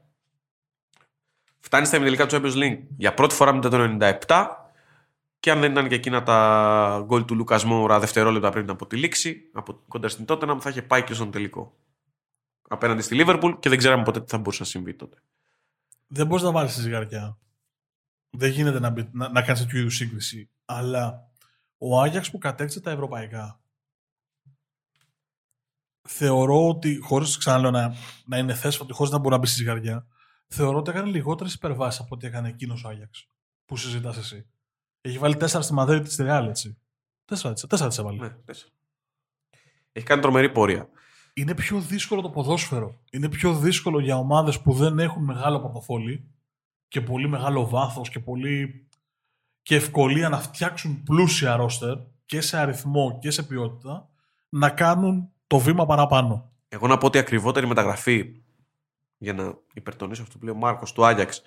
Φτάνει 1.60 1.86
στα 1.86 1.96
ημιτελικά 1.96 2.26
του 2.26 2.36
Champions 2.36 2.54
League 2.54 2.82
για 2.96 3.14
πρώτη 3.14 3.34
φορά 3.34 3.52
μετά 3.52 3.68
το 3.68 3.96
97 4.26 4.46
και 5.40 5.50
αν 5.50 5.60
δεν 5.60 5.70
ήταν 5.70 5.88
και 5.88 5.94
εκείνα 5.94 6.22
τα 6.22 7.02
γκολ 7.04 7.24
του 7.24 7.34
Λούκα 7.34 7.66
Μόουρα 7.66 7.98
δευτερόλεπτα 7.98 8.50
πριν 8.50 8.70
από 8.70 8.86
τη 8.86 8.96
λήξη, 8.96 9.50
από 9.52 9.80
κοντά 9.88 10.08
στην 10.08 10.24
τότε, 10.24 10.46
να 10.46 10.60
θα 10.60 10.70
είχε 10.70 10.82
πάει 10.82 11.04
και 11.04 11.14
στον 11.14 11.30
τελικό. 11.30 11.76
Απέναντι 12.68 13.02
στη 13.02 13.14
Λίβερπουλ 13.14 13.52
και 13.58 13.68
δεν 13.68 13.78
ξέραμε 13.78 14.02
ποτέ 14.02 14.20
τι 14.20 14.30
θα 14.30 14.38
μπορούσε 14.38 14.62
να 14.62 14.68
συμβεί 14.68 14.94
τότε 14.94 15.18
δεν 16.08 16.26
μπορείς 16.26 16.44
να 16.44 16.50
βάλεις 16.50 16.74
τη 16.74 16.80
ζυγαριά. 16.80 17.38
Δεν 18.30 18.50
γίνεται 18.50 18.78
να, 18.78 18.94
να, 19.12 19.28
να 19.28 19.42
κάνεις 19.42 19.60
τέτοιου 19.60 19.78
είδους 19.78 19.94
σύγκριση. 19.94 20.50
Αλλά 20.64 21.30
ο 21.78 22.00
Άγιαξ 22.00 22.30
που 22.30 22.38
κατέκτησε 22.38 22.80
τα 22.80 22.90
ευρωπαϊκά 22.90 23.60
θεωρώ 26.08 26.68
ότι, 26.68 26.98
χωρίς 27.02 27.38
ξαναλέω 27.38 27.70
να, 27.70 27.94
να 28.24 28.38
είναι 28.38 28.54
θέσφατο, 28.54 28.94
χωρίς 28.94 29.12
να 29.12 29.18
μπορεί 29.18 29.34
να 29.34 29.38
μπει 29.40 29.46
στη 29.46 29.56
ζυγαριά, 29.56 30.06
θεωρώ 30.48 30.78
ότι 30.78 30.90
έκανε 30.90 31.10
λιγότερες 31.10 31.54
υπερβάσεις 31.54 32.00
από 32.00 32.14
ό,τι 32.14 32.26
έκανε 32.26 32.48
εκείνος 32.48 32.84
ο 32.84 32.88
Άγιαξ 32.88 33.28
που 33.64 33.76
συζητάς 33.76 34.16
εσύ. 34.16 34.46
Έχει 35.00 35.18
βάλει 35.18 35.36
τέσσερα 35.36 35.62
στη 35.62 35.72
Μαδρίτη 35.72 36.10
στη 36.10 36.22
Ρεάλ, 36.22 36.48
έτσι. 36.48 36.78
Τέσσερα, 37.24 37.54
τέσσερα 37.54 37.88
της 37.88 37.98
έβαλε. 37.98 38.18
Ναι, 38.18 38.30
τέσσερα. 38.30 38.70
Έχει 39.92 40.06
κάνει 40.06 40.20
τρομερή 40.20 40.52
πορεία 40.52 40.88
είναι 41.40 41.54
πιο 41.54 41.80
δύσκολο 41.80 42.20
το 42.20 42.30
ποδόσφαιρο. 42.30 42.98
Είναι 43.10 43.28
πιο 43.28 43.54
δύσκολο 43.54 44.00
για 44.00 44.16
ομάδες 44.16 44.60
που 44.60 44.72
δεν 44.72 44.98
έχουν 44.98 45.24
μεγάλο 45.24 45.60
πορτοφόλι 45.60 46.30
και 46.88 47.00
πολύ 47.00 47.28
μεγάλο 47.28 47.68
βάθος 47.68 48.08
και 48.08 48.20
πολύ 48.20 48.86
και 49.62 49.74
ευκολία 49.74 50.28
να 50.28 50.38
φτιάξουν 50.38 51.02
πλούσια 51.02 51.56
ρόστερ 51.56 51.96
και 52.26 52.40
σε 52.40 52.58
αριθμό 52.58 53.18
και 53.20 53.30
σε 53.30 53.42
ποιότητα 53.42 54.08
να 54.48 54.70
κάνουν 54.70 55.30
το 55.46 55.58
βήμα 55.58 55.86
παραπάνω. 55.86 56.52
Εγώ 56.68 56.86
να 56.86 56.98
πω 56.98 57.06
ότι 57.06 57.18
ακριβότερη 57.18 57.66
μεταγραφή 57.66 58.42
για 59.18 59.32
να 59.32 59.54
υπερτονίσω 59.74 60.22
αυτό 60.22 60.38
που 60.38 60.44
λέει 60.44 60.54
ο 60.54 60.58
Μάρκος 60.58 60.92
του 60.92 61.04
Άγιαξ 61.06 61.42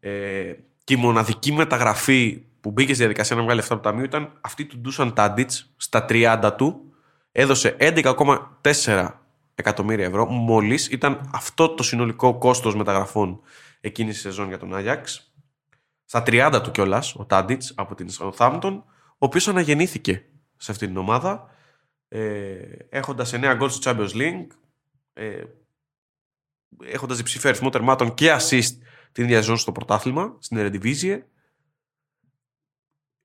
Ε, 0.00 0.52
και 0.84 0.94
η 0.94 0.96
μοναδική 0.96 1.52
μεταγραφή 1.52 2.42
που 2.60 2.70
μπήκε 2.70 2.92
στη 2.92 2.98
διαδικασία 2.98 3.36
να 3.36 3.42
βγάλει 3.42 3.60
αυτά 3.60 3.74
από 3.74 3.82
το 3.82 3.88
ταμείο 3.88 4.04
ήταν 4.04 4.38
αυτή 4.40 4.64
του 4.64 4.78
Ντούσαν 4.78 5.14
Τάντιτς 5.14 5.72
στα 5.76 6.04
30 6.08 6.50
του. 6.56 6.94
Έδωσε 7.32 7.76
11,4 7.80 9.08
εκατομμύρια 9.54 10.04
ευρώ. 10.04 10.26
Μόλις 10.26 10.88
ήταν 10.88 11.30
αυτό 11.32 11.68
το 11.68 11.82
συνολικό 11.82 12.38
κόστος 12.38 12.74
μεταγραφών 12.74 13.40
εκείνη 13.80 14.10
τη 14.10 14.16
σεζόν 14.16 14.48
για 14.48 14.58
τον 14.58 14.74
Άγιαξ. 14.74 15.32
Στα 16.04 16.22
30 16.26 16.60
του 16.62 16.70
κιόλας, 16.70 17.14
ο 17.14 17.24
Τάντιτς 17.24 17.72
από 17.76 17.94
την 17.94 18.08
Southampton, 18.18 18.82
ο 19.08 19.26
οποίος 19.26 19.48
αναγεννήθηκε 19.48 20.24
σε 20.56 20.70
αυτή 20.72 20.86
την 20.86 20.96
ομάδα, 20.96 21.50
ε, 22.08 22.54
έχοντας 22.88 23.32
9 23.32 23.54
γκολ 23.54 23.70
στο 23.70 23.90
Champions 23.90 24.14
League, 24.14 24.46
ε, 25.12 25.42
έχοντας 26.84 27.16
διψηφία 27.16 27.50
αριθμό 27.50 27.70
τερμάτων 27.70 28.14
και 28.14 28.36
assist 28.40 28.70
την 29.12 29.24
ίδια 29.24 29.40
ζώνη 29.40 29.58
στο 29.58 29.72
πρωτάθλημα, 29.72 30.36
στην 30.38 30.58
Eredivisie 30.60 31.18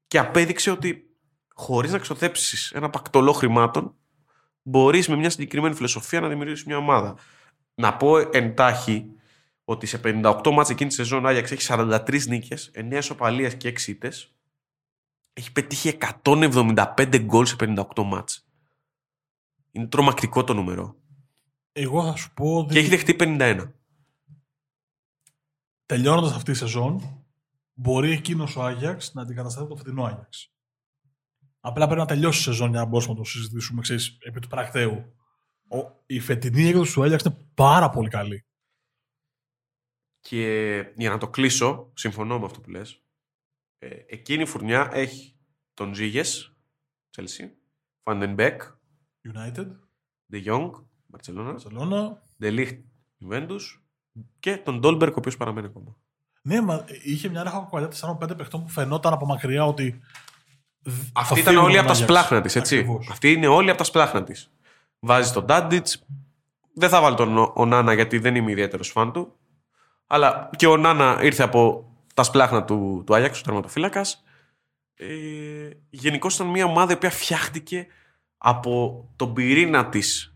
και 0.08 0.18
απέδειξε 0.18 0.72
ότι 0.72 1.10
χωρίς 1.54 1.91
να 1.91 1.97
ξοδέψεις 1.97 2.72
ένα 2.72 2.89
πακτολό 2.89 3.34
χρημάτων 3.34 3.95
μπορείς 4.62 5.08
με 5.08 5.16
μια 5.16 5.30
συγκεκριμένη 5.30 5.76
φιλοσοφία 5.76 6.20
να 6.20 6.28
δημιουργήσεις 6.28 6.66
μια 6.66 6.78
ομάδα. 6.78 7.18
Να 7.76 7.97
πω 7.97 8.18
εντάχει 8.18 9.12
ότι 9.64 9.86
σε 9.86 10.02
58 10.04 10.52
μάτς 10.52 10.70
εκείνη 10.70 10.89
τη 10.89 10.95
σεζόν 10.95 11.28
Άγιαξ 11.28 11.52
έχει 11.52 11.66
43 11.70 12.28
νίκες, 12.28 12.72
9 12.76 13.00
σοπαλίες 13.02 13.56
και 13.56 13.68
6 13.68 13.88
ήττες. 13.88 14.34
Έχει 15.34 15.52
πετύχει 15.52 15.97
175 16.24 17.20
γκολ 17.20 17.45
σε 17.45 17.56
58 17.60 18.04
μάτς. 18.06 18.47
Είναι 19.72 19.88
τρομακτικό 19.88 20.43
το 20.43 20.54
νούμερο. 20.54 20.99
Εγώ 21.82 22.04
θα 22.06 22.16
σου 22.16 22.34
πω... 22.34 22.68
Και 22.70 22.80
έχει 22.80 22.90
δεχτεί 22.90 23.16
51. 23.20 23.72
Τελειώνοντας 25.86 26.32
αυτή 26.32 26.52
τη 26.52 26.58
σεζόν, 26.58 27.26
μπορεί 27.74 28.12
εκείνος 28.12 28.56
ο 28.56 28.64
Άγιαξ 28.64 29.14
να 29.14 29.22
αντικατασταθεί 29.22 29.68
το 29.68 29.76
φετινό 29.76 30.04
Άγιαξ. 30.04 30.54
Απλά 31.60 31.86
πρέπει 31.86 32.00
να 32.00 32.06
τελειώσει 32.06 32.40
η 32.40 32.44
σεζόν 32.44 32.70
για 32.70 32.80
να 32.80 32.86
μπορούμε 32.86 33.12
να 33.12 33.18
το 33.18 33.24
συζητήσουμε 33.24 33.82
ξέρεις, 33.82 34.18
επί 34.22 34.40
του 34.40 34.48
πρακτέου. 34.48 35.16
Ο, 35.68 35.78
η 36.06 36.20
φετινή 36.20 36.68
έκδοση 36.68 36.94
του 36.94 37.04
Άγιαξ 37.04 37.24
είναι 37.24 37.48
πάρα 37.54 37.90
πολύ 37.90 38.10
καλή. 38.10 38.46
Και 40.20 40.78
για 40.96 41.10
να 41.10 41.18
το 41.18 41.30
κλείσω, 41.30 41.92
συμφωνώ 41.94 42.40
με 42.40 42.46
αυτό 42.46 42.62
που 42.62 42.70
λες, 42.70 43.04
ε, 43.78 43.88
εκείνη 44.08 44.42
η 44.42 44.46
φουρνιά 44.46 44.90
έχει 44.92 45.36
τον 45.74 45.94
Ζήγες, 45.94 46.56
Chelsea, 47.18 47.50
Φαντενμπεκ, 48.04 48.62
United, 49.34 49.68
De 50.32 50.46
Jong, 50.46 50.88
Barcelona, 51.12 51.55
Barcelona. 51.55 52.18
De 52.41 52.49
Ligt, 52.57 52.78
Juventus 53.24 53.62
και 54.39 54.57
τον 54.57 54.80
Ντόλμπερκ, 54.80 55.16
ο 55.16 55.20
οποίος 55.20 55.38
παραμένει 55.38 55.66
ακόμα. 55.68 55.95
Ναι, 56.41 56.62
μα 56.62 56.86
είχε 57.03 57.30
μια 57.30 57.43
ράχα 57.43 57.60
κοκαλιά 57.60 57.89
4-5 58.20 58.38
παιχτών 58.38 58.64
που 58.64 58.70
φαινόταν 58.70 59.14
από 59.14 59.26
μακριά 59.26 59.66
ότι. 59.66 59.99
Αυτή 61.14 61.34
θα 61.34 61.39
ήταν 61.39 61.53
φύγουν 61.53 61.66
όλοι 61.70 61.76
ο 61.78 61.80
από 61.80 61.88
τα 61.88 61.93
Άγιαξ. 61.93 61.99
σπλάχνα 62.12 62.41
της, 62.41 62.55
έτσι. 62.55 62.76
Ακριβώς. 62.78 63.07
Αυτή 63.12 63.32
είναι 63.32 63.47
όλοι 63.47 63.70
από 63.70 63.78
τα 63.78 63.84
σπλάχνα 63.84 64.24
της. 64.24 64.51
Βάζει 64.99 65.32
τον 65.34 65.45
Ντάντιτ. 65.45 65.88
Δεν 66.74 66.89
θα 66.89 67.01
βάλει 67.01 67.16
τον 67.16 67.38
ο- 67.38 67.53
ο 67.55 67.66
Νάνα 67.66 67.93
γιατί 67.93 68.18
δεν 68.20 68.36
είμαι 68.36 68.51
ιδιαίτερος 68.51 68.89
φαν 68.89 69.12
του. 69.12 69.34
Αλλά 70.07 70.49
και 70.55 70.68
ο 70.68 70.78
Νάνα 70.78 71.20
ήρθε 71.24 71.43
από 71.43 71.91
τα 72.14 72.24
σπλάχνα 72.24 72.64
του, 72.66 73.03
του 73.05 73.16
Άγιαξ, 73.16 73.39
ο 73.39 73.43
τερματοφύλακας. 73.43 74.24
Ε, 74.95 75.07
Γενικώς 75.89 76.36
ήταν 76.36 76.47
μια 76.47 76.66
ομάδα 76.66 76.91
η 76.91 76.95
οποία 76.95 77.10
φτιάχτηκε 77.12 77.88
από 78.38 79.05
τον 79.16 79.34
πυρήνα 79.34 79.89
της 79.89 80.29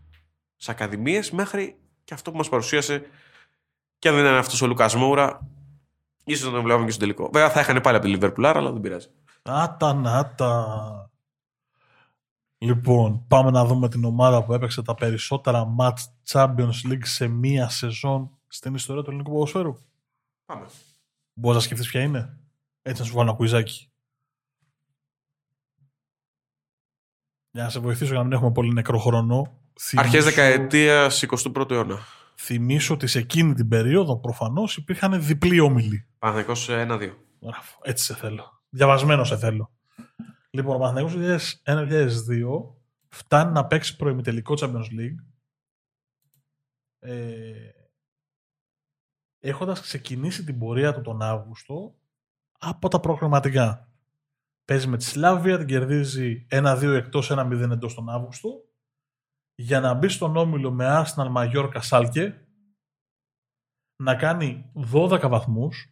στι 0.64 0.72
ακαδημίες 0.72 1.30
μέχρι 1.30 1.78
και 2.04 2.14
αυτό 2.14 2.30
που 2.30 2.36
μας 2.36 2.48
παρουσίασε. 2.48 3.06
Και 3.98 4.08
αν 4.08 4.14
δεν 4.14 4.24
ήταν 4.24 4.36
αυτός 4.36 4.62
ο 4.62 4.66
Λουκά 4.66 4.98
Μόουρα, 4.98 5.46
ίσως 6.24 6.46
να 6.46 6.52
τον 6.52 6.62
βλέπαμε 6.62 6.84
και 6.84 6.90
στο 6.90 7.00
τελικό. 7.00 7.30
Βέβαια 7.32 7.50
θα 7.50 7.60
είχαν 7.60 7.80
πάλι 7.80 7.96
από 7.96 8.04
τη 8.04 8.10
Λιβερπουλάρα, 8.10 8.58
αλλά 8.58 8.72
δεν 8.72 8.80
πειράζει. 8.80 9.08
Άτα, 9.42 9.92
νάτα. 9.92 11.10
Λοιπόν, 12.58 13.24
πάμε 13.28 13.50
να 13.50 13.64
δούμε 13.64 13.88
την 13.88 14.04
ομάδα 14.04 14.44
που 14.44 14.52
έπαιξε 14.52 14.82
τα 14.82 14.94
περισσότερα 14.94 15.74
match 15.78 16.04
Champions 16.28 16.90
League 16.90 17.04
σε 17.04 17.28
μία 17.28 17.68
σεζόν 17.68 18.38
στην 18.46 18.74
ιστορία 18.74 19.02
του 19.02 19.10
ελληνικού 19.10 19.32
ποδοσφαίρου. 19.32 19.76
Πάμε. 20.44 20.66
Μπορείς 21.34 21.56
να 21.56 21.64
σκεφτείς 21.64 21.88
ποια 21.88 22.02
είναι; 22.02 22.38
Έτσι 22.82 23.00
να 23.00 23.06
σου 23.06 23.14
βάλω 23.14 23.28
ένα 23.28 23.36
κουιζάκι. 23.36 23.90
Για 27.50 27.62
να 27.62 27.68
σε 27.68 27.80
βοηθήσω 27.80 28.10
για 28.10 28.18
να 28.18 28.24
μην 28.24 28.32
έχουμε 28.32 28.52
πολύ 28.52 28.72
νεκρό 28.72 28.98
χρόνο. 28.98 29.62
Αρχές 29.94 30.24
θυμίσω- 30.24 30.30
δεκαετίας 30.30 31.22
21ου 31.22 31.70
αιώνα. 31.70 31.98
Θυμίσω 32.36 32.94
ότι 32.94 33.06
σε 33.06 33.18
εκείνη 33.18 33.54
την 33.54 33.68
περίοδο 33.68 34.18
προφανώς 34.18 34.76
υπήρχαν 34.76 35.24
διπλοί 35.24 35.60
όμιλοι. 35.60 36.06
Παναθηναϊκός 36.18 36.68
1-2. 36.68 37.16
Μπράβο, 37.40 37.78
έτσι 37.82 38.04
σε 38.04 38.14
θέλω. 38.14 38.62
Διαβασμένο 38.68 39.24
σε 39.24 39.36
θέλω. 39.36 39.70
Λοιπόν, 40.50 40.76
ο 40.76 40.78
Παναθηναϊκός 40.78 41.60
1-2002 41.62 42.74
φτάνει 43.08 43.52
να 43.52 43.66
παίξει 43.66 43.96
προημιτελικό 43.96 44.54
Champions 44.60 44.86
League 44.98 45.24
ε, 46.98 47.52
έχοντας 49.40 49.80
ξεκινήσει 49.80 50.44
την 50.44 50.58
πορεία 50.58 50.94
του 50.94 51.00
τον 51.00 51.22
Αύγουστο 51.22 51.94
από 52.58 52.88
τα 52.88 53.00
προγραμματικά. 53.00 53.88
Παίζει 54.64 54.86
με 54.86 54.96
τη 54.96 55.04
Σλάβια, 55.04 55.58
την 55.58 55.66
κερδίζει 55.66 56.46
1-2 56.50 56.82
εκτός 56.82 57.30
1-0 57.32 57.50
εντός 57.70 57.94
τον 57.94 58.08
Αύγουστο 58.08 58.50
για 59.54 59.80
να 59.80 59.94
μπει 59.94 60.08
στον 60.08 60.36
όμιλο 60.36 60.70
με 60.70 60.86
Arsenal, 60.88 61.32
Mallorca, 61.36 61.78
Σάλκε 61.80 62.38
να 63.96 64.14
κάνει 64.14 64.72
12 64.92 65.28
βαθμούς 65.28 65.88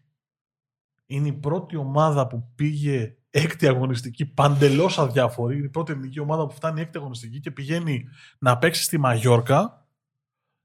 είναι 1.07 1.29
η 1.29 1.33
πρώτη 1.33 1.77
ομάδα 1.77 2.27
που 2.27 2.53
πήγε 2.55 3.17
έκτη 3.31 3.69
αγωνιστική 3.69 4.27
παντελώς 4.27 4.99
αδιάφορη. 4.99 5.57
Είναι 5.57 5.67
η 5.67 5.71
πρώτη 5.71 5.93
ελληνική 5.93 6.21
ομάδα 6.21 6.47
που 6.47 6.55
φτάνει 6.55 6.81
έκτη 6.81 6.99
αγωνιστική 6.99 7.41
και 7.41 7.51
πηγαίνει 7.51 8.09
να 8.39 8.59
παίξει 8.59 8.83
στη 8.83 8.99
Μαγιόρκα 8.99 9.87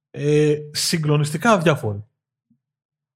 ε, 0.10 0.58
συγκλονιστικά 0.72 1.52
αδιάφορη. 1.52 2.06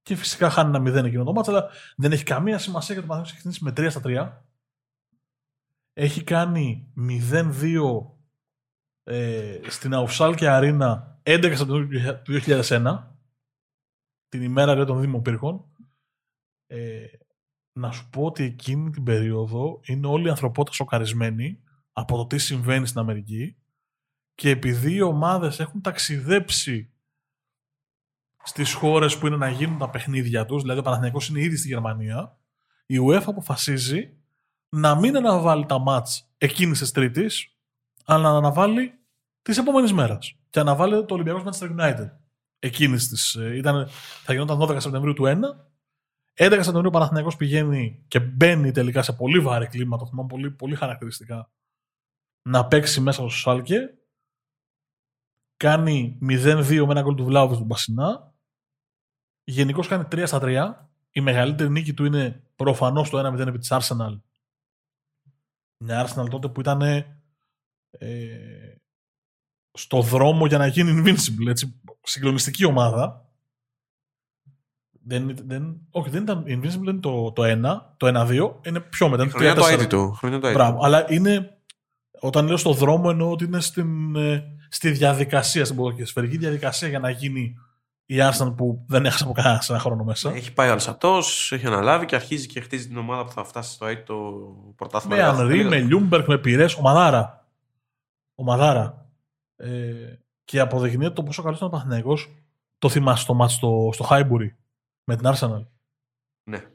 Και 0.02 0.16
φυσικά 0.16 0.50
χάνει 0.50 0.70
ένα 0.70 0.80
μηδέν 0.80 1.06
εκείνο 1.06 1.24
το 1.24 1.34
μάτς, 1.34 1.48
αλλά 1.48 1.70
δεν 1.96 2.12
έχει 2.12 2.24
καμία 2.24 2.58
σημασία 2.58 2.94
γιατί 2.94 3.10
το 3.10 3.14
Παναθηναϊκός 3.14 3.32
έχει 3.32 3.52
ξεκινήσει 3.52 3.82
με 3.82 3.90
3 3.90 3.92
στα 3.92 4.38
3. 4.38 4.42
Έχει 5.94 6.24
κάνει 6.24 6.94
0-2 7.32 8.21
ε, 9.04 9.60
στην 9.68 9.94
Αουσάλ 9.94 10.36
Αρίνα 10.42 11.20
11 11.24 11.54
Σεπτεμβρίου 11.56 12.22
του 12.24 12.40
2001 12.46 13.04
την 14.28 14.42
ημέρα 14.42 14.76
λέει, 14.76 14.86
των 14.86 15.02
Δημοπύρχων 15.02 15.66
ε, 16.68 17.06
να 17.74 17.92
σου 17.92 18.10
πω 18.10 18.24
ότι 18.24 18.44
εκείνη 18.44 18.90
την 18.90 19.04
περίοδο 19.04 19.80
είναι 19.84 20.08
όλη 20.08 20.28
η 20.28 20.30
ανθρωπότητα 20.30 20.76
σοκαρισμένη 20.76 21.60
από 21.92 22.18
το 22.18 22.28
τι 22.28 22.38
συμβαίνει 22.38 22.88
στην 22.88 23.00
Αμερική 23.00 23.58
και 24.36 24.50
επειδή 24.50 24.94
οι 24.94 25.02
ομάδες 25.02 25.60
έχουν 25.60 25.82
ταξιδέψει 25.82 26.94
στις 28.44 28.74
χώρες 28.74 29.18
που 29.18 29.28
είναι 29.28 29.36
να 29.36 29.50
γίνουν 29.50 29.78
τα 29.78 29.90
παιχνίδια 29.90 30.46
τους, 30.46 30.62
δηλαδή 30.62 30.80
ο 30.80 30.84
Παναθηναϊκός 30.84 31.30
είναι 31.30 31.42
ήδη 31.42 31.58
στη 31.58 31.68
Γερμανία, 31.68 32.40
η 32.86 32.98
UEFA 33.08 33.24
αποφασίζει 33.26 34.18
να 34.70 35.00
μην 35.00 35.16
αναβάλει 35.16 35.66
τα 35.66 35.80
μάτς 35.80 36.34
εκείνης 36.38 36.80
της 36.80 36.92
Τρίτης, 36.92 37.56
αλλά 38.06 38.32
να 38.32 38.38
αναβάλει 38.38 39.00
της 39.42 39.58
επόμενης 39.58 39.94
μέρας. 39.94 40.36
Και 40.50 40.60
αναβάλει 40.60 41.06
το 41.06 41.14
Ολυμπιακός 41.14 41.44
Manchester 41.46 41.70
United. 41.80 42.12
Εκείνης 42.60 43.08
της, 43.08 43.36
ε, 43.36 43.56
ήταν, 43.56 43.88
θα 44.24 44.34
γινόταν 44.34 44.58
12 44.58 44.80
Σεπτεμβρίου 44.80 45.14
του 45.14 45.26
1 45.26 45.72
11 46.34 46.50
Σεπτεμβρίου 46.52 46.88
ο 46.88 46.90
Παναθηναϊκός 46.90 47.36
πηγαίνει 47.36 48.04
και 48.08 48.20
μπαίνει 48.20 48.72
τελικά 48.72 49.02
σε 49.02 49.14
πολύ 49.14 49.40
βάρη 49.40 49.68
κλίμα, 49.68 49.98
το 49.98 50.06
θυμάμαι 50.06 50.28
πολύ, 50.28 50.52
πολύ 50.52 50.76
χαρακτηριστικά, 50.76 51.52
να 52.50 52.68
παίξει 52.68 53.02
μέσα 53.02 53.22
στο 53.22 53.30
Σάλκε. 53.30 53.96
Κάνει 55.58 56.20
0-2 56.22 56.86
με 56.86 56.92
ένα 56.92 57.02
γκολ 57.02 57.16
του 57.16 57.26
Βλάβου 57.26 57.58
του 57.58 57.64
Μπασινά. 57.64 58.34
Γενικώς 59.44 59.88
κάνει 59.88 60.04
3 60.12 60.24
στα 60.26 60.40
3. 60.42 60.90
Η 61.12 61.22
μεγαλύτερη 61.22 61.70
νίκη 61.70 61.94
του 61.94 62.06
είναι 62.06 62.44
προφανώς 62.56 63.10
το 63.10 63.20
1-0 63.20 63.48
επί 63.48 63.58
της 63.58 63.72
Arsenal. 63.72 64.22
Μια 65.84 66.08
Arsenal 66.08 66.30
τότε 66.30 66.50
που 66.50 66.60
ήταν 66.60 66.82
ε, 67.92 68.28
στο 69.72 70.02
δρόμο 70.02 70.46
για 70.46 70.58
να 70.58 70.68
γίνει 70.68 71.02
invincible. 71.06 71.48
Έτσι, 71.48 71.82
συγκλονιστική 72.02 72.66
ομάδα. 72.66 73.26
Δεν, 75.04 75.36
δεν, 75.46 75.78
όχι, 75.92 76.10
δεν 76.10 76.22
ήταν 76.22 76.44
Invincible, 76.48 76.88
είναι 76.88 77.00
το, 77.00 77.32
το 77.32 77.44
1, 77.46 77.80
το 77.98 78.08
1-2, 78.08 78.68
είναι 78.68 78.80
πιο 78.80 79.10
μετά. 79.10 79.24
είναι 79.24 79.32
Χρονιά 79.32 79.56
το 79.56 79.66
3-4. 79.66 79.72
έτη 79.72 79.88
του. 79.88 80.12
Χρονιά 80.12 80.40
το 80.40 80.48
έτη 80.48 80.56
του. 80.58 80.64
Μπράβο, 80.64 80.80
αλλά 80.84 81.06
είναι, 81.12 81.58
όταν 82.20 82.48
λέω 82.48 82.58
στο 82.58 82.74
δρόμο 82.74 83.08
εννοώ 83.10 83.32
ότι 83.32 83.44
είναι 83.44 83.60
στην, 83.60 84.16
ε, 84.16 84.44
στη 84.70 84.92
διαδικασία, 84.92 85.66
στην 85.66 85.78
ποδοσφαιρική 85.78 86.38
διαδικασία 86.38 86.88
για 86.88 87.00
να 87.00 87.10
γίνει 87.10 87.56
η 88.06 88.16
Arsenal 88.20 88.54
που 88.58 88.86
δεν 88.88 89.06
έχασε 89.06 89.24
από 89.24 89.34
κανένα 89.34 89.62
σε 89.62 89.72
ένα 89.72 89.82
χρόνο 89.82 90.04
μέσα. 90.04 90.34
Έχει 90.34 90.54
πάει 90.54 90.70
ο 90.70 90.72
Αλσατός, 90.72 91.52
έχει 91.52 91.66
αναλάβει 91.66 92.06
και 92.06 92.16
αρχίζει 92.16 92.48
και 92.48 92.62
χτίζει 92.62 92.88
την 92.88 92.98
ομάδα 92.98 93.24
που 93.24 93.32
θα 93.32 93.44
φτάσει 93.44 93.74
στο 93.74 93.86
αήττητο 93.86 94.16
πρωτάθλημα. 94.76 95.16
με 95.16 95.24
Ανρί, 95.24 95.64
με 95.64 95.80
Λιούνγκμπεργκ, 95.80 96.28
με 96.28 96.38
Πιρές, 96.38 96.76
ομαδάρα. 96.76 97.41
Ομαδάρα. 98.42 99.10
Ε, 99.56 100.16
και 100.44 100.60
αποδεικνύεται 100.60 101.14
το 101.14 101.24
πόσο 101.24 101.42
καλός 101.42 101.58
ήταν 101.58 101.70
ο 101.70 101.72
Παναθηναϊκός. 101.72 102.30
Το 102.78 102.90
θυμάσαι 102.90 103.26
το 103.26 103.34
ματς 103.34 103.54
στο, 103.54 103.90
στο 103.94 104.04
Χάιμπουρι 104.04 104.58
με 105.04 105.16
την 105.16 105.26
Arsenal; 105.34 105.66
Ναι. 106.44 106.66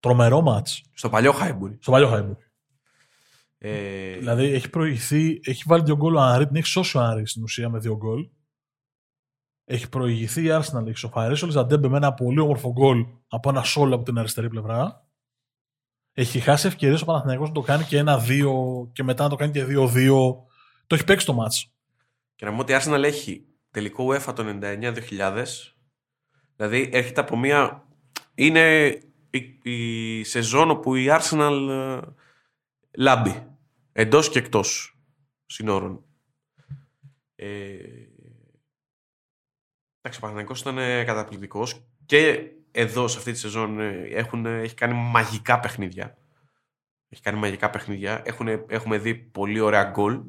Τρομερό 0.00 0.40
ματς. 0.40 0.84
Στο 0.92 1.08
παλιό 1.08 1.32
Χάιμπουρι. 1.32 1.78
Στο 1.80 1.90
παλιό 1.90 2.08
Χάιμπουρι. 2.08 2.46
Ε, 3.58 4.16
Δηλαδή 4.16 4.44
έχει 4.44 4.70
προηγηθεί, 4.70 5.40
έχει 5.44 5.62
βάλει 5.66 5.82
δύο 5.82 5.96
γκολ 5.96 6.14
ο 6.14 6.20
Ανρί, 6.20 6.46
την 6.46 6.56
έχει 6.56 6.66
σώσει 6.66 6.96
ο 6.96 7.00
Ανρί 7.00 7.26
στην 7.26 7.42
ουσία 7.42 7.68
με 7.68 7.78
δύο 7.78 7.96
γκολ. 7.96 8.28
Έχει 9.64 9.88
προηγηθεί 9.88 10.42
η 10.42 10.48
Arsenal, 10.50 10.86
έχει 10.86 10.98
ισοφαρίσει 10.98 11.44
ο 11.44 11.46
Ολισαντέμπε 11.46 11.88
με 11.88 11.96
ένα 11.96 12.14
πολύ 12.14 12.40
όμορφο 12.40 12.72
γκολ 12.72 13.06
από 13.28 13.48
ένα 13.48 13.62
σόλο 13.62 13.92
από 13.92 14.04
την 14.04 14.18
αριστερή 14.18 14.48
πλευρά. 14.48 15.08
Έχει 16.12 16.40
χάσει 16.40 16.66
ευκαιρίες 16.66 17.02
ο 17.02 17.04
Παναθηναϊκός 17.04 17.48
να 17.48 17.54
το 17.54 17.60
κάνει 17.60 17.84
και 17.84 17.98
ένα-δύο 17.98 18.54
και 18.92 19.02
μετά 19.02 19.22
να 19.22 19.28
το 19.28 19.36
κάνει 19.36 19.52
και 19.52 19.64
δύο-δύο. 19.64 20.46
Το 20.86 20.94
έχει 20.94 21.04
παίξει 21.04 21.26
το 21.26 21.32
ματς. 21.32 21.72
Και 22.34 22.44
να 22.44 22.50
πούμε 22.50 22.62
ότι 22.62 22.72
η 22.72 22.76
Arsenal 22.80 23.02
έχει 23.02 23.46
τελικό 23.70 24.06
UEFA 24.12 24.34
το 24.34 24.58
99-2000. 24.60 25.44
Δηλαδή 26.56 26.90
έρχεται 26.92 27.20
από 27.20 27.36
μια. 27.36 27.86
Είναι 28.34 28.86
η, 29.30 29.58
η 29.62 30.24
σεζόν 30.24 30.70
όπου 30.70 30.94
η 30.94 31.06
Arsenal 31.08 31.68
ε, 31.70 32.00
λάμπει. 32.96 33.46
Εντός 33.92 34.28
και 34.28 34.38
εκτός 34.38 34.98
συνόρων. 35.46 36.04
Ε, 37.34 37.46
εντάξει, 40.00 40.18
ο 40.18 40.20
Παναθηναϊκός 40.20 40.60
ήταν 40.60 40.76
καταπληκτικός 41.06 41.86
και 42.06 42.50
εδώ 42.70 43.08
σε 43.08 43.18
αυτή 43.18 43.32
τη 43.32 43.38
σεζόν 43.38 43.80
ε, 43.80 44.06
έχουν, 44.10 44.46
έχει 44.46 44.74
κάνει 44.74 44.94
μαγικά 44.94 45.60
παιχνίδια. 45.60 46.16
Έχει 47.08 47.22
κάνει 47.22 47.38
μαγικά 47.38 47.70
παιχνίδια. 47.70 48.22
Έχουν, 48.24 48.48
έχουμε 48.68 48.98
δει 48.98 49.14
πολύ 49.14 49.60
ωραία 49.60 49.84
γκολ. 49.84 50.22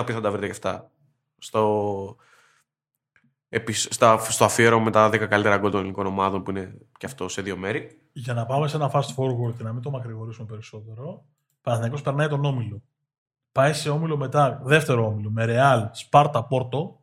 Τα 0.00 0.06
οποία 0.06 0.14
θα 0.14 0.20
τα 0.20 0.30
βρείτε 0.30 0.46
και 0.46 0.52
αυτά 0.52 0.90
στο, 1.38 2.16
επισ- 3.48 3.92
στα, 3.92 4.18
στο 4.18 4.44
αφιέρωμα 4.44 4.84
με 4.84 4.90
τα 4.90 5.08
10 5.08 5.26
καλύτερα 5.28 5.58
γκολ 5.58 5.70
των 5.70 5.78
ελληνικών 5.80 6.06
ομάδων 6.06 6.42
που 6.42 6.50
είναι 6.50 6.78
και 6.98 7.06
αυτό 7.06 7.28
σε 7.28 7.42
δύο 7.42 7.56
μέρη. 7.56 8.08
Για 8.12 8.34
να 8.34 8.46
πάμε 8.46 8.68
σε 8.68 8.76
ένα 8.76 8.90
fast 8.92 9.14
forward 9.16 9.54
και 9.56 9.62
να 9.62 9.72
μην 9.72 9.82
το 9.82 9.90
μακρηγορήσουμε 9.90 10.46
περισσότερο, 10.46 11.08
ο 11.08 11.60
Παναθηναϊκός 11.60 12.02
περνάει 12.02 12.28
τον 12.28 12.44
όμιλο. 12.44 12.82
Πάει 13.52 13.72
σε 13.72 13.90
όμιλο 13.90 14.16
μετά, 14.16 14.60
δεύτερο 14.64 15.06
όμιλο, 15.06 15.30
με 15.30 15.44
Ρεάλ, 15.44 15.88
Σπάρτα, 15.92 16.44
Πόρτο. 16.44 17.00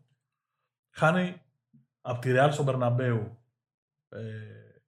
Χάνει 0.91 1.41
από 2.01 2.19
τη 2.21 2.31
Ρεάλ 2.31 2.51
στον 2.51 2.65
Περναμπέου. 2.65 3.37
Ε, 4.09 4.19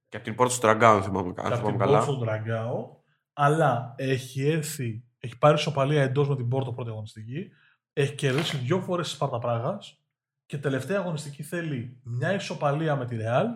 Και 0.08 0.16
από 0.16 0.24
την 0.24 0.34
πόρτα 0.34 0.54
του 0.54 0.60
Τραγκάου, 0.60 0.96
αν 0.96 1.02
θυμάμαι, 1.02 1.28
αν 1.28 1.34
και 1.34 1.40
από 1.40 1.54
θυμάμαι 1.54 1.70
την 1.70 1.78
καλά. 1.78 1.98
Πόρτο 1.98 2.12
στον 2.12 2.26
Τραγκάο. 2.26 2.96
Αλλά 3.32 3.94
έχει 3.96 4.48
έρθει, 4.48 5.04
έχει 5.18 5.38
πάρει 5.38 5.58
σοπαλία 5.58 6.02
εντός 6.02 6.28
με 6.28 6.36
την 6.36 6.48
Πόρτο 6.48 6.72
πρώτη 6.72 6.90
αγωνιστική. 6.90 7.50
Έχει 7.92 8.14
κερδίσει 8.14 8.56
δύο 8.56 8.80
φορές 8.80 9.06
της 9.06 9.14
Σπάρτα 9.14 9.38
Πράγας. 9.38 10.00
Και 10.46 10.58
τελευταία 10.58 10.98
αγωνιστική 10.98 11.42
θέλει 11.42 12.00
μια 12.02 12.34
ισοπαλία 12.34 12.96
με 12.96 13.06
τη 13.06 13.16
Ρεάλ 13.16 13.48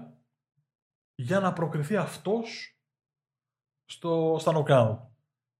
για 1.14 1.40
να 1.40 1.52
προκριθεί 1.52 1.96
αυτός 1.96 2.78
στο, 3.84 4.36
στα 4.40 4.52
νοκάουτ. 4.52 5.00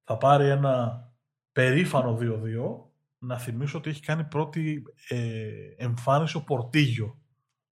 Θα 0.05 0.17
πάρει 0.17 0.49
ένα 0.49 1.05
περήφανο 1.53 2.19
2-2. 2.21 2.93
Να 3.19 3.39
θυμίσω 3.39 3.79
ότι 3.79 3.91
έχει 3.91 4.03
κάνει 4.03 4.25
πρώτη 4.25 4.83
ε, 5.09 5.75
εμφάνιση 5.77 6.37
ο 6.37 6.43
Πορτίγιο 6.43 7.19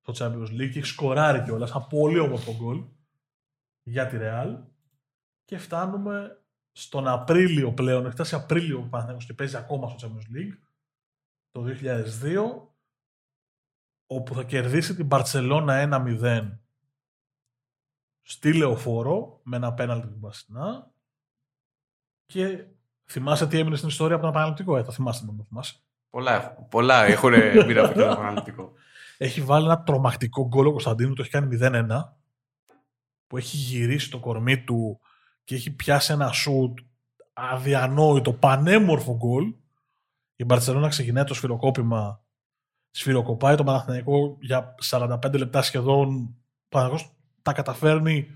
στο 0.00 0.12
Champions 0.16 0.50
League 0.50 0.70
και 0.70 0.78
έχει 0.78 0.86
σκοράρει 0.86 1.42
κιόλας 1.42 1.70
ένα 1.70 1.86
πολύ 1.86 2.18
όμορφο 2.18 2.56
γκολ 2.56 2.84
για 3.82 4.06
τη 4.06 4.16
Ρεάλ 4.16 4.58
και 5.44 5.58
φτάνουμε 5.58 6.42
στον 6.72 7.08
Απρίλιο 7.08 7.72
πλέον, 7.72 8.04
έχει 8.04 8.14
φτάσει 8.14 8.34
Απρίλιο 8.34 8.78
ο 8.78 8.82
Παναθηναϊκός 8.82 9.26
και 9.26 9.34
παίζει 9.34 9.56
ακόμα 9.56 9.88
στο 9.88 10.08
Champions 10.08 10.36
League 10.36 10.56
το 11.52 11.64
2002 11.64 12.68
όπου 14.06 14.34
θα 14.34 14.42
κερδίσει 14.44 14.94
την 14.94 15.06
Μπαρτσελώνα 15.06 16.04
1-0 16.20 16.50
στη 18.22 18.54
Λεωφόρο 18.54 19.40
με 19.42 19.56
ένα 19.56 19.72
πέναλτι 19.74 20.06
του 20.06 20.16
Μπασινά 20.18 20.90
και 22.26 22.64
θυμάσαι 23.04 23.46
τι 23.46 23.58
έμεινε 23.58 23.76
στην 23.76 23.88
ιστορία 23.88 24.14
από 24.14 24.24
τον 24.24 24.32
επαναληπτικό, 24.34 24.76
ε, 24.76 24.84
θα 24.84 24.92
θυμάστε 24.92 25.26
να 25.26 25.36
το 25.36 25.44
θυμάσαι. 25.48 25.74
Πολλά, 26.10 26.32
έχουν- 26.34 26.68
πολλά 26.68 27.04
έχουν 27.04 27.30
μπει 27.66 27.78
από 27.78 27.94
το 27.94 28.00
επαναληπτικό. 28.02 28.72
Έχει 29.18 29.40
βάλει 29.40 29.64
ένα 29.64 29.82
τρομακτικό 29.82 30.46
γκολ 30.46 30.66
ο 30.66 30.70
Κωνσταντίνου, 30.70 31.14
το 31.14 31.22
έχει 31.22 31.30
κάνει 31.30 31.46
0-1 31.46 32.16
που 33.26 33.36
έχει 33.36 33.56
γυρίσει 33.56 34.10
το 34.10 34.18
κορμί 34.18 34.64
του 34.64 35.00
και 35.44 35.54
έχει 35.54 35.70
πιάσει 35.74 36.12
ένα 36.12 36.32
σουτ 36.32 36.78
αδιανόητο, 37.32 38.32
πανέμορφο 38.32 39.16
γκολ. 39.16 39.54
Η 40.36 40.44
Μπαρτσελώνα 40.44 40.88
ξεκινάει 40.88 41.24
το 41.24 41.34
σφυροκόπημα, 41.34 42.24
σφυροκοπάει 42.90 43.56
το 43.56 43.64
Παναθηναϊκό 43.64 44.36
για 44.40 44.74
45 44.82 45.38
λεπτά 45.38 45.62
σχεδόν. 45.62 46.14
Ο 46.14 46.68
Παναθηναϊκός 46.68 47.16
τα 47.42 47.52
καταφέρνει 47.52 48.28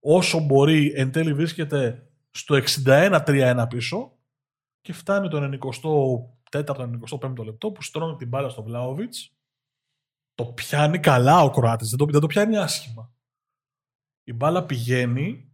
όσο 0.00 0.38
μπορεί, 0.38 0.92
εν 0.94 1.12
τέλει 1.12 1.34
βρίσκεται 1.34 2.06
στο 2.30 2.62
61-3-1 2.84 3.66
πίσω 3.68 4.18
και 4.80 4.92
φτάνει 4.92 5.28
το 5.28 5.58
94ο-95ο 6.50 7.44
λεπτό 7.44 7.72
που 7.72 7.82
στρώνει 7.82 8.16
την 8.16 8.28
μπάλα 8.28 8.48
στο 8.48 8.62
Βλάοβιτς 8.62 9.36
το 10.34 10.44
πιάνει 10.44 10.98
καλά 10.98 11.42
ο 11.42 11.50
Κροάτης, 11.50 11.88
δεν 11.88 11.98
το, 11.98 12.04
δεν 12.04 12.20
το 12.20 12.26
πιάνει 12.26 12.56
άσχημα. 12.56 13.12
Η 14.24 14.32
μπάλα 14.32 14.66
πηγαίνει, 14.66 15.52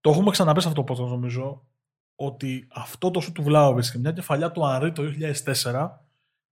το 0.00 0.10
έχουμε 0.10 0.30
ξαναπεί 0.30 0.60
σε 0.60 0.68
αυτό 0.68 0.84
το 0.84 0.94
podcast 0.94 1.08
νομίζω, 1.08 1.68
ότι 2.14 2.66
αυτό 2.72 3.10
το 3.10 3.20
σου 3.20 3.32
του 3.32 3.42
Βλάοβιτς 3.42 3.90
και 3.90 3.98
μια 3.98 4.12
κεφαλιά 4.12 4.50
του 4.50 4.66
Ανρί 4.66 4.92
το 4.92 5.02
2004 5.62 5.88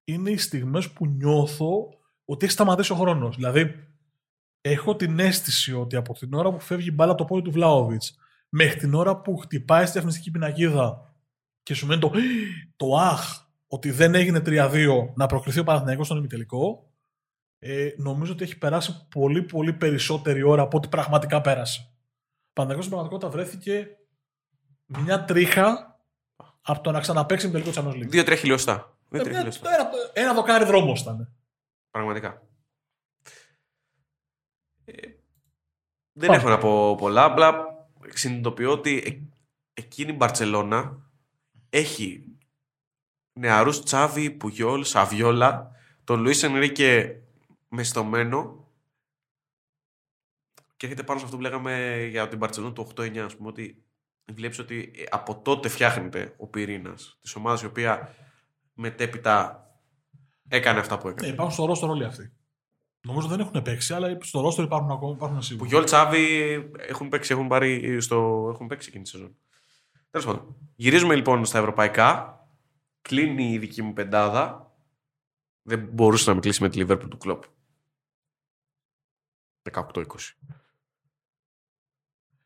είναι 0.04 0.30
οι 0.30 0.36
στιγμές 0.36 0.90
που 0.90 1.06
νιώθω 1.06 1.88
ότι 2.24 2.44
έχει 2.44 2.54
σταματήσει 2.54 2.92
ο 2.92 2.96
χρόνος. 2.96 3.36
Δηλαδή, 3.36 3.88
έχω 4.60 4.96
την 4.96 5.18
αίσθηση 5.18 5.74
ότι 5.74 5.96
από 5.96 6.12
την 6.12 6.34
ώρα 6.34 6.52
που 6.52 6.60
φεύγει 6.60 6.88
η 6.88 6.92
μπάλα 6.94 7.12
από 7.12 7.20
το 7.20 7.26
πόδι 7.26 7.42
του 7.42 7.50
Βλάοβιτς 7.50 8.16
μέχρι 8.48 8.78
την 8.78 8.94
ώρα 8.94 9.20
που 9.20 9.36
χτυπάει 9.36 9.82
στη 9.82 9.92
διαφημιστική 9.92 10.30
πινακίδα 10.30 11.14
και 11.62 11.74
σου 11.74 11.86
μένει 11.86 12.00
το, 12.00 12.12
το 12.76 12.96
αχ 12.96 13.46
ότι 13.66 13.90
δεν 13.90 14.14
έγινε 14.14 14.42
3-2 14.46 14.88
να 15.14 15.26
προκριθεί 15.26 15.58
ο 15.58 15.64
Παναθηναϊκός 15.64 16.06
στον 16.06 16.18
ημιτελικό, 16.18 16.92
ε, 17.58 17.88
νομίζω 17.96 18.32
ότι 18.32 18.44
έχει 18.44 18.58
περάσει 18.58 19.08
πολύ 19.08 19.42
πολύ 19.42 19.72
περισσότερη 19.72 20.42
ώρα 20.42 20.62
από 20.62 20.76
ό,τι 20.76 20.88
πραγματικά 20.88 21.40
πέρασε. 21.40 21.80
Ο 21.80 22.52
Παναθηναϊκός 22.52 22.84
στην 22.84 22.96
πραγματικότητα 22.96 23.30
βρέθηκε 23.30 23.88
μια 24.99 25.24
τρίχα 25.24 25.99
από 26.62 26.80
το 26.82 26.90
να 26.90 27.01
ξαναπαίξει 27.01 27.49
με 27.49 27.53
τελικό 27.61 27.70
Champions 27.74 27.95
League. 28.03 28.09
Δύο-τρία 28.09 28.36
χιλιοστά. 28.36 28.72
Ε, 28.74 29.09
Δύο-τρία 29.09 29.30
μια- 29.30 29.38
χιλιοστά. 29.53 29.74
ένα, 29.74 29.90
ένα 30.12 30.34
δοκάρι 30.34 30.64
δρόμος 30.64 31.01
ήταν. 31.01 31.34
Πραγματικά. 31.90 32.43
Ε, 34.84 35.09
δεν 36.12 36.28
Πάμε. 36.28 36.40
έχω 36.40 36.49
να 36.49 36.59
πω 36.59 36.95
πολλά. 36.97 37.24
Απλά 37.24 37.64
συνειδητοποιώ 38.09 38.72
ότι 38.72 39.03
ε- 39.07 39.32
εκείνη 39.80 40.12
η 40.12 40.16
Μπαρτσελώνα 40.16 41.11
έχει 41.70 42.36
νεαρούς 43.38 43.82
Τσάβη, 43.82 44.30
Πουγιόλ, 44.30 44.84
Σαβιόλα, 44.84 45.70
τον 46.05 46.20
Λουίς 46.20 46.43
Ενρίκε 46.43 47.20
μεστομένο 47.68 48.66
και 50.76 50.86
έρχεται 50.86 51.03
πάνω 51.05 51.18
σε 51.18 51.24
αυτό 51.24 51.36
που 51.36 51.43
λέγαμε 51.43 52.03
για 52.11 52.28
την 52.28 52.38
Μπαρτσελώνα 52.38 52.72
του 52.72 52.82
8-9, 52.97 53.18
ας 53.24 53.36
πούμε, 53.36 53.49
ότι 53.49 53.84
βλέπεις 54.32 54.58
ότι 54.58 54.92
ε, 54.96 55.02
από 55.10 55.40
τότε 55.40 55.68
φτιάχνεται 55.68 56.34
ο 56.36 56.46
πυρήνας 56.46 57.18
της 57.20 57.34
ομάδας 57.34 57.62
η 57.62 57.66
οποία 57.66 58.14
μετέπειτα 58.74 59.66
έκανε 60.48 60.78
αυτά 60.78 60.98
που 60.98 61.08
έκανε. 61.08 61.26
Ναι, 61.26 61.32
υπάρχουν 61.32 61.54
στο 61.54 61.64
ρόστο 61.64 61.88
όλοι 61.88 62.04
αυτοί. 62.04 62.32
Νομίζω 63.00 63.28
δεν 63.28 63.40
έχουν 63.40 63.62
παίξει, 63.62 63.94
αλλά 63.94 64.18
στο 64.20 64.40
ρόστο 64.40 64.62
υπάρχουν 64.62 64.90
ακόμα 64.90 65.12
υπάρχουν 65.12 65.42
σίγουρα. 65.42 65.64
Που 65.64 65.70
Γιόλ 65.70 65.84
Τσάβη 65.84 66.52
έχουν 66.76 67.08
παίξει, 67.08 67.32
έχουν, 67.32 67.48
πάρει 67.48 68.00
στο, 68.00 68.48
έχουν 68.52 68.66
παίξει 68.66 68.88
εκείνη 68.88 69.04
τη 69.04 69.10
σεζόν. 69.10 69.36
Τέλος 70.10 70.26
πάντων. 70.26 70.56
Γυρίζουμε 70.76 71.14
λοιπόν 71.14 71.44
στα 71.44 71.58
ευρωπαϊκά. 71.58 72.40
Κλείνει 73.02 73.52
η 73.52 73.58
δική 73.58 73.82
μου 73.82 73.92
πεντάδα. 73.92 74.72
Δεν 75.62 75.88
μπορούσε 75.92 76.28
να 76.28 76.34
με 76.34 76.40
κλείσει 76.40 76.62
με 76.62 76.68
τη 76.68 76.84
Liverpool 76.86 77.08
του 77.10 77.18
κλοπ. 77.18 77.44
18-20. 79.72 80.04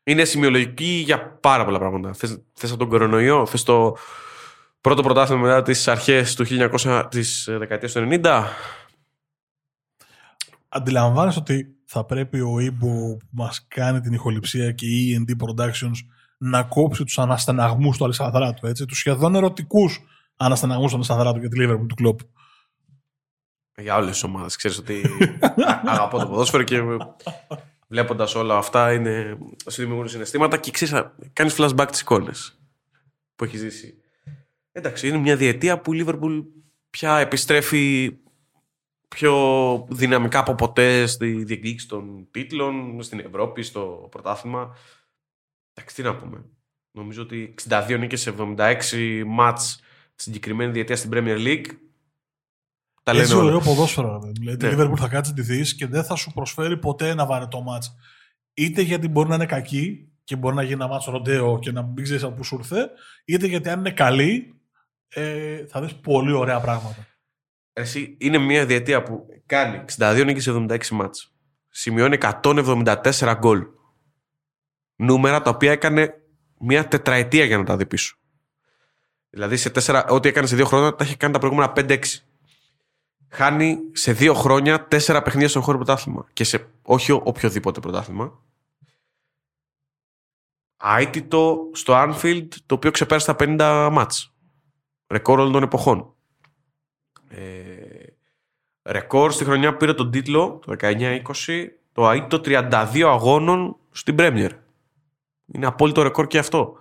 Είναι 0.07 0.25
σημειολογική 0.25 1.01
για 1.05 1.29
πάρα 1.31 1.65
πολλά 1.65 1.79
πράγματα. 1.79 2.13
Θες, 2.13 2.41
θες 2.53 2.69
από 2.69 2.79
τον 2.79 2.89
κορονοϊό, 2.89 3.45
θες 3.45 3.63
το 3.63 3.97
πρώτο 4.81 5.01
πρωτάθλημα 5.01 5.41
μετά 5.41 5.61
τις 5.61 5.87
αρχές 5.87 6.35
του 6.35 6.45
1900, 6.45 7.05
της 7.09 7.47
ε, 7.47 7.57
δεκαετίας 7.57 7.91
του 7.91 8.07
90. 8.11 8.43
Αντιλαμβάνεσαι 10.69 11.39
ότι 11.39 11.75
θα 11.85 12.05
πρέπει 12.05 12.39
ο 12.41 12.59
Ήμπο 12.59 12.87
που 12.87 13.17
μας 13.31 13.65
κάνει 13.67 13.99
την 13.99 14.13
ηχοληψία 14.13 14.71
και 14.71 14.85
η 14.85 15.25
E&D 15.27 15.31
Productions 15.45 15.97
να 16.37 16.63
κόψει 16.63 17.03
τους 17.03 17.19
αναστεναγμούς 17.19 17.97
του 17.97 18.05
Αλessandrάτου, 18.05 18.67
έτσι, 18.67 18.85
τους 18.85 18.97
σχεδόν 18.97 19.35
ερωτικούς 19.35 20.01
αναστεναγμούς 20.37 20.91
του 20.91 20.97
Αλessandrάτου 20.97 21.39
για 21.39 21.49
τη 21.49 21.57
Liverpool 21.61 21.85
του 21.87 21.95
κλοπ. 21.95 22.19
Για 23.81 23.95
όλε 23.95 24.11
τι 24.11 24.21
ομάδες. 24.25 24.55
Ξέρεις 24.55 24.77
ότι 24.77 25.01
α- 25.41 25.81
αγαπώ 25.85 26.19
το 26.19 26.27
ποδόσφαιρο 26.27 26.63
και 26.63 26.81
βλέποντας 27.87 28.35
όλα 28.35 28.57
αυτά 28.57 28.93
είναι, 28.93 29.37
σου 29.69 29.81
δημιουργούν 29.81 30.07
συναισθήματα 30.07 30.57
και 30.57 30.71
ξέρεις, 30.71 31.03
κάνεις 31.33 31.55
flashback 31.57 31.87
τις 31.91 32.01
εικόνες 32.01 32.59
που 33.35 33.43
έχεις 33.43 33.59
ζήσει. 33.59 34.01
Εντάξει, 34.71 35.07
είναι 35.07 35.17
μια 35.17 35.35
διετία 35.35 35.81
που 35.81 35.93
η 35.93 36.05
Liverpool 36.05 36.45
πια 36.89 37.17
επιστρέφει 37.17 38.17
πιο 39.07 39.85
δυναμικά 39.89 40.39
από 40.39 40.55
ποτέ 40.55 41.05
στη 41.05 41.43
διεκδίκηση 41.43 41.87
των 41.87 42.27
τίτλων, 42.31 43.01
στην 43.03 43.19
Ευρώπη, 43.19 43.63
στο 43.63 44.07
πρωτάθλημα. 44.11 44.75
Εντάξει, 45.73 45.95
τι 45.95 46.01
να 46.01 46.15
πούμε. 46.15 46.45
Νομίζω 46.91 47.21
ότι 47.21 47.53
62 47.69 47.97
νίκες 47.99 48.21
σε 48.21 48.33
76 48.37 49.23
μάτς 49.25 49.79
στη 50.13 50.23
συγκεκριμένη 50.23 50.71
διετία 50.71 50.95
στην 50.95 51.09
Premier 51.13 51.37
League. 51.37 51.65
Τα 53.07 53.13
λένε 53.13 53.25
Έτσι 53.25 53.35
ωραίο 53.35 53.59
ποδόσφαιρο. 53.59 54.21
Δηλαδή, 54.31 54.65
ναι. 54.65 54.73
η 54.73 54.75
Liverpool 54.77 54.97
θα 54.97 55.07
κάτσεις 55.07 55.33
τη 55.33 55.41
δεις 55.41 55.75
και 55.75 55.87
δεν 55.87 56.03
θα 56.03 56.15
σου 56.15 56.33
προσφέρει 56.33 56.77
ποτέ 56.77 57.09
ένα 57.09 57.25
βαρετό 57.25 57.61
μάτς. 57.61 57.95
Είτε 58.53 58.81
γιατί 58.81 59.07
μπορεί 59.07 59.29
να 59.29 59.35
είναι 59.35 59.45
κακή 59.45 60.11
και 60.23 60.35
μπορεί 60.35 60.55
να 60.55 60.61
γίνει 60.61 60.73
ένα 60.73 60.87
μάτσο 60.87 61.11
ροντέο 61.11 61.59
και 61.59 61.71
να 61.71 61.83
μην 61.83 62.03
ξέρεις 62.03 62.23
από 62.23 62.35
πού 62.35 62.43
σου 62.43 62.55
ήρθε, 62.55 62.89
είτε 63.25 63.47
γιατί 63.47 63.69
αν 63.69 63.79
είναι 63.79 63.91
καλή, 63.91 64.61
ε, 65.07 65.65
θα 65.67 65.81
δεις 65.81 65.95
πολύ 65.95 66.31
ωραία 66.31 66.59
πράγματα. 66.59 67.07
Εσύ 67.73 68.17
είναι 68.19 68.37
μια 68.37 68.65
διετία 68.65 69.03
που 69.03 69.25
κάνει 69.45 69.83
62 69.97 70.23
νίκες 70.25 70.43
σε 70.43 70.51
76 70.51 70.87
μάτς. 70.91 71.35
Σημειώνει 71.69 72.17
174 72.41 73.35
γκολ. 73.39 73.65
Νούμερα 74.95 75.41
τα 75.41 75.49
οποία 75.49 75.71
έκανε 75.71 76.13
μια 76.59 76.87
τετραετία 76.87 77.45
για 77.45 77.57
να 77.57 77.63
τα 77.63 77.77
δει 77.77 77.85
πίσω. 77.85 78.17
Δηλαδή 79.29 79.57
σε 79.57 79.69
τέσσερα, 79.69 80.05
ό,τι 80.05 80.29
έκανε 80.29 80.47
σε 80.47 80.55
δύο 80.55 80.65
χρόνια 80.65 80.95
τα 80.95 81.03
έχει 81.03 81.17
κάνει 81.17 81.33
τα 81.33 81.39
προηγούμενα 81.39 81.73
5-6. 81.75 81.99
Χάνει 83.29 83.77
σε 83.91 84.11
δύο 84.11 84.33
χρόνια 84.33 84.87
τέσσερα 84.87 85.21
παιχνίδια 85.21 85.49
στον 85.49 85.61
χώρο 85.61 85.77
πρωτάθλημα. 85.77 86.25
Και 86.33 86.43
σε 86.43 86.69
όχι 86.81 87.11
οποιοδήποτε 87.11 87.79
πρωτάθλημα. 87.79 88.43
Άιτητο 90.77 91.69
στο 91.73 91.93
Anfield 91.95 92.47
το 92.65 92.75
οποίο 92.75 92.91
ξεπέρασε 92.91 93.33
τα 93.33 93.35
50 93.39 93.89
μάτς. 93.91 94.33
Ρεκόρ 95.07 95.39
όλων 95.39 95.51
των 95.51 95.63
εποχών. 95.63 96.13
Ε, 97.27 97.77
ρεκόρ 98.83 99.31
στη 99.31 99.43
χρονιά 99.43 99.71
που 99.71 99.77
πήρε 99.77 99.93
τον 99.93 100.11
τίτλο 100.11 100.59
το 100.65 100.75
19-20 100.79 101.21
το 101.91 102.09
αίτητο 102.09 102.41
32 102.45 103.01
αγώνων 103.01 103.77
στην 103.91 104.15
Πρέμιερ. 104.15 104.51
Είναι 105.45 105.65
απόλυτο 105.65 106.01
ρεκόρ 106.01 106.27
και 106.27 106.37
αυτό. 106.37 106.77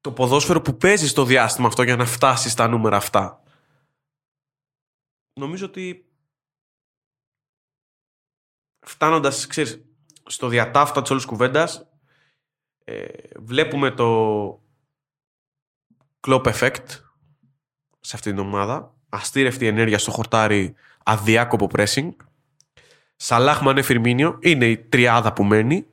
Το 0.00 0.12
ποδόσφαιρο 0.12 0.60
που 0.60 0.76
παίζει 0.76 1.08
στο 1.08 1.24
διάστημα 1.24 1.66
αυτό 1.66 1.82
για 1.82 1.96
να 1.96 2.04
φτάσει 2.04 2.50
στα 2.50 2.68
νούμερα 2.68 2.96
αυτά. 2.96 3.41
Νομίζω 5.40 5.66
ότι 5.66 6.06
φτάνοντας, 8.86 9.46
ξέρεις, 9.46 9.84
στο 10.26 10.48
διατάφτα 10.48 11.02
της 11.02 11.10
όλης 11.10 11.24
κουβέντας 11.24 11.86
ε, 12.84 13.06
βλέπουμε 13.36 13.90
το 13.90 14.46
Klopp 16.20 16.42
Effect 16.42 16.86
σε 18.00 18.16
αυτήν 18.16 18.34
την 18.34 18.38
ομάδα. 18.38 18.94
Αστήρευτη 19.08 19.66
ενέργεια 19.66 19.98
στο 19.98 20.10
χορτάρι, 20.10 20.74
αδιάκοπο 21.04 21.68
pressing. 21.72 22.10
Σαλάχ 23.16 23.60
Μανέ 23.60 23.82
Φιρμίνιο 23.82 24.38
είναι 24.40 24.66
η 24.66 24.78
τριάδα 24.78 25.32
που 25.32 25.44
μένει 25.44 25.86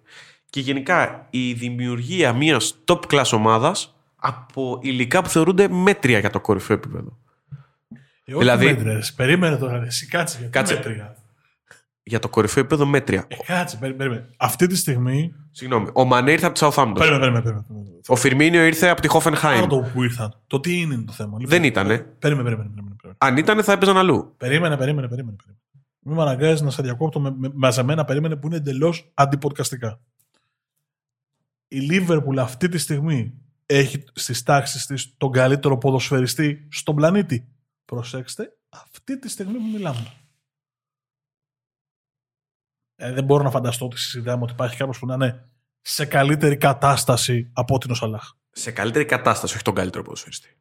και 0.50 0.60
γενικά 0.60 1.28
η 1.30 1.54
δημιουργία 1.54 2.34
μιας 2.34 2.84
top 2.86 3.00
class 3.00 3.32
ομάδας 3.32 3.96
από 4.16 4.80
υλικά 4.82 5.22
που 5.22 5.30
θεωρούνται 5.30 5.68
μέτρια 5.68 6.20
για 6.20 6.30
το 6.30 6.42
κορυφαίο 6.42 6.76
επίπεδο. 6.76 7.18
Ε, 8.36 8.38
δηλαδή, 8.38 8.66
μέτρες. 8.66 9.14
Περίμενε 9.14 9.58
τώρα, 9.58 9.84
εσύ 9.86 10.08
κάτσε, 10.08 10.48
κάτσε. 10.52 10.74
μέτρια. 10.74 11.16
Για 12.04 12.20
το 12.20 12.30
κορυφαίο 12.30 12.64
επίπεδο 12.64 12.86
μέτρια. 12.86 13.26
Ε, 13.28 13.36
κάτσε, 13.46 13.78
περίμενε. 13.78 14.30
Αυτή 14.38 14.68
τη 14.68 14.76
στιγμή. 14.76 15.34
Συγγνώμη. 15.52 15.90
Ο 15.94 16.06
Μανέ 16.06 16.32
ήρθε 16.32 16.46
από 16.46 16.60
τη 16.60 16.66
Southampton. 16.66 16.94
Περίμενε, 16.98 17.20
περίμενε. 17.20 17.42
περίμενε. 17.42 17.90
Ο 18.08 18.16
Φιρμίνιο 18.16 18.66
ήρθε 18.66 18.90
από 18.90 19.02
τη 19.02 19.08
Hoffenheim. 19.12 19.66
το 19.70 19.90
που 19.94 20.04
ήρθαν. 20.04 20.34
Το 20.48 20.60
τι 20.60 20.80
είναι 20.80 21.04
το 21.08 21.14
θέμα. 21.14 21.30
Λοιπόν, 21.32 21.50
Δεν 21.50 21.64
ήτανε. 21.64 21.98
Περίμενε, 21.98 22.50
περίμενε. 22.50 22.70
περίμενε, 22.74 23.16
Αν 23.18 23.38
ήτανε 23.38 23.62
θα 23.62 23.72
έπαιζαν 23.72 23.98
αλλού. 23.98 24.34
Περίμενε, 24.38 24.78
περίμενε. 24.78 25.08
περίμενε. 25.08 25.38
Μην 26.00 26.16
με 26.16 26.22
αναγκάζεις 26.22 26.62
να 26.62 26.70
σε 26.70 26.82
διακόπτω 26.82 27.20
με, 27.20 27.34
με, 27.38 27.52
μαζεμένα 27.54 28.06
περίμενε 28.06 28.36
που 28.36 28.48
είναι 28.48 28.56
εντελώς 28.56 29.12
αντιποδικαστικά. 29.14 30.00
Η 31.68 31.80
Λίβερπουλ 31.80 32.40
αυτή 32.40 32.70
τη 32.70 32.78
στιγμή 32.78 33.34
έχει 33.66 34.04
στις 34.14 34.44
τάξεις 34.44 34.86
της 34.86 35.14
τον 35.18 35.32
καλύτερο 35.32 35.78
ποδοσφαιριστή 35.78 36.68
στον 36.70 36.96
πλανήτη. 36.96 37.48
Προσέξτε, 37.90 38.58
αυτή 38.70 39.20
τη 39.20 39.30
στιγμή 39.30 39.54
που 39.54 39.70
μιλάμε. 39.74 40.14
Ε, 42.96 43.14
δεν 43.14 43.24
μπορώ 43.24 43.44
να 43.44 43.50
φανταστώ 43.50 43.86
ότι 43.86 43.98
συζητάμε 43.98 44.44
ότι 44.44 44.54
υπάρχει 44.54 44.78
κάποιος 44.78 45.00
που 45.00 45.06
να 45.06 45.14
είναι 45.14 45.50
σε 45.82 46.06
καλύτερη 46.06 46.58
κατάσταση 46.58 47.50
από 47.54 47.78
την 47.78 47.92
ο 47.92 47.94
Σαλάχ. 47.94 48.32
Σε 48.52 48.72
καλύτερη 48.72 49.06
κατάσταση, 49.06 49.54
όχι 49.54 49.64
τον 49.64 49.74
καλύτερο 49.74 50.04
ποδοσφαιριστή. 50.04 50.58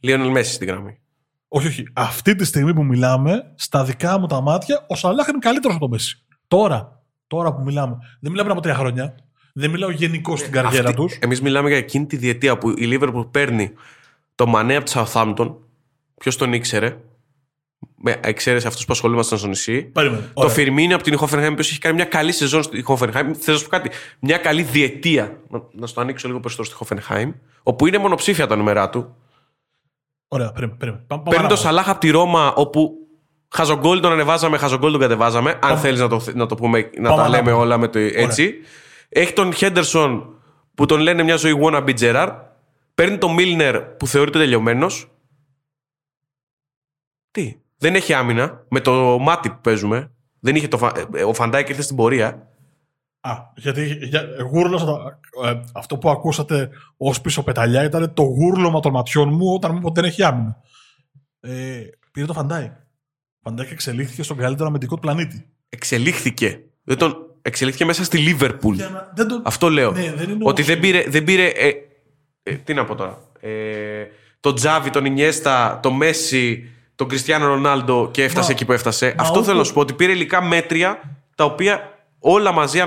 Λίονελ 0.00 0.30
Μέση 0.30 0.52
στην 0.52 0.66
γραμμή. 0.66 1.00
Όχι, 1.48 1.66
όχι. 1.66 1.88
Αυτή 1.92 2.34
τη 2.34 2.44
στιγμή 2.44 2.74
που 2.74 2.84
μιλάμε, 2.84 3.52
στα 3.56 3.84
δικά 3.84 4.18
μου 4.18 4.26
τα 4.26 4.40
μάτια, 4.40 4.86
ο 4.88 4.94
Σαλάχ 4.94 5.26
είναι 5.28 5.38
καλύτερος 5.38 5.76
από 5.76 5.84
τον 5.84 5.90
Μέση. 5.90 6.26
Τώρα, 6.48 7.04
τώρα 7.26 7.54
που 7.54 7.62
μιλάμε. 7.62 7.96
Δεν 8.20 8.30
μιλάμε 8.30 8.50
από 8.50 8.60
τρία 8.60 8.74
χρόνια. 8.74 9.14
Δεν 9.54 9.70
μιλάω 9.70 9.90
γενικώ 9.90 10.36
στην 10.36 10.54
ε, 10.54 10.60
καριέρα 10.60 10.94
τους. 10.94 11.18
Εμείς 11.20 11.40
μιλάμε 11.42 11.68
για 11.68 11.78
εκείνη 11.78 12.06
τη 12.06 12.16
διετία 12.16 12.58
που 12.58 12.70
η 12.70 12.86
Λίβερπουλ 12.86 13.26
παίρνει 13.26 13.72
το 14.34 14.46
Μανέ 14.46 14.76
από 14.76 14.84
τη 14.84 14.92
Southampton. 14.94 15.56
Ποιος 16.18 16.36
τον 16.36 16.52
ήξερε; 16.52 16.96
Με 17.96 18.20
εξαίρεση 18.20 18.66
αυτούς 18.66 18.84
που 18.84 18.92
ασχολούμασταν 18.92 19.38
στο 19.38 19.46
νησί; 19.46 19.82
Περίμενε, 19.82 20.30
το 20.34 20.48
Φιρμίνι 20.48 20.92
από 20.92 21.02
την 21.02 21.18
Hoffenheim, 21.20 21.52
που 21.54 21.60
έχει 21.60 21.78
κάνει 21.78 21.94
μια 21.94 22.04
καλή 22.04 22.32
σεζόν 22.32 22.62
στη 22.62 22.84
Hoffenheim. 22.88 23.12
Θέλω 23.12 23.32
να 23.46 23.56
σου 23.56 23.62
πω 23.64 23.70
κάτι; 23.70 23.90
Μια 24.20 24.36
καλή 24.36 24.62
διετία. 24.62 25.40
Να, 25.48 25.62
να 25.72 25.86
στο 25.86 26.00
ανοίξω 26.00 26.26
λίγο 26.26 26.40
περισσότερο 26.40 26.86
στη 26.86 26.96
Hoffenheim. 27.08 27.32
Όπου 27.62 27.86
είναι 27.86 27.98
μονοψήφια 27.98 28.46
τα 28.46 28.56
νούμερά 28.56 28.90
του. 28.90 29.16
Ωραία, 30.28 30.52
περίμενε. 30.52 31.04
Παίρνει 31.30 31.48
το 31.48 31.56
Σαλάχ 31.56 31.88
από 31.88 32.00
τη 32.00 32.10
Ρώμα, 32.10 32.52
όπου 32.54 32.92
Χαζογκόλ 33.48 34.00
τον 34.00 34.12
ανεβάζαμε, 34.12 34.58
Χαζογκόλ 34.58 34.90
τον 34.90 35.00
κατεβάζαμε. 35.00 35.58
Αν 35.62 35.78
θέλεις 35.78 36.00
να 36.00 36.08
το, 36.08 36.24
να 36.34 36.46
το 36.46 36.54
πούμε, 36.54 36.90
να 36.98 37.14
τα 37.14 37.28
λέμε 37.28 37.52
όλα 37.52 37.78
με 37.78 37.88
το 37.88 37.98
έτσι. 37.98 38.54
Έχει 39.08 39.32
τον 39.32 39.52
Χέντερσον 39.52 40.34
που 40.74 40.86
τον 40.86 41.00
λένε 41.00 41.22
μια 41.22 41.36
ζωή 41.36 41.60
wannabe 41.62 41.94
Gerrard. 42.00 42.32
Παίρνει 42.94 43.18
τον 43.18 43.34
Μίλνερ 43.34 43.80
που 43.80 44.06
θεωρείται 44.06 44.38
τελειωμένος. 44.38 45.08
Τι; 47.30 47.56
Δεν 47.78 47.94
έχει 47.94 48.12
άμυνα. 48.12 48.64
Με 48.68 48.80
το 48.80 49.18
μάτι 49.18 49.48
που 49.48 49.60
παίζουμε. 49.60 50.10
Δεν 50.40 50.56
είχε 50.56 50.68
το, 50.68 50.90
ε, 51.14 51.22
ο 51.22 51.34
Φαν 51.34 51.49
Ντάικ 51.49 51.68
ήρθε 51.68 51.82
στην 51.82 51.96
πορεία. 51.96 52.48
Α, 53.20 53.32
γιατί 53.56 53.98
για, 54.02 54.24
γούρλωσα, 54.50 55.18
ε, 55.44 55.60
αυτό 55.74 55.98
που 55.98 56.10
ακούσατε 56.10 56.70
ως 56.96 57.20
πίσω 57.20 57.42
πεταλιά 57.42 57.84
ήταν 57.84 58.14
το 58.14 58.22
γούρλωμα 58.22 58.80
των 58.80 58.92
ματιών 58.92 59.28
μου 59.32 59.52
όταν 59.52 59.74
μου 59.74 59.80
ότι 59.84 60.00
δεν 60.00 60.10
έχει 60.10 60.22
άμυνα. 60.22 60.56
Ε, 61.40 61.80
πήρε 62.12 62.26
το 62.26 62.32
Φαν 62.32 62.48
Ντάικ. 62.48 62.72
Φαν 63.42 63.54
Ντάικ 63.54 63.70
εξελίχθηκε 63.70 64.22
στον 64.22 64.36
καλύτερο 64.36 64.68
αμυντικό 64.68 64.94
του 64.94 65.00
πλανήτη. 65.00 65.48
Εξελίχθηκε. 65.68 66.60
Δεν 66.84 66.98
τον, 66.98 67.16
εξελίχθηκε 67.42 67.84
μέσα 67.84 68.04
στη 68.04 68.18
Λίβερπουλ. 68.18 68.76
Αυτό 69.42 69.68
λέω. 69.68 69.92
Ναι, 69.92 70.12
δεν 70.12 70.38
ότι 70.42 70.62
δεν 70.62 70.80
πήρε. 70.80 71.04
Δεν 71.08 71.24
πήρε 71.24 71.46
ε, 71.46 71.70
ε, 72.42 72.54
τι 72.54 72.74
να 72.74 72.84
πω 72.84 72.94
τώρα. 72.94 73.18
Ε, 73.40 74.04
τον 74.40 74.54
Τζάβι, 74.54 74.90
τον 74.90 75.04
Ινιέστα, 75.04 75.80
τον 75.82 75.92
Μέση, 75.92 76.70
τον 76.98 77.08
Κριστιανό 77.08 77.46
Ρονάλντο 77.46 78.10
και 78.10 78.24
έφτασε 78.24 78.52
εκεί 78.52 78.64
που 78.64 78.72
έφτασε. 78.72 79.14
Αυτό 79.18 79.44
θέλω 79.44 79.58
να 79.58 79.64
σου 79.64 79.72
πω. 79.72 79.80
Ότι 79.80 79.92
πήρε 79.92 80.12
υλικά 80.12 80.42
μέτρια 80.42 81.18
τα 81.34 81.44
οποία 81.44 81.80
όλα 82.18 82.52
μαζί 82.52 82.80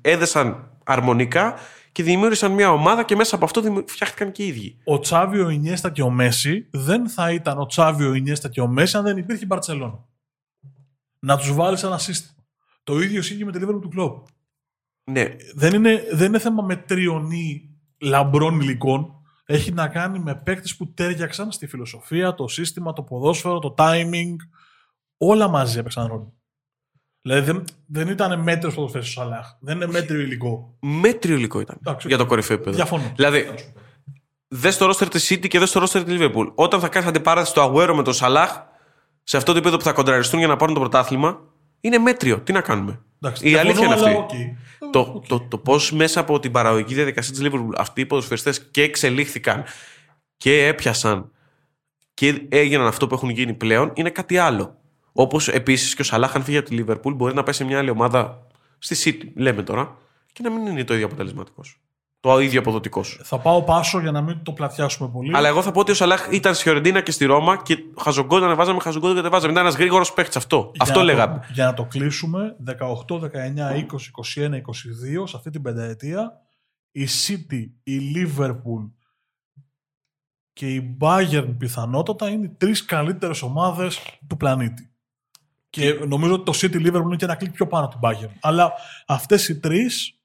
έδεσαν 0.00 0.70
αρμονικά 0.84 1.54
και 1.92 2.02
δημιούργησαν 2.02 2.52
μια 2.52 2.70
ομάδα 2.70 3.02
και 3.04 3.16
μέσα 3.16 3.34
από 3.34 3.44
αυτό 3.44 3.84
φτιάχτηκαν 3.86 4.32
και 4.32 4.42
οι 4.42 4.46
ίδιοι. 4.46 4.78
Ο 4.84 4.98
Τσάβιο, 4.98 5.46
ο 5.46 5.48
Ινιέστα 5.48 5.90
και 5.90 6.02
ο 6.02 6.10
Μέση 6.10 6.68
δεν 6.70 7.08
θα 7.08 7.32
ήταν 7.32 7.58
ο 7.58 7.66
Τσάβιο, 7.66 8.10
ο 8.10 8.14
Ινιέστα 8.14 8.48
και 8.48 8.60
ο 8.60 8.66
Μέση 8.66 8.96
αν 8.96 9.02
δεν 9.02 9.16
υπήρχε 9.16 9.42
η 9.42 9.46
Μπαρσελόνα. 9.46 10.04
Να 11.18 11.36
τους 11.36 11.52
βάλεις 11.52 11.82
ένα 11.82 11.98
σύστημα. 11.98 12.44
Το 12.84 13.00
ίδιο 13.00 13.18
ισχύει 13.18 13.44
με 13.44 13.52
τη 13.52 13.58
Liverpool 13.62 13.80
του 13.80 13.88
κλοπ. 13.88 14.26
Ναι. 15.04 15.36
Δεν 15.54 15.74
είναι, 15.74 16.04
δεν 16.12 16.26
είναι 16.26 16.38
θέμα 16.38 16.62
μετριονή 16.62 17.70
λαμπρών 17.98 18.60
υλικών. 18.60 19.21
Έχει 19.52 19.72
να 19.72 19.88
κάνει 19.88 20.18
με 20.18 20.34
παίκτες 20.34 20.76
που 20.76 20.92
τέριαξαν 20.92 21.52
στη 21.52 21.66
φιλοσοφία, 21.66 22.34
το 22.34 22.48
σύστημα, 22.48 22.92
το 22.92 23.02
ποδόσφαιρο, 23.02 23.58
το 23.58 23.74
timing. 23.78 24.36
Όλα 25.16 25.48
μαζί 25.48 25.78
έπαιξαν 25.78 26.06
ρόλο. 26.06 26.32
Δηλαδή 27.22 27.52
δεν, 27.52 27.64
δεν 27.86 28.08
ήταν 28.08 28.42
μέτριος 28.42 28.74
ποδοσφαιριστή 28.74 29.18
ο 29.18 29.22
Σαλάχ. 29.22 29.46
Δεν 29.60 29.76
είναι 29.76 29.86
μέτριο 29.86 30.20
υλικό. 30.20 30.76
Μέτριο 30.80 31.36
υλικό 31.36 31.60
ήταν. 31.60 31.76
Εντάξει, 31.78 32.08
για 32.08 32.18
το 32.18 32.26
κορυφαίο 32.26 32.56
επίπεδο. 32.56 32.76
Διαφωνώ. 32.76 33.12
Δηλαδή, 33.16 33.46
δες 34.48 34.76
το 34.76 34.86
ρόστερ 34.86 35.08
της 35.08 35.32
City 35.32 35.48
και 35.48 35.58
δες 35.58 35.70
το 35.70 35.78
ρόστερ 35.78 36.04
της 36.04 36.16
Liverpool. 36.18 36.52
Όταν 36.54 36.80
θα 36.80 36.88
κάνει 36.88 37.06
αντιπαράθεση 37.06 37.54
το 37.54 37.62
Αγουέρο 37.62 37.94
με 37.94 38.02
τον 38.02 38.14
Σαλάχ, 38.14 38.62
σε 39.22 39.36
αυτό 39.36 39.52
το 39.52 39.58
επίπεδο 39.58 39.76
που 39.76 39.84
θα 39.84 39.92
κοντραριστούν 39.92 40.38
για 40.38 40.48
να 40.48 40.56
πάρουν 40.56 40.74
το 40.74 40.80
πρωτάθλημα, 40.80 41.40
είναι 41.82 41.98
μέτριο. 41.98 42.40
Τι 42.40 42.52
να 42.52 42.60
κάνουμε; 42.60 43.00
Εντάξει, 43.22 43.50
η 43.50 43.54
αλήθεια 43.54 43.84
είναι 43.84 43.94
αυτή. 43.94 44.16
Okay. 44.18 44.88
Το, 44.90 45.00
okay. 45.00 45.26
το, 45.28 45.38
το, 45.38 45.46
το 45.48 45.58
πώς 45.58 45.92
μέσα 45.92 46.20
από 46.20 46.40
την 46.40 46.52
παραγωγική 46.52 46.94
διαδικασία 46.94 47.32
της 47.32 47.42
Liverpool 47.44 47.70
αυτοί 47.76 48.00
οι 48.00 48.06
ποδοσφαιριστές 48.06 48.68
και 48.70 48.82
εξελίχθηκαν 48.82 49.64
και 50.36 50.66
έπιασαν 50.66 51.30
και 52.14 52.46
έγιναν 52.48 52.86
αυτό 52.86 53.06
που 53.06 53.14
έχουν 53.14 53.28
γίνει 53.28 53.54
πλέον 53.54 53.90
είναι 53.94 54.10
κάτι 54.10 54.38
άλλο. 54.38 54.76
Όπως 55.12 55.48
επίσης 55.48 55.94
και 55.94 56.02
ο 56.02 56.04
Σαλάχ, 56.04 56.36
αν 56.36 56.42
φύγει 56.42 56.56
από 56.56 56.68
τη 56.68 56.84
Liverpool, 56.86 57.14
μπορεί 57.14 57.34
να 57.34 57.42
πάει 57.42 57.54
σε 57.54 57.64
μια 57.64 57.78
άλλη 57.78 57.90
ομάδα 57.90 58.46
στη 58.78 58.96
City, 59.04 59.32
λέμε 59.34 59.62
τώρα, 59.62 59.96
και 60.32 60.42
να 60.42 60.50
μην 60.50 60.66
είναι 60.66 60.84
το 60.84 60.94
ίδιο 60.94 61.06
αποτελεσματικός. 61.06 61.80
Το 62.22 62.40
ίδιο 62.40 62.60
αποδοτικό. 62.60 63.02
Θα 63.02 63.38
πάω 63.38 63.62
πάσο 63.62 64.00
για 64.00 64.10
να 64.10 64.20
μην 64.20 64.42
το 64.42 64.52
πλατιάσουμε 64.52 65.08
πολύ. 65.08 65.36
Αλλά 65.36 65.48
εγώ 65.48 65.62
θα 65.62 65.72
πω 65.72 65.80
ότι 65.80 65.90
ο 65.90 65.94
Σαλάχ 65.94 66.28
ήταν 66.30 66.54
στη 66.54 66.62
Φιωρεντίνα 66.62 67.00
και 67.00 67.10
στη 67.10 67.24
Ρώμα 67.24 67.62
και 67.62 67.78
χαζογκό 68.00 68.38
να 68.38 68.54
βάζαμε, 68.54 68.80
χαζογκό 68.80 69.06
δεν 69.06 69.16
κατεβάζαμε. 69.16 69.52
Ήταν 69.52 69.64
ένας 69.64 69.76
γρήγορος 69.76 70.12
παίχτη 70.12 70.38
αυτό. 70.38 70.70
Για 70.74 70.84
αυτό 70.84 70.98
να 70.98 71.04
λέγαμε. 71.04 71.38
Το, 71.38 71.46
για 71.52 71.64
να 71.64 71.74
το 71.74 71.84
κλείσουμε, 71.84 72.56
18, 73.08 73.20
19, 73.20 73.24
20, 73.24 73.26
21, 74.34 74.50
22, 74.50 74.60
σε 75.24 75.36
αυτή 75.36 75.50
την 75.50 75.62
πενταετία, 75.62 76.32
η 76.90 77.06
City, 77.26 77.70
η 77.82 77.98
Liverpool 78.14 78.90
και 80.52 80.74
η 80.74 80.96
Bayern 81.00 81.54
πιθανότατα 81.58 82.28
είναι 82.28 82.44
οι 82.44 82.54
τρεις 82.58 82.84
καλύτερες 82.84 83.42
ομάδες 83.42 84.00
του 84.28 84.36
πλανήτη. 84.36 84.92
Και 85.70 85.92
νομίζω 85.92 86.34
ότι 86.34 86.44
το 86.44 86.52
City 86.54 86.86
Liverpool 86.86 87.04
είναι 87.04 87.16
και 87.16 87.24
ένα 87.24 87.34
κλικ 87.34 87.52
πιο 87.52 87.66
πάνω 87.66 87.84
από 87.84 87.98
την 87.98 88.08
Bayern. 88.08 88.32
Αλλά 88.40 88.72
αυτές 89.06 89.48
οι 89.48 89.60
τρεις 89.60 90.21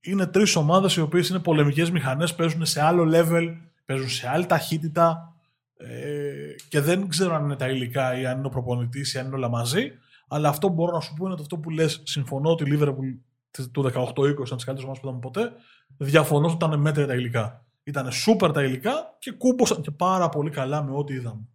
είναι 0.00 0.26
τρεις 0.26 0.56
ομάδες 0.56 0.96
οι 0.96 1.00
οποίες 1.00 1.28
είναι 1.28 1.38
πολεμικές 1.38 1.90
μηχανές, 1.90 2.34
παίζουν 2.34 2.66
σε 2.66 2.82
άλλο 2.82 3.10
level, 3.14 3.56
παίζουν 3.84 4.08
σε 4.08 4.28
άλλη 4.28 4.46
ταχύτητα 4.46 5.34
ε, 5.76 6.54
και 6.68 6.80
δεν 6.80 7.08
ξέρω 7.08 7.34
αν 7.34 7.44
είναι 7.44 7.56
τα 7.56 7.68
υλικά 7.68 8.20
ή 8.20 8.26
αν 8.26 8.38
είναι 8.38 8.46
ο 8.46 8.50
προπονητής 8.50 9.14
ή 9.14 9.18
αν 9.18 9.26
είναι 9.26 9.34
όλα 9.34 9.48
μαζί. 9.48 9.92
Αλλά 10.28 10.48
αυτό 10.48 10.68
που 10.68 10.74
μπορώ 10.74 10.92
να 10.92 11.00
σου 11.00 11.14
πω 11.14 11.24
είναι 11.24 11.32
ότι 11.32 11.42
αυτό 11.42 11.56
που 11.56 11.70
λες, 11.70 12.00
συμφωνώ 12.04 12.50
ότι 12.50 12.70
η 12.70 12.78
Liverpool 12.78 13.18
του 13.72 13.82
18-20 13.82 13.90
ήταν 13.90 14.56
τις 14.56 14.64
καλύτερες 14.64 14.82
ομάδες 14.82 15.00
που 15.00 15.06
είδαμε 15.06 15.18
ποτέ, 15.20 15.52
διαφωνώ 15.96 16.46
ότι 16.46 16.54
ήταν 16.54 16.80
μέτρια 16.80 17.06
τα 17.06 17.14
υλικά. 17.14 17.64
Ήταν 17.84 18.12
σούπερ 18.12 18.52
τα 18.52 18.62
υλικά 18.62 19.16
και 19.18 19.32
κούμποσαν 19.32 19.80
και 19.80 19.90
πάρα 19.90 20.28
πολύ 20.28 20.50
καλά 20.50 20.82
με 20.82 20.90
ό,τι 20.96 21.14
είδαμε. 21.14 21.48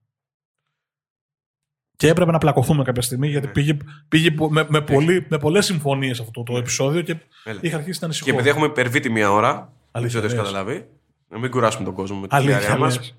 Και 2.03 2.09
έπρεπε 2.09 2.31
να 2.31 2.37
πλακωθούμε 2.37 2.83
κάποια 2.83 3.01
στιγμή 3.01 3.27
γιατί 3.27 3.47
πήγε, 3.47 3.77
πήγε 4.07 4.35
με, 4.49 4.65
με, 4.69 4.81
πολύ, 4.81 5.25
με 5.29 5.37
πολλές 5.37 5.65
συμφωνίες 5.65 6.19
αυτό 6.19 6.43
το 6.43 6.57
επεισόδιο 6.57 7.01
και 7.01 7.15
Έλα. 7.43 7.59
είχα 7.61 7.77
αρχίσει 7.77 7.97
να 7.99 8.05
ανησυχώ. 8.05 8.25
Και 8.29 8.33
επειδή 8.33 8.49
έχουμε 8.49 8.65
υπερβεί 8.65 8.99
τη 8.99 9.09
μία 9.09 9.31
ώρα, 9.31 9.73
δεν 9.91 10.07
ξέρω 10.07 10.23
τι 10.23 10.29
λες. 10.29 10.39
έχεις 10.39 10.51
καταλάβει, 10.51 10.87
να 11.27 11.39
μην 11.39 11.51
κουράσουμε 11.51 11.85
τον 11.85 11.93
κόσμο 11.93 12.19
με 12.19 12.27
τη 12.27 12.35
Αλήθεια, 12.35 12.57
διάρκεια 12.57 12.79
μας. 12.79 12.97
λες. 12.97 13.15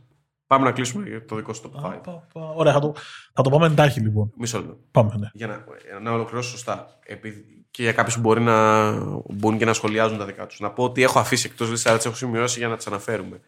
Πάμε 0.47 0.65
να 0.65 0.73
κλείσουμε 0.73 1.09
για 1.09 1.25
το 1.25 1.37
δικό 1.37 1.53
σου 1.53 1.63
top 1.75 1.81
5. 1.81 1.85
Α, 1.85 1.91
πα, 1.91 2.27
πα. 2.33 2.53
Ωραία, 2.55 2.73
θα 2.73 2.81
το, 2.81 2.95
θα 3.33 3.43
το 3.43 3.51
πάμε 3.51 3.67
εντάχει 3.67 4.01
λοιπόν. 4.01 4.33
Μισό 4.39 4.59
λεπτό. 4.59 4.79
Πάμε, 4.91 5.15
ναι. 5.19 5.29
Για 5.33 5.47
να, 5.47 5.65
να 6.01 6.11
ολοκληρώσω 6.13 6.51
σωστά. 6.51 6.99
Επειδή, 7.07 7.65
και 7.71 7.83
για 7.83 7.93
κάποιους 7.93 8.15
που 8.15 8.21
μπορεί 8.21 8.41
να 8.41 8.91
μπουν 9.29 9.59
και 9.59 9.65
να 9.65 9.73
σχολιάζουν 9.73 10.19
τα 10.19 10.25
δικά 10.25 10.47
τους. 10.47 10.61
Να 10.61 10.71
πω 10.71 10.85
ότι 10.85 11.03
έχω 11.03 11.19
αφήσει 11.19 11.49
εκτός 11.51 11.71
λίστα, 11.71 11.91
αλλά 11.91 11.99
τι 11.99 12.07
έχω 12.07 12.17
σημειώσει 12.17 12.59
για 12.59 12.69
να 12.69 12.77
τις 12.77 12.87
αναφέρουμε. 12.87 13.41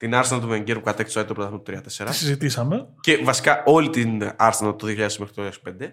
Την 0.00 0.12
Arsenal 0.14 0.38
του 0.40 0.48
Wenger 0.50 0.74
που 0.74 0.80
κατέκτησε 0.80 1.24
το 1.24 1.34
πρωτάθλημα 1.34 1.62
του 1.62 1.72
3-4. 2.04 2.06
Τι 2.06 2.14
συζητήσαμε. 2.14 2.86
Και 3.00 3.20
βασικά 3.24 3.62
όλη 3.66 3.90
την 3.90 4.22
Arsenal 4.22 4.66
από 4.66 4.76
το 4.76 4.86
2000 4.86 4.96
μέχρι 4.96 5.34
το 5.34 5.42
2005. 5.42 5.92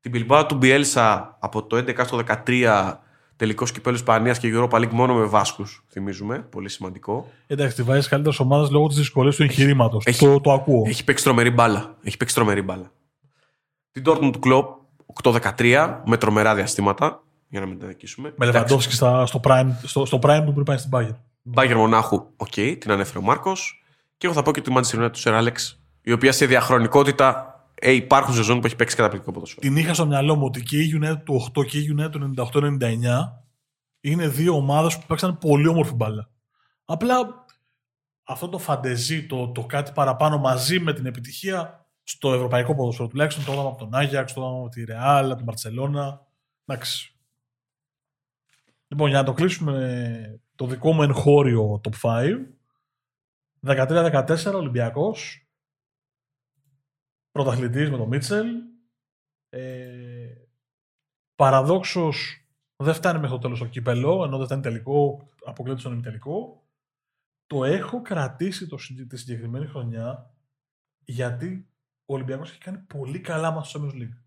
Την 0.00 0.12
Bilbao 0.14 0.44
του 0.48 0.58
Bielsa 0.62 1.22
από 1.38 1.62
το 1.66 1.76
11 1.76 2.04
στο 2.06 2.20
13 2.46 2.92
τελικός 3.36 3.72
κυπέλου 3.72 3.96
Ισπανίας 3.96 4.38
και 4.38 4.50
Europa 4.54 4.78
League 4.78 4.90
μόνο 4.90 5.14
με 5.14 5.24
Βάσκους. 5.24 5.84
Θυμίζουμε. 5.90 6.38
Πολύ 6.38 6.68
σημαντικό. 6.68 7.30
Εντάξει, 7.46 7.76
τη 7.76 7.82
βάζεις 7.82 8.08
καλύτερες 8.08 8.38
ομάδες 8.38 8.70
λόγω 8.70 8.86
της 8.86 8.96
δυσκολίας 8.96 9.36
του 9.36 9.42
εγχειρήματος. 9.42 10.04
Έχει- 10.06 10.24
Το, 10.26 10.40
το 10.40 10.52
ακούω. 10.52 10.82
Έχει 10.86 11.04
παίξει 11.04 11.24
τρομερή 11.24 11.50
μπάλα. 11.50 11.96
Έχει 12.02 12.16
παίξει 12.16 12.34
τρομερή 12.34 12.62
μπάλα. 12.62 12.92
Την 13.92 14.02
Dortmund 14.06 14.32
του 14.32 14.40
Klopp 14.44 14.66
8-13 15.22 16.00
με 16.06 16.16
τρομερά 16.16 16.54
διαστήματα. 16.54 17.22
Για 17.48 17.60
να 17.60 17.66
μην 17.66 17.78
τα 17.78 17.86
νικήσουμε. 17.86 18.32
Με 18.36 18.46
Λεβαντόφσκι 18.46 18.92
στα- 18.94 19.26
στο 19.26 19.40
prime, 19.44 19.68
στο, 19.82 20.04
στο 20.04 20.18
prime 20.22 20.42
του 20.46 20.52
πριν 20.52 20.64
πάει 20.64 20.76
στην 20.76 20.90
Bayern. 20.94 21.16
Μπάγερν 21.42 21.76
Μονάχου, 21.76 22.26
οκ, 22.36 22.52
την 22.52 22.90
ανέφερε 22.90 23.18
ο 23.18 23.22
Μάρκος. 23.22 23.84
Και 24.16 24.26
εγώ 24.26 24.34
θα 24.34 24.42
πω 24.42 24.52
και 24.52 24.60
τη 24.60 24.72
Manchester 24.74 25.04
United 25.04 25.12
του 25.12 25.18
Σερ 25.18 25.34
Άλεξ, 25.34 25.82
η 26.02 26.12
οποία 26.12 26.32
σε 26.32 26.46
διαχρονικότητα 26.46 27.50
ε, 27.74 27.92
υπάρχουν 27.92 28.34
σεζόν 28.34 28.60
που 28.60 28.66
έχει 28.66 28.76
παίξει 28.76 28.96
καταπληκτικό 28.96 29.32
ποδόσφαιρο. 29.32 29.60
Την 29.60 29.76
είχα 29.76 29.94
στο 29.94 30.06
μυαλό 30.06 30.36
μου 30.36 30.44
ότι 30.44 30.62
και 30.62 30.76
η 30.76 31.00
United 31.02 31.22
του 31.24 31.50
8 31.58 31.66
και 31.66 31.78
η 31.78 31.96
United 31.98 32.10
του 32.10 32.34
98-99 32.52 32.78
είναι 34.00 34.28
δύο 34.28 34.54
ομάδες 34.54 34.98
που 34.98 35.06
παίξαν 35.06 35.38
πολύ 35.38 35.66
όμορφη 35.66 35.94
μπάλα. 35.94 36.30
Απλά 36.84 37.44
αυτό 38.24 38.48
το 38.48 38.58
φαντεζί, 38.58 39.26
το, 39.26 39.48
το 39.48 39.66
κάτι 39.66 39.92
παραπάνω 39.94 40.38
μαζί 40.38 40.80
με 40.80 40.92
την 40.92 41.06
επιτυχία 41.06 41.86
στο 42.02 42.32
ευρωπαϊκό 42.32 42.74
ποδόσφαιρο. 42.74 43.08
Τουλάχιστον 43.08 43.44
το 43.44 43.52
είδαμε 43.52 43.68
από 43.68 43.78
τον 43.78 43.94
Άγιαξ, 43.94 44.32
το 44.32 44.40
είδαμε 44.40 44.58
από 44.58 44.68
τη 44.68 44.84
Ρεάλ, 44.84 45.26
από 45.26 45.36
την 45.36 45.44
Μπαρσελόνα. 45.44 46.26
Εντάξει. 46.64 47.14
Λοιπόν, 48.88 49.08
για 49.08 49.18
να 49.18 49.24
το 49.24 49.32
κλείσουμε 49.32 50.40
το 50.60 50.66
δικό 50.66 50.92
μου 50.92 51.02
εγχώριο 51.02 51.80
top 51.84 51.94
5. 52.02 52.46
13-14 53.66 54.52
Ολυμπιακός. 54.54 55.48
Πρωταθλητής 57.30 57.90
με 57.90 57.96
τον 57.96 58.08
Μίτσελ. 58.08 58.46
Ε, 59.48 60.34
παραδόξως 61.34 62.46
δεν 62.76 62.94
φτάνει 62.94 63.18
μέχρι 63.18 63.34
το 63.36 63.42
τέλος 63.42 63.58
το 63.58 63.66
κύπελο, 63.66 64.24
ενώ 64.24 64.36
δεν 64.36 64.46
φτάνει 64.46 64.62
τελικό, 64.62 65.28
αποκλείεται 65.44 65.80
στον 65.80 65.92
ημιτελικό. 65.92 66.66
Το 67.46 67.64
έχω 67.64 68.02
κρατήσει 68.02 68.66
το, 68.66 68.78
συγκε- 68.78 69.08
τη 69.08 69.16
συγκεκριμένη 69.16 69.66
χρονιά 69.66 70.34
γιατί 71.04 71.68
ο 72.06 72.14
Ολυμπιακός 72.14 72.50
έχει 72.50 72.60
κάνει 72.60 72.78
πολύ 72.78 73.20
καλά 73.20 73.50
μας 73.50 73.68
στο 73.68 73.80
Champions 73.82 73.94
League. 73.94 74.22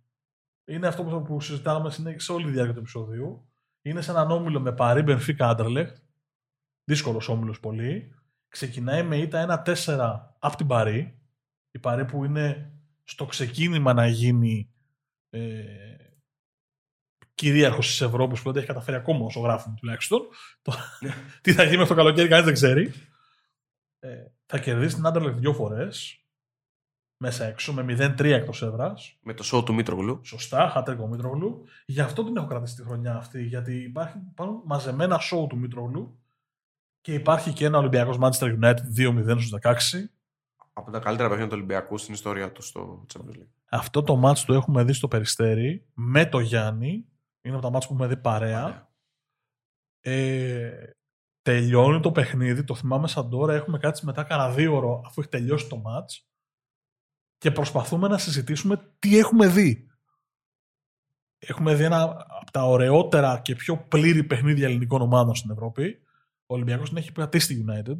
Είναι 0.65 0.87
αυτό 0.87 1.03
που- 1.03 1.21
που 1.21 1.41
συζητάμε 1.41 1.91
συνέχεια 1.91 2.19
σε 2.19 2.31
όλη 2.31 2.45
τη 2.45 2.51
διάρκεια 2.51 2.73
του 2.73 2.79
επεισοδίου. 2.79 3.47
Είναι 3.81 4.01
σε 4.01 4.11
έναν 4.11 4.31
όμιλο 4.31 4.59
με 4.59 4.73
Παρί, 4.73 5.01
Μπενφίκα, 5.01 5.49
Άντερλεχτ. 5.49 5.97
Δύσκολος 6.83 7.29
όμιλος 7.29 7.59
πολύ. 7.59 8.13
Ξεκινάει 8.47 9.03
με 9.03 9.17
ήττα 9.17 9.63
1-4 9.65 10.19
από 10.39 10.55
την 10.57 10.67
Παρί. 10.67 11.19
Η 11.71 11.79
Παρί 11.79 12.05
που 12.05 12.25
είναι 12.25 12.73
στο 13.03 13.25
ξεκίνημα 13.25 13.93
να 13.93 14.07
γίνει 14.07 14.73
ε, 15.29 15.63
κυρίαρχος 17.35 17.87
της 17.87 18.01
Ευρώπης 18.01 18.37
που 18.37 18.43
δεν 18.43 18.53
τα 18.53 18.59
έχει 18.59 18.67
καταφέρει 18.67 18.97
ακόμα 18.97 19.25
όσο 19.25 19.39
γράφουμε 19.39 19.75
τουλάχιστον. 19.79 20.27
Το- 20.61 20.73
τι 21.41 21.53
θα 21.53 21.63
γίνει 21.63 21.77
με 21.77 21.85
το 21.85 21.93
καλοκαίρι, 21.95 22.27
κανείς 22.27 22.45
δεν 22.45 22.53
ξέρει. 22.53 22.93
Ε, 23.99 24.25
θα 24.45 24.59
κερδίσει 24.59 24.95
την 24.95 25.05
Άντερλεχτ 25.05 25.37
δύο 25.37 25.53
φορές. 25.53 26.17
Μέσα 27.23 27.45
έξω 27.45 27.73
με 27.73 27.83
0-3 27.89 28.23
εκτός 28.23 28.61
έδρας. 28.61 29.17
Με 29.21 29.33
το 29.33 29.43
show 29.53 29.65
του 29.65 29.73
Μήτρογλου. 29.73 30.25
Σωστά, 30.25 30.69
χατρίκο 30.69 31.07
Μήτρογλου. 31.07 31.65
Γι' 31.85 32.01
αυτό 32.01 32.23
την 32.23 32.37
έχω 32.37 32.47
κρατήσει 32.47 32.75
τη 32.75 32.83
χρονιά 32.83 33.15
αυτή. 33.15 33.43
Γιατί 33.43 33.75
υπάρχει, 33.83 34.17
υπάρχουν 34.31 34.61
μαζεμένα 34.65 35.19
show 35.31 35.47
του 35.49 35.57
Μήτρογλου 35.57 36.22
και 37.03 37.13
υπάρχει 37.13 37.53
και 37.53 37.65
ένα 37.65 37.77
Ολυμπιακός 37.77 38.17
Manchester 38.21 38.59
United 38.61 38.77
2-0 38.97 39.41
στου 39.41 39.59
16. 39.61 39.73
Από 40.73 40.91
τα 40.91 40.99
καλύτερα 40.99 41.29
παιχνίδια 41.29 41.47
του 41.47 41.55
Ολυμπιακού 41.55 41.97
στην 41.97 42.13
ιστορία 42.13 42.51
του 42.51 42.61
στο 42.61 43.05
Champions 43.13 43.37
League. 43.39 43.51
Αυτό 43.69 44.03
το 44.03 44.21
match 44.25 44.37
το 44.37 44.53
έχουμε 44.53 44.83
δει 44.83 44.93
στο 44.93 45.07
Περιστέρι 45.07 45.85
με 45.93 46.25
το 46.25 46.39
Γιάννη. 46.39 47.05
Είναι 47.41 47.55
από 47.55 47.69
τα 47.69 47.77
match 47.77 47.81
που 47.81 47.93
έχουμε 47.93 48.07
δει 48.07 48.17
παρέα. 48.17 48.63
Ωραία. 48.63 48.91
Ε, 49.99 50.93
τελειώνει 51.41 51.99
το 51.99 52.11
παιχνίδι, 52.11 52.63
το 52.63 52.75
θυμάμαι 52.75 53.07
σαν 53.07 53.29
τώρα, 53.29 53.53
έχουμε 53.53 53.77
κάτσει 53.77 54.05
μετά 54.05 54.23
κανένα 54.23 54.53
δίωρο 54.53 55.01
αφού 55.05 55.21
έχει 55.21 55.29
τελειώσει 55.29 55.67
το 55.67 55.81
ματς 55.85 56.23
και 57.37 57.51
προσπαθούμε 57.51 58.07
να 58.07 58.17
συζητήσουμε 58.17 58.93
τι 58.99 59.17
έχουμε 59.17 59.47
δει. 59.47 59.87
Έχουμε 61.37 61.75
δει 61.75 61.83
ένα 61.83 62.03
από 62.41 62.51
τα 62.51 62.63
ωραιότερα 62.65 63.39
και 63.39 63.55
πιο 63.55 63.77
πλήρη 63.77 64.23
παιχνίδια 64.23 64.67
ελληνικών 64.67 65.01
ομάδων 65.01 65.35
στην 65.35 65.51
Ευρώπη. 65.51 66.03
Ο 66.45 66.53
Ολυμπιακός 66.55 66.89
την 66.89 66.97
έχει 66.97 67.11
πατήσει 67.11 67.45
στη 67.45 67.65
United. 67.67 67.97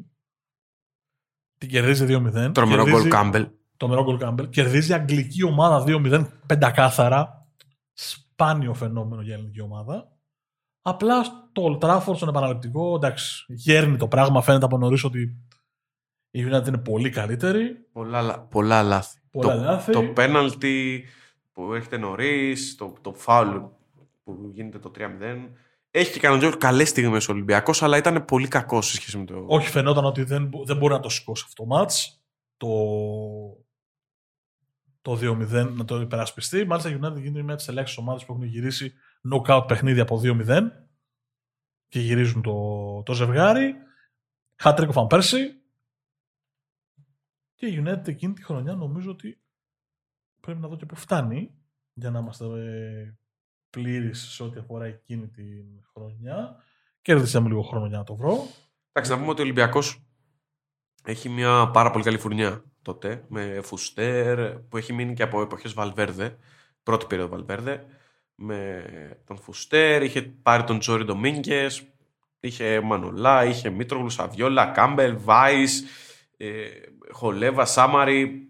Την 1.58 1.70
κερδίζει 1.70 2.06
2-0. 2.10 2.52
Τρομερό 2.54 2.84
Κερδίζει- 2.84 3.02
γκολ 3.02 3.10
Κάμπελ. 3.10 3.48
Τρομερό 3.78 4.04
γκολ 4.04 4.18
Κάμπελ. 4.18 4.50
Κερδίζει 4.50 4.94
αγγλική 4.94 5.44
ομάδα 5.44 5.84
2-0 5.84 6.28
πεντακάθαρα. 6.48 7.48
Σπάνιο 7.94 8.74
φαινόμενο 8.74 9.22
για 9.22 9.34
ελληνική 9.34 9.62
ομάδα. 9.62 10.12
Απλά 10.82 11.24
στο 11.24 11.80
Old 11.80 11.84
Trafford, 11.86 12.16
στον 12.16 12.30
επαναληπτικό, 12.30 12.96
εντάξει, 12.96 13.46
γέρνει 13.48 13.98
το 13.98 14.08
πράγμα. 14.08 14.42
Φαίνεται 14.42 14.66
από 14.66 14.78
νωρίς 14.78 15.04
ότι 15.04 15.38
η 16.32 16.44
United 16.48 16.68
είναι 16.68 16.78
πολύ 16.78 17.10
καλύτερη. 17.10 17.88
Πολλά, 17.92 18.22
λα- 18.22 18.40
πολλά 18.42 18.84
λάθη. 18.84 19.20
Πολλά 19.32 19.56
το, 19.56 19.62
λάθη. 19.64 19.92
το 19.92 20.04
πέναλτι 20.04 21.04
που 21.52 21.74
έρχεται 21.74 21.98
νωρίς, 21.98 22.76
το, 22.76 22.94
το 23.02 23.14
φάουλ 23.14 23.58
που 24.24 24.52
γίνεται 24.54 24.80
το 24.80 24.92
3-0. 24.96 25.50
Έχει 25.96 26.12
και 26.12 26.20
κανένα 26.20 26.42
δυο 26.42 26.58
καλές 26.58 26.90
στιγμές 26.90 27.30
ο 27.30 27.32
Ολυμπιακός, 27.32 27.84
αλλά 27.84 27.98
ήταν 27.98 28.26
πολύ 28.26 28.48
κακό 28.48 28.82
σε 28.82 28.96
σχέση 28.96 29.18
με 29.18 29.26
το. 29.26 29.46
Όχι, 29.48 29.70
φαινόταν 29.70 30.06
ότι 30.06 30.24
δεν, 30.24 30.48
μπο- 30.48 30.66
δεν 30.66 30.78
μπορεί 30.78 30.94
να 30.94 31.00
το 31.00 31.10
σηκώσει 31.10 31.44
αυτό 31.48 31.64
το 31.64 31.76
match. 31.76 31.94
Το, 32.58 32.68
το 35.02 35.20
2-0 35.22 35.74
να 35.74 35.86
το 35.86 36.02
υπερασπιστεί. 36.02 36.66
Μάλιστα 36.66 36.90
η 36.90 36.94
United 37.02 37.22
γίνεται 37.22 37.42
μια 37.42 37.54
από 37.54 37.56
τις 37.56 37.68
ελάχιστες 37.68 37.98
ομάδες 37.98 38.26
που 38.26 38.34
έχουν 38.34 38.46
γυρίσει 38.46 38.94
knockout 39.32 39.66
παιχνίδι 39.68 40.00
από 40.00 40.22
2-0 40.24 40.62
και 41.88 42.00
γυρίζουν 42.00 42.42
το, 42.42 43.04
το 43.04 43.14
ζευγάρι. 43.14 43.76
Χάτρικο 44.56 44.92
Φαν 44.92 45.08
Πέρσι. 45.08 45.62
Και 47.56 47.66
η 47.68 47.84
United 47.86 48.08
εκείνη 48.08 48.34
τη 48.34 48.44
χρονιά 48.44 48.74
νομίζω 48.74 49.12
ότι 49.12 49.42
πρέπει 50.40 50.60
να 50.60 50.68
δω 50.68 50.76
και 50.76 50.86
που 50.86 50.96
φτάνει 50.96 51.56
για 51.94 52.10
να 52.10 52.20
είμαστε 52.20 52.46
ε, 53.78 53.80
πλήρεις 53.80 54.20
σε 54.20 54.44
ό,τι 54.44 54.60
αφορά 54.60 54.86
εκείνη 54.86 55.28
τη 55.28 55.44
χρονιά. 55.94 56.56
Κέρδισε 57.02 57.40
μου 57.40 57.48
λίγο 57.48 57.62
χρόνο 57.62 57.86
για 57.86 57.98
να 57.98 58.04
το 58.04 58.16
βρω. 58.16 58.48
Εντάξει, 58.92 59.12
να 59.12 59.18
πούμε 59.18 59.30
ότι 59.30 59.42
ο 59.42 59.44
Ολυμπιακός 59.44 60.02
έχει 61.04 61.30
μια 61.30 61.70
πάρα 61.74 61.92
πολύ 61.92 62.04
καλή 62.04 62.18
φουρνιά 62.18 62.64
τότε. 62.82 63.26
Με 63.28 63.62
Φουστέρ 63.64 64.58
που 64.58 64.78
έχει 64.78 64.94
μείνει 64.94 65.14
και 65.14 65.24
από 65.24 65.42
εποχές 65.42 65.74
Βαλβέρδε. 65.74 66.38
Πρώτη 66.84 67.06
περίοδο 67.06 67.32
Βαλβέρδε. 67.36 67.86
Με 68.36 68.84
τον 69.26 69.38
Φουστέρ, 69.38 70.04
είχε 70.04 70.22
πάρει 70.22 70.64
τον 70.64 70.80
Τζόρι 70.80 71.04
Ντομίνγκες. 71.04 71.88
Είχε 72.40 72.82
Μανολά, 72.82 73.46
είχε 73.46 73.70
Μήτρογλους, 73.70 74.14
Σαβιόλα, 74.14 74.66
Κάμπελ, 74.66 75.18
Βάη, 75.18 75.64
ε, 76.38 76.68
Χολέβα, 77.12 77.66
Σάμαρη. 77.66 78.50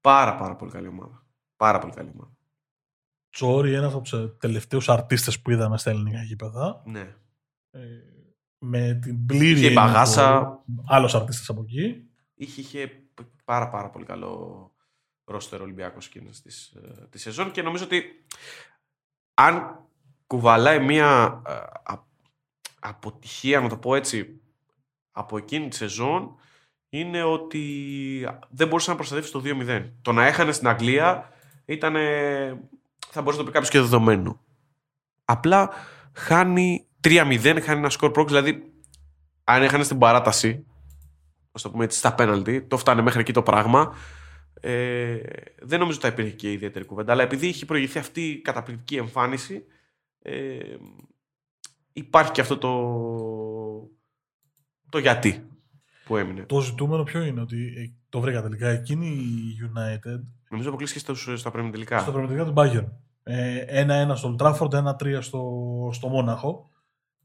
Πάρα 0.00 0.36
πάρα 0.36 0.56
πολύ 0.56 0.70
καλή 0.70 0.88
ομάδα. 0.88 1.26
Πάρα 1.56 1.78
πολύ 1.78 1.92
καλή 1.92 2.10
ομάδα. 2.14 2.36
Τσόρι, 3.32 3.72
ένας 3.72 3.94
από 3.94 4.02
τους 4.02 4.38
τελευταίους 4.38 4.88
αρτίστες 4.88 5.40
που 5.40 5.50
είδαμε 5.50 5.78
στα 5.78 5.90
ελληνικά 5.90 6.22
γήπεδα. 6.22 6.82
Ναι. 6.84 7.14
Ε, 7.70 7.80
με 8.58 8.98
την 9.02 9.26
πλήρη. 9.26 9.60
Είχε 9.60 9.72
μπαγάσα. 9.72 10.58
Άλλος 10.86 11.14
αρτίστας 11.14 11.48
από 11.48 11.62
εκεί. 11.62 12.10
Είχε, 12.34 12.60
είχε 12.60 12.90
πάρα, 13.44 13.68
πάρα 13.68 13.90
πολύ 13.90 14.04
καλό 14.04 14.66
ρόστερ 15.24 15.60
Ολυμπιακός 15.60 16.06
εκείνη 16.06 16.30
τη 16.30 16.52
τη 17.10 17.18
σεζόν 17.18 17.50
και 17.50 17.62
νομίζω 17.62 17.84
ότι 17.84 18.24
αν 19.34 19.86
κουβαλάει 20.26 20.78
μια 20.78 21.42
ε, 21.46 21.52
α- 21.82 22.06
αποτυχία, 22.80 23.60
να 23.60 23.68
το 23.68 23.76
πω 23.76 23.94
έτσι, 23.94 24.40
από 25.10 25.36
εκείνη 25.36 25.68
τη 25.68 25.76
σεζόν 25.76 26.34
είναι 26.88 27.22
ότι 27.22 28.28
δεν 28.50 28.68
μπορούσε 28.68 28.90
να 28.90 28.96
προστατεύσει 28.96 29.32
το 29.32 29.42
2-0. 29.44 29.90
Το 30.02 30.12
να 30.12 30.26
έχανε 30.26 30.52
στην 30.52 30.68
Αγγλία 30.68 31.32
ήταν. 31.64 31.96
Θα 33.12 33.22
μπορούσε 33.22 33.38
να 33.38 33.44
το 33.44 33.44
πει 33.44 33.52
κάποιος 33.52 33.70
και 33.70 33.80
δεδομένο. 33.80 34.40
Απλά 35.24 35.70
χάνει 36.12 36.86
3-0, 37.04 37.58
χάνει 37.62 37.78
ένα 37.78 37.90
σκορ 37.90 38.10
πρόκληση. 38.10 38.42
Δηλαδή, 38.42 38.72
αν 39.44 39.62
έχανε 39.62 39.84
στην 39.84 39.98
παράταση, 39.98 40.66
ας 41.52 41.62
το 41.62 41.70
πούμε 41.70 41.84
έτσι, 41.84 41.98
στα 41.98 42.14
πέναλτι, 42.14 42.62
το 42.62 42.76
φτάνε 42.76 43.02
μέχρι 43.02 43.20
εκεί 43.20 43.32
το 43.32 43.42
πράγμα. 43.42 43.94
Ε, 44.60 45.18
δεν 45.62 45.78
νομίζω 45.78 45.98
ότι 45.98 46.06
θα 46.06 46.12
υπήρχε 46.12 46.36
και 46.36 46.52
ιδιαίτερη 46.52 46.84
κουβέντα. 46.84 47.12
Αλλά 47.12 47.22
επειδή 47.22 47.46
είχε 47.46 47.64
προηγηθεί 47.64 47.98
αυτή 47.98 48.28
η 48.28 48.40
καταπληκτική 48.40 48.96
εμφάνιση, 48.96 49.64
ε, 50.18 50.58
υπάρχει 51.92 52.32
και 52.32 52.40
αυτό 52.40 52.58
το, 52.58 52.72
το 54.88 54.98
γιατί 54.98 55.46
που 56.04 56.16
έμεινε. 56.16 56.42
Το 56.42 56.60
ζητούμενο 56.60 57.02
ποιο 57.02 57.22
είναι, 57.22 57.40
ότι 57.40 57.72
ε, 57.76 58.01
το 58.12 58.20
βρήκα 58.20 58.42
τελικά. 58.42 58.68
Εκείνη 58.68 59.06
η 59.06 59.56
United 59.62 60.20
Νομίζω 60.50 60.68
αποκλείστηκε 60.68 61.00
στους- 61.00 61.40
στα 61.40 61.50
προημιτελικά. 61.50 61.98
στο 61.98 62.12
πραγματικά 62.12 62.44
του 62.44 62.52
Bayern. 62.56 62.86
Ε, 63.22 63.56
Ένα-ένα 63.58 64.14
στο 64.16 64.36
Old 64.38 64.42
Trafford, 64.46 64.72
ένα-τρία 64.72 65.20
στο, 65.20 65.42
στο 65.92 66.08
Μόναχο. 66.08 66.70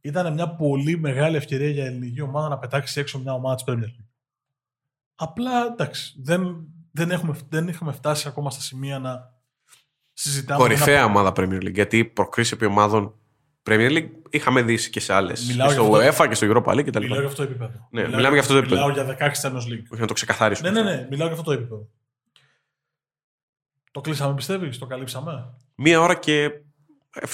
Ήταν 0.01 0.33
μια 0.33 0.49
πολύ 0.55 0.97
μεγάλη 0.99 1.35
ευκαιρία 1.35 1.69
για 1.69 1.85
ελληνική 1.85 2.21
ομάδα 2.21 2.47
να 2.49 2.57
πετάξει 2.57 2.99
έξω 2.99 3.19
μια 3.19 3.33
ομάδα 3.33 3.55
της 3.55 3.63
Premier 3.67 3.83
League. 4.01 4.05
Απλά 5.15 5.65
εντάξει, 5.65 6.15
δεν, 6.23 6.67
δεν, 6.91 7.11
έχουμε, 7.11 7.37
δεν 7.49 7.67
είχαμε 7.67 7.91
φτάσει 7.91 8.27
ακόμα 8.27 8.49
στα 8.51 8.61
σημεία 8.61 8.99
να 8.99 9.33
συζητάμε. 10.13 10.59
Κορυφαία 10.59 10.95
ένα- 10.97 11.05
ομάδα 11.05 11.31
Premier 11.35 11.61
League. 11.63 11.73
Γιατί 11.73 12.05
προκρίσει 12.05 12.53
επί 12.53 12.65
ομάδων 12.65 13.15
Premier 13.67 13.91
League 13.97 14.09
είχαμε 14.29 14.61
δει 14.61 14.89
και 14.89 14.99
σε 14.99 15.13
άλλες. 15.13 15.45
Μιλάω 15.47 15.67
Και 15.67 15.73
στο 15.73 15.83
για 15.97 16.09
αυτό- 16.09 16.23
UEFA 16.23 16.27
και 16.29 16.35
στο 16.35 16.47
Europa 16.51 16.71
League 16.73 16.85
κτλ. 16.85 16.99
Μιλάω 17.01 17.19
για 17.19 17.27
αυτό 17.27 17.43
το 17.45 17.49
επίπεδο. 17.49 17.87
Ναι, 17.91 18.01
μιλάμε 18.07 18.29
για 18.29 18.39
αυτό 18.39 18.53
το 18.53 18.59
επίπεδο. 18.59 18.87
Μιλάω 18.87 19.05
για 19.05 19.17
16 19.19 19.41
Champions 19.41 19.73
League. 19.73 19.83
Όχι 19.89 20.01
να 20.01 20.07
το 20.07 20.13
ξεκαθαρίσουμε. 20.13 20.69
Ναι, 20.69 20.81
ναι, 20.81 20.95
ναι, 20.95 21.07
μιλάω 21.09 21.27
για 21.27 21.37
αυτό 21.37 21.43
το 21.43 21.51
επίπεδο. 21.51 21.89
Το 23.91 24.01
κλείσαμε, 24.01 24.33
πιστεύεις, 24.35 24.77
το 24.77 24.85
καλύψαμε; 24.85 25.53
Μία 25.75 26.01
ώρα 26.01 26.15
και 26.15 26.51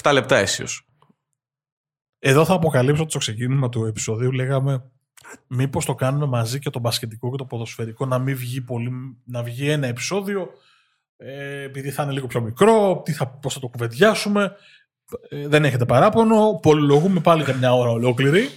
7 0.02 0.12
λεπτά 0.12 0.36
αίσιος. 0.36 0.86
Εδώ 2.18 2.44
θα 2.44 2.54
αποκαλύψω 2.54 3.00
ότι 3.02 3.10
στο 3.10 3.18
ξεκίνημα 3.20 3.68
του 3.68 3.84
επεισοδίου 3.84 4.32
λέγαμε 4.32 4.84
μήπως 5.46 5.84
το 5.84 5.94
κάνουμε 5.94 6.26
μαζί 6.26 6.58
και 6.58 6.70
το 6.70 6.78
μπασκετικό 6.78 7.30
και 7.30 7.36
το 7.36 7.44
ποδοσφαιρικό 7.44 8.06
να 8.06 8.18
μην 8.18 8.36
βγει, 8.36 8.60
πολύ, 8.60 9.16
να 9.24 9.42
βγει 9.42 9.70
ένα 9.70 9.86
επεισόδιο 9.86 10.50
ε, 11.16 11.62
επειδή 11.62 11.90
θα 11.90 12.02
είναι 12.02 12.12
λίγο 12.12 12.26
πιο 12.26 12.40
μικρό, 12.40 13.02
τι 13.04 13.12
θα, 13.12 13.28
πώς 13.28 13.54
θα 13.54 13.60
το 13.60 13.68
κουβεντιάσουμε. 13.68 14.56
Ε, 15.28 15.48
δεν 15.48 15.64
έχετε 15.64 15.84
παράπονο, 15.84 16.58
πολυλογούμε 16.62 17.20
πάλι 17.20 17.42
για 17.42 17.54
μια 17.54 17.74
ώρα 17.74 17.90
ολόκληρη. 17.90 18.48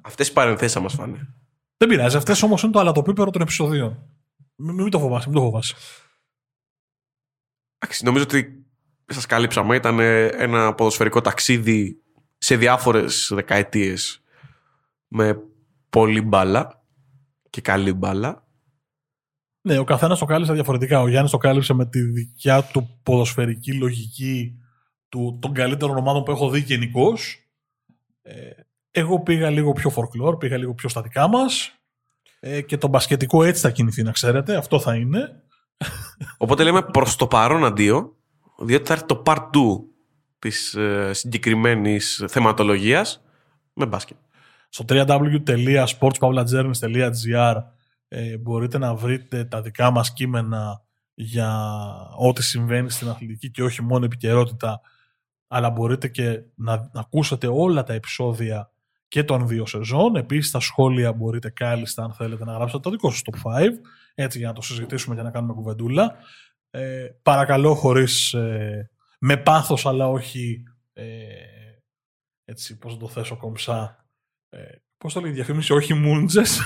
Αυτές 0.00 0.28
οι 0.28 0.32
παρενθέσεις 0.32 0.72
θα 0.72 0.80
μας 0.80 0.94
φάνε. 0.94 1.34
Δεν 1.76 1.88
πειράζει, 1.88 2.16
αυτές 2.16 2.42
όμως 2.42 2.62
είναι 2.62 2.72
το 2.72 2.78
αλατοπίπερο 2.78 3.30
των 3.30 3.42
επεισοδίων. 3.42 3.98
Μην, 4.54 4.74
μην 4.74 4.90
το 4.90 4.98
φοβάσαι, 4.98 5.28
μην 5.28 5.36
το 5.36 5.44
φοβάσαι. 5.44 5.74
Εντάξει, 7.78 8.04
Νομίζω 8.04 8.24
ότι 8.24 8.66
σας 9.06 9.26
καλύψαμε. 9.26 9.76
Ήταν 9.76 10.00
ε, 10.00 10.26
ένα 10.26 10.74
ποδοσφαιρικό 10.74 11.20
ταξίδι 11.20 12.02
σε 12.38 12.56
διάφορες 12.56 13.30
δεκαετίες 13.34 14.22
με 15.08 15.40
πολύ 15.90 16.20
μπάλα 16.20 16.84
και 17.50 17.60
καλή 17.60 17.92
μπάλα. 17.92 18.44
Ναι, 19.60 19.78
ο 19.78 19.84
καθένας 19.84 20.18
το 20.18 20.24
κάλυψε 20.24 20.52
διαφορετικά. 20.52 21.00
Ο 21.00 21.08
Γιάννης 21.08 21.30
το 21.30 21.38
κάλυψε 21.38 21.74
με 21.74 21.86
τη 21.86 22.00
δικιά 22.00 22.62
του 22.62 23.00
ποδοσφαιρική 23.02 23.72
λογική 23.72 24.58
του, 25.16 25.38
των 25.40 25.52
καλύτερων 25.52 25.96
ομάδων 25.96 26.22
που 26.22 26.30
έχω 26.30 26.50
δει 26.50 26.60
γενικώς. 26.60 27.46
Ε, 28.22 28.50
εγώ 28.90 29.20
πήγα 29.20 29.50
λίγο 29.50 29.72
πιο 29.72 29.92
folklore, 29.96 30.38
πήγα 30.38 30.56
λίγο 30.56 30.74
πιο 30.74 30.88
στα 30.88 31.02
δικά 31.02 31.28
μας. 31.28 31.72
Ε, 32.40 32.60
και 32.60 32.76
το 32.76 32.88
μπασκετικό 32.88 33.44
έτσι 33.44 33.60
θα 33.60 33.70
κινηθεί, 33.70 34.02
να 34.02 34.12
ξέρετε. 34.12 34.56
Αυτό 34.56 34.80
θα 34.80 34.94
είναι. 34.94 35.42
Οπότε 36.36 36.62
λέμε 36.62 36.82
προς 36.82 37.16
το 37.16 37.26
παρόν 37.26 37.64
αντίο, 37.64 38.16
διότι 38.58 38.86
θα 38.86 38.92
έρθει 38.92 39.06
το 39.06 39.22
part 39.26 39.36
2 39.36 39.40
της 40.38 40.74
ε, 40.74 41.12
συγκεκριμένης 41.12 42.24
θεματολογίας 42.28 43.22
με 43.72 43.86
μπάσκετ. 43.86 44.16
Στο 44.68 44.84
www.sportspavlagernis.gr 44.88 47.56
ε, 48.08 48.36
μπορείτε 48.36 48.78
να 48.78 48.94
βρείτε 48.94 49.44
τα 49.44 49.62
δικά 49.62 49.90
μας 49.90 50.12
κείμενα 50.12 50.82
για 51.14 51.70
ό,τι 52.18 52.42
συμβαίνει 52.42 52.90
στην 52.90 53.08
αθλητική 53.08 53.50
και 53.50 53.62
όχι 53.62 53.82
μόνο 53.82 54.04
επικαιρότητα 54.04 54.80
αλλά 55.46 55.70
μπορείτε 55.70 56.08
και 56.08 56.42
να, 56.54 56.76
να 56.76 57.00
ακούσετε 57.00 57.46
όλα 57.46 57.82
τα 57.82 57.92
επεισόδια 57.92 58.70
και 59.08 59.24
των 59.24 59.48
δύο 59.48 59.66
σεζόν. 59.66 60.16
Επίσης 60.16 60.48
στα 60.48 60.60
σχόλια 60.60 61.12
μπορείτε 61.12 61.50
κάλλιστα 61.50 62.04
αν 62.04 62.12
θέλετε 62.12 62.44
να 62.44 62.52
γράψετε 62.52 62.82
το 62.82 62.90
δικό 62.90 63.10
σας 63.10 63.22
top 63.24 63.50
5 63.52 63.68
έτσι 64.14 64.38
για 64.38 64.46
να 64.46 64.52
το 64.52 64.62
συζητήσουμε 64.62 65.14
και 65.14 65.22
να 65.22 65.30
κάνουμε 65.30 65.52
κουβεντούλα. 65.52 66.16
Ε, 66.70 67.06
παρακαλώ 67.22 67.74
χωρίς 67.74 68.34
ε, 68.34 68.90
με 69.18 69.36
πάθος 69.36 69.86
αλλά 69.86 70.08
όχι 70.08 70.62
ε, 70.92 71.04
έτσι 72.44 72.78
πώς 72.78 72.92
να 72.92 72.98
το 72.98 73.08
θέσω 73.08 73.36
κομψά 73.36 74.06
ε, 74.48 74.58
πώς 74.98 75.12
το 75.12 75.20
λέει 75.20 75.30
η 75.30 75.34
διαφήμιση, 75.34 75.72
όχι 75.72 75.94
μούντζες. 75.94 76.60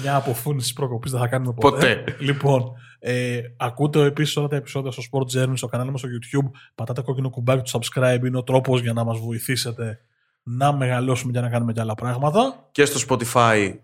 Μια 0.00 0.16
αποφούνηση 0.16 0.72
προκοπής 0.72 1.10
δεν 1.10 1.20
θα 1.20 1.26
κάνουμε 1.26 1.52
ποτέ. 1.52 1.96
Ποτέ. 1.96 2.16
Λοιπόν, 2.18 2.72
ε, 2.98 3.40
ακούτε 3.56 4.04
επίσης 4.04 4.36
όλα 4.36 4.48
τα 4.48 4.56
επεισόδια 4.56 4.90
στο 4.90 5.02
Sport 5.12 5.38
Journey, 5.38 5.52
στο 5.54 5.66
κανάλι 5.66 5.90
μας 5.90 6.00
στο 6.00 6.08
YouTube. 6.08 6.50
Πατάτε 6.74 7.02
κόκκινο 7.02 7.30
κουμπάκι 7.30 7.70
του 7.70 7.78
subscribe, 7.78 8.26
είναι 8.26 8.38
ο 8.38 8.42
τρόπος 8.42 8.80
για 8.80 8.92
να 8.92 9.04
μας 9.04 9.18
βοηθήσετε 9.18 10.00
να 10.42 10.72
μεγαλώσουμε 10.72 11.32
και 11.32 11.40
να 11.40 11.48
κάνουμε 11.48 11.72
και 11.72 11.80
άλλα 11.80 11.94
πράγματα. 11.94 12.68
Και 12.72 12.84
στο 12.84 13.00
Spotify, 13.08 13.74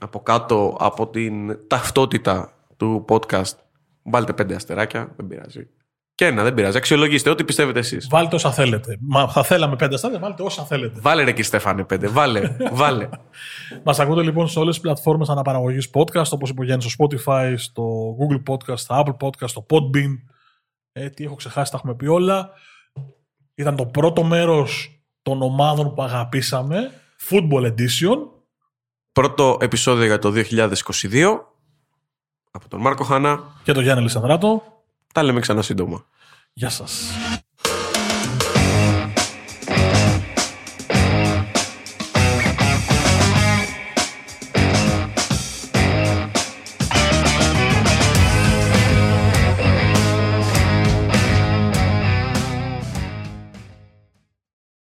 από 0.00 0.20
κάτω 0.20 0.76
από 0.80 1.08
την 1.08 1.68
ταυτότητα 1.68 2.52
του 2.76 3.04
podcast, 3.08 3.54
βάλτε 4.02 4.32
πέντε 4.32 4.54
αστεράκια, 4.54 5.12
δεν 5.16 5.26
πειράζει. 5.26 5.68
Και 6.20 6.26
ένα, 6.26 6.42
δεν 6.42 6.54
πειράζει. 6.54 6.76
Αξιολογήστε 6.76 7.30
ό,τι 7.30 7.44
πιστεύετε 7.44 7.78
εσείς. 7.78 8.06
Βάλτε 8.10 8.34
όσα 8.34 8.52
θέλετε. 8.52 8.96
Μα 9.00 9.28
θα 9.28 9.42
θέλαμε 9.42 9.76
πέντε 9.76 9.96
στάδια, 9.96 10.18
βάλτε 10.18 10.42
όσα 10.42 10.64
θέλετε. 10.64 11.00
Βάλε 11.00 11.24
ρε 11.24 11.32
και 11.32 11.42
Στέφανε 11.42 11.84
πέντε, 11.84 12.08
βάλε, 12.08 12.56
βάλε. 12.72 13.08
Μας 13.84 13.98
ακούτε 13.98 14.22
λοιπόν 14.22 14.48
σε 14.48 14.58
όλες 14.58 14.74
τις 14.74 14.82
πλατφόρμες 14.82 15.28
αναπαραγωγής 15.28 15.90
podcast, 15.92 16.30
όπως 16.30 16.50
είπε 16.50 16.60
ο 16.60 16.64
Γιάννης 16.64 16.92
στο 16.92 17.04
Spotify, 17.04 17.54
στο 17.56 18.14
Google 18.18 18.42
Podcast, 18.52 18.78
στο 18.78 19.04
Apple 19.04 19.26
Podcast, 19.26 19.48
στο 19.48 19.66
Podbean. 19.70 20.32
Ε, 20.92 21.08
τι 21.08 21.24
έχω 21.24 21.34
ξεχάσει, 21.34 21.70
τα 21.70 21.76
έχουμε 21.76 21.94
πει 21.94 22.06
όλα. 22.06 22.50
Ήταν 23.54 23.76
το 23.76 23.86
πρώτο 23.86 24.22
μέρος 24.22 25.00
των 25.22 25.42
ομάδων 25.42 25.94
που 25.94 26.02
αγαπήσαμε. 26.02 26.90
Football 27.30 27.66
Edition. 27.66 28.18
Πρώτο 29.12 29.56
επεισόδιο 29.60 30.04
για 30.04 30.18
το 30.18 30.32
2022 30.50 31.38
από 32.50 32.68
τον 32.68 32.80
Μάρκο 32.80 33.04
Χάνα. 33.04 33.40
Και 33.62 33.72
το 33.72 33.80
Γιάννη 33.80 34.02
Λισανδράτο. 34.02 34.62
Τα 35.14 35.22
λέμε 35.22 35.40
ξανά 35.40 35.62
σύντομα. 35.62 36.04
Γεια 36.52 36.68
σας. 36.70 37.10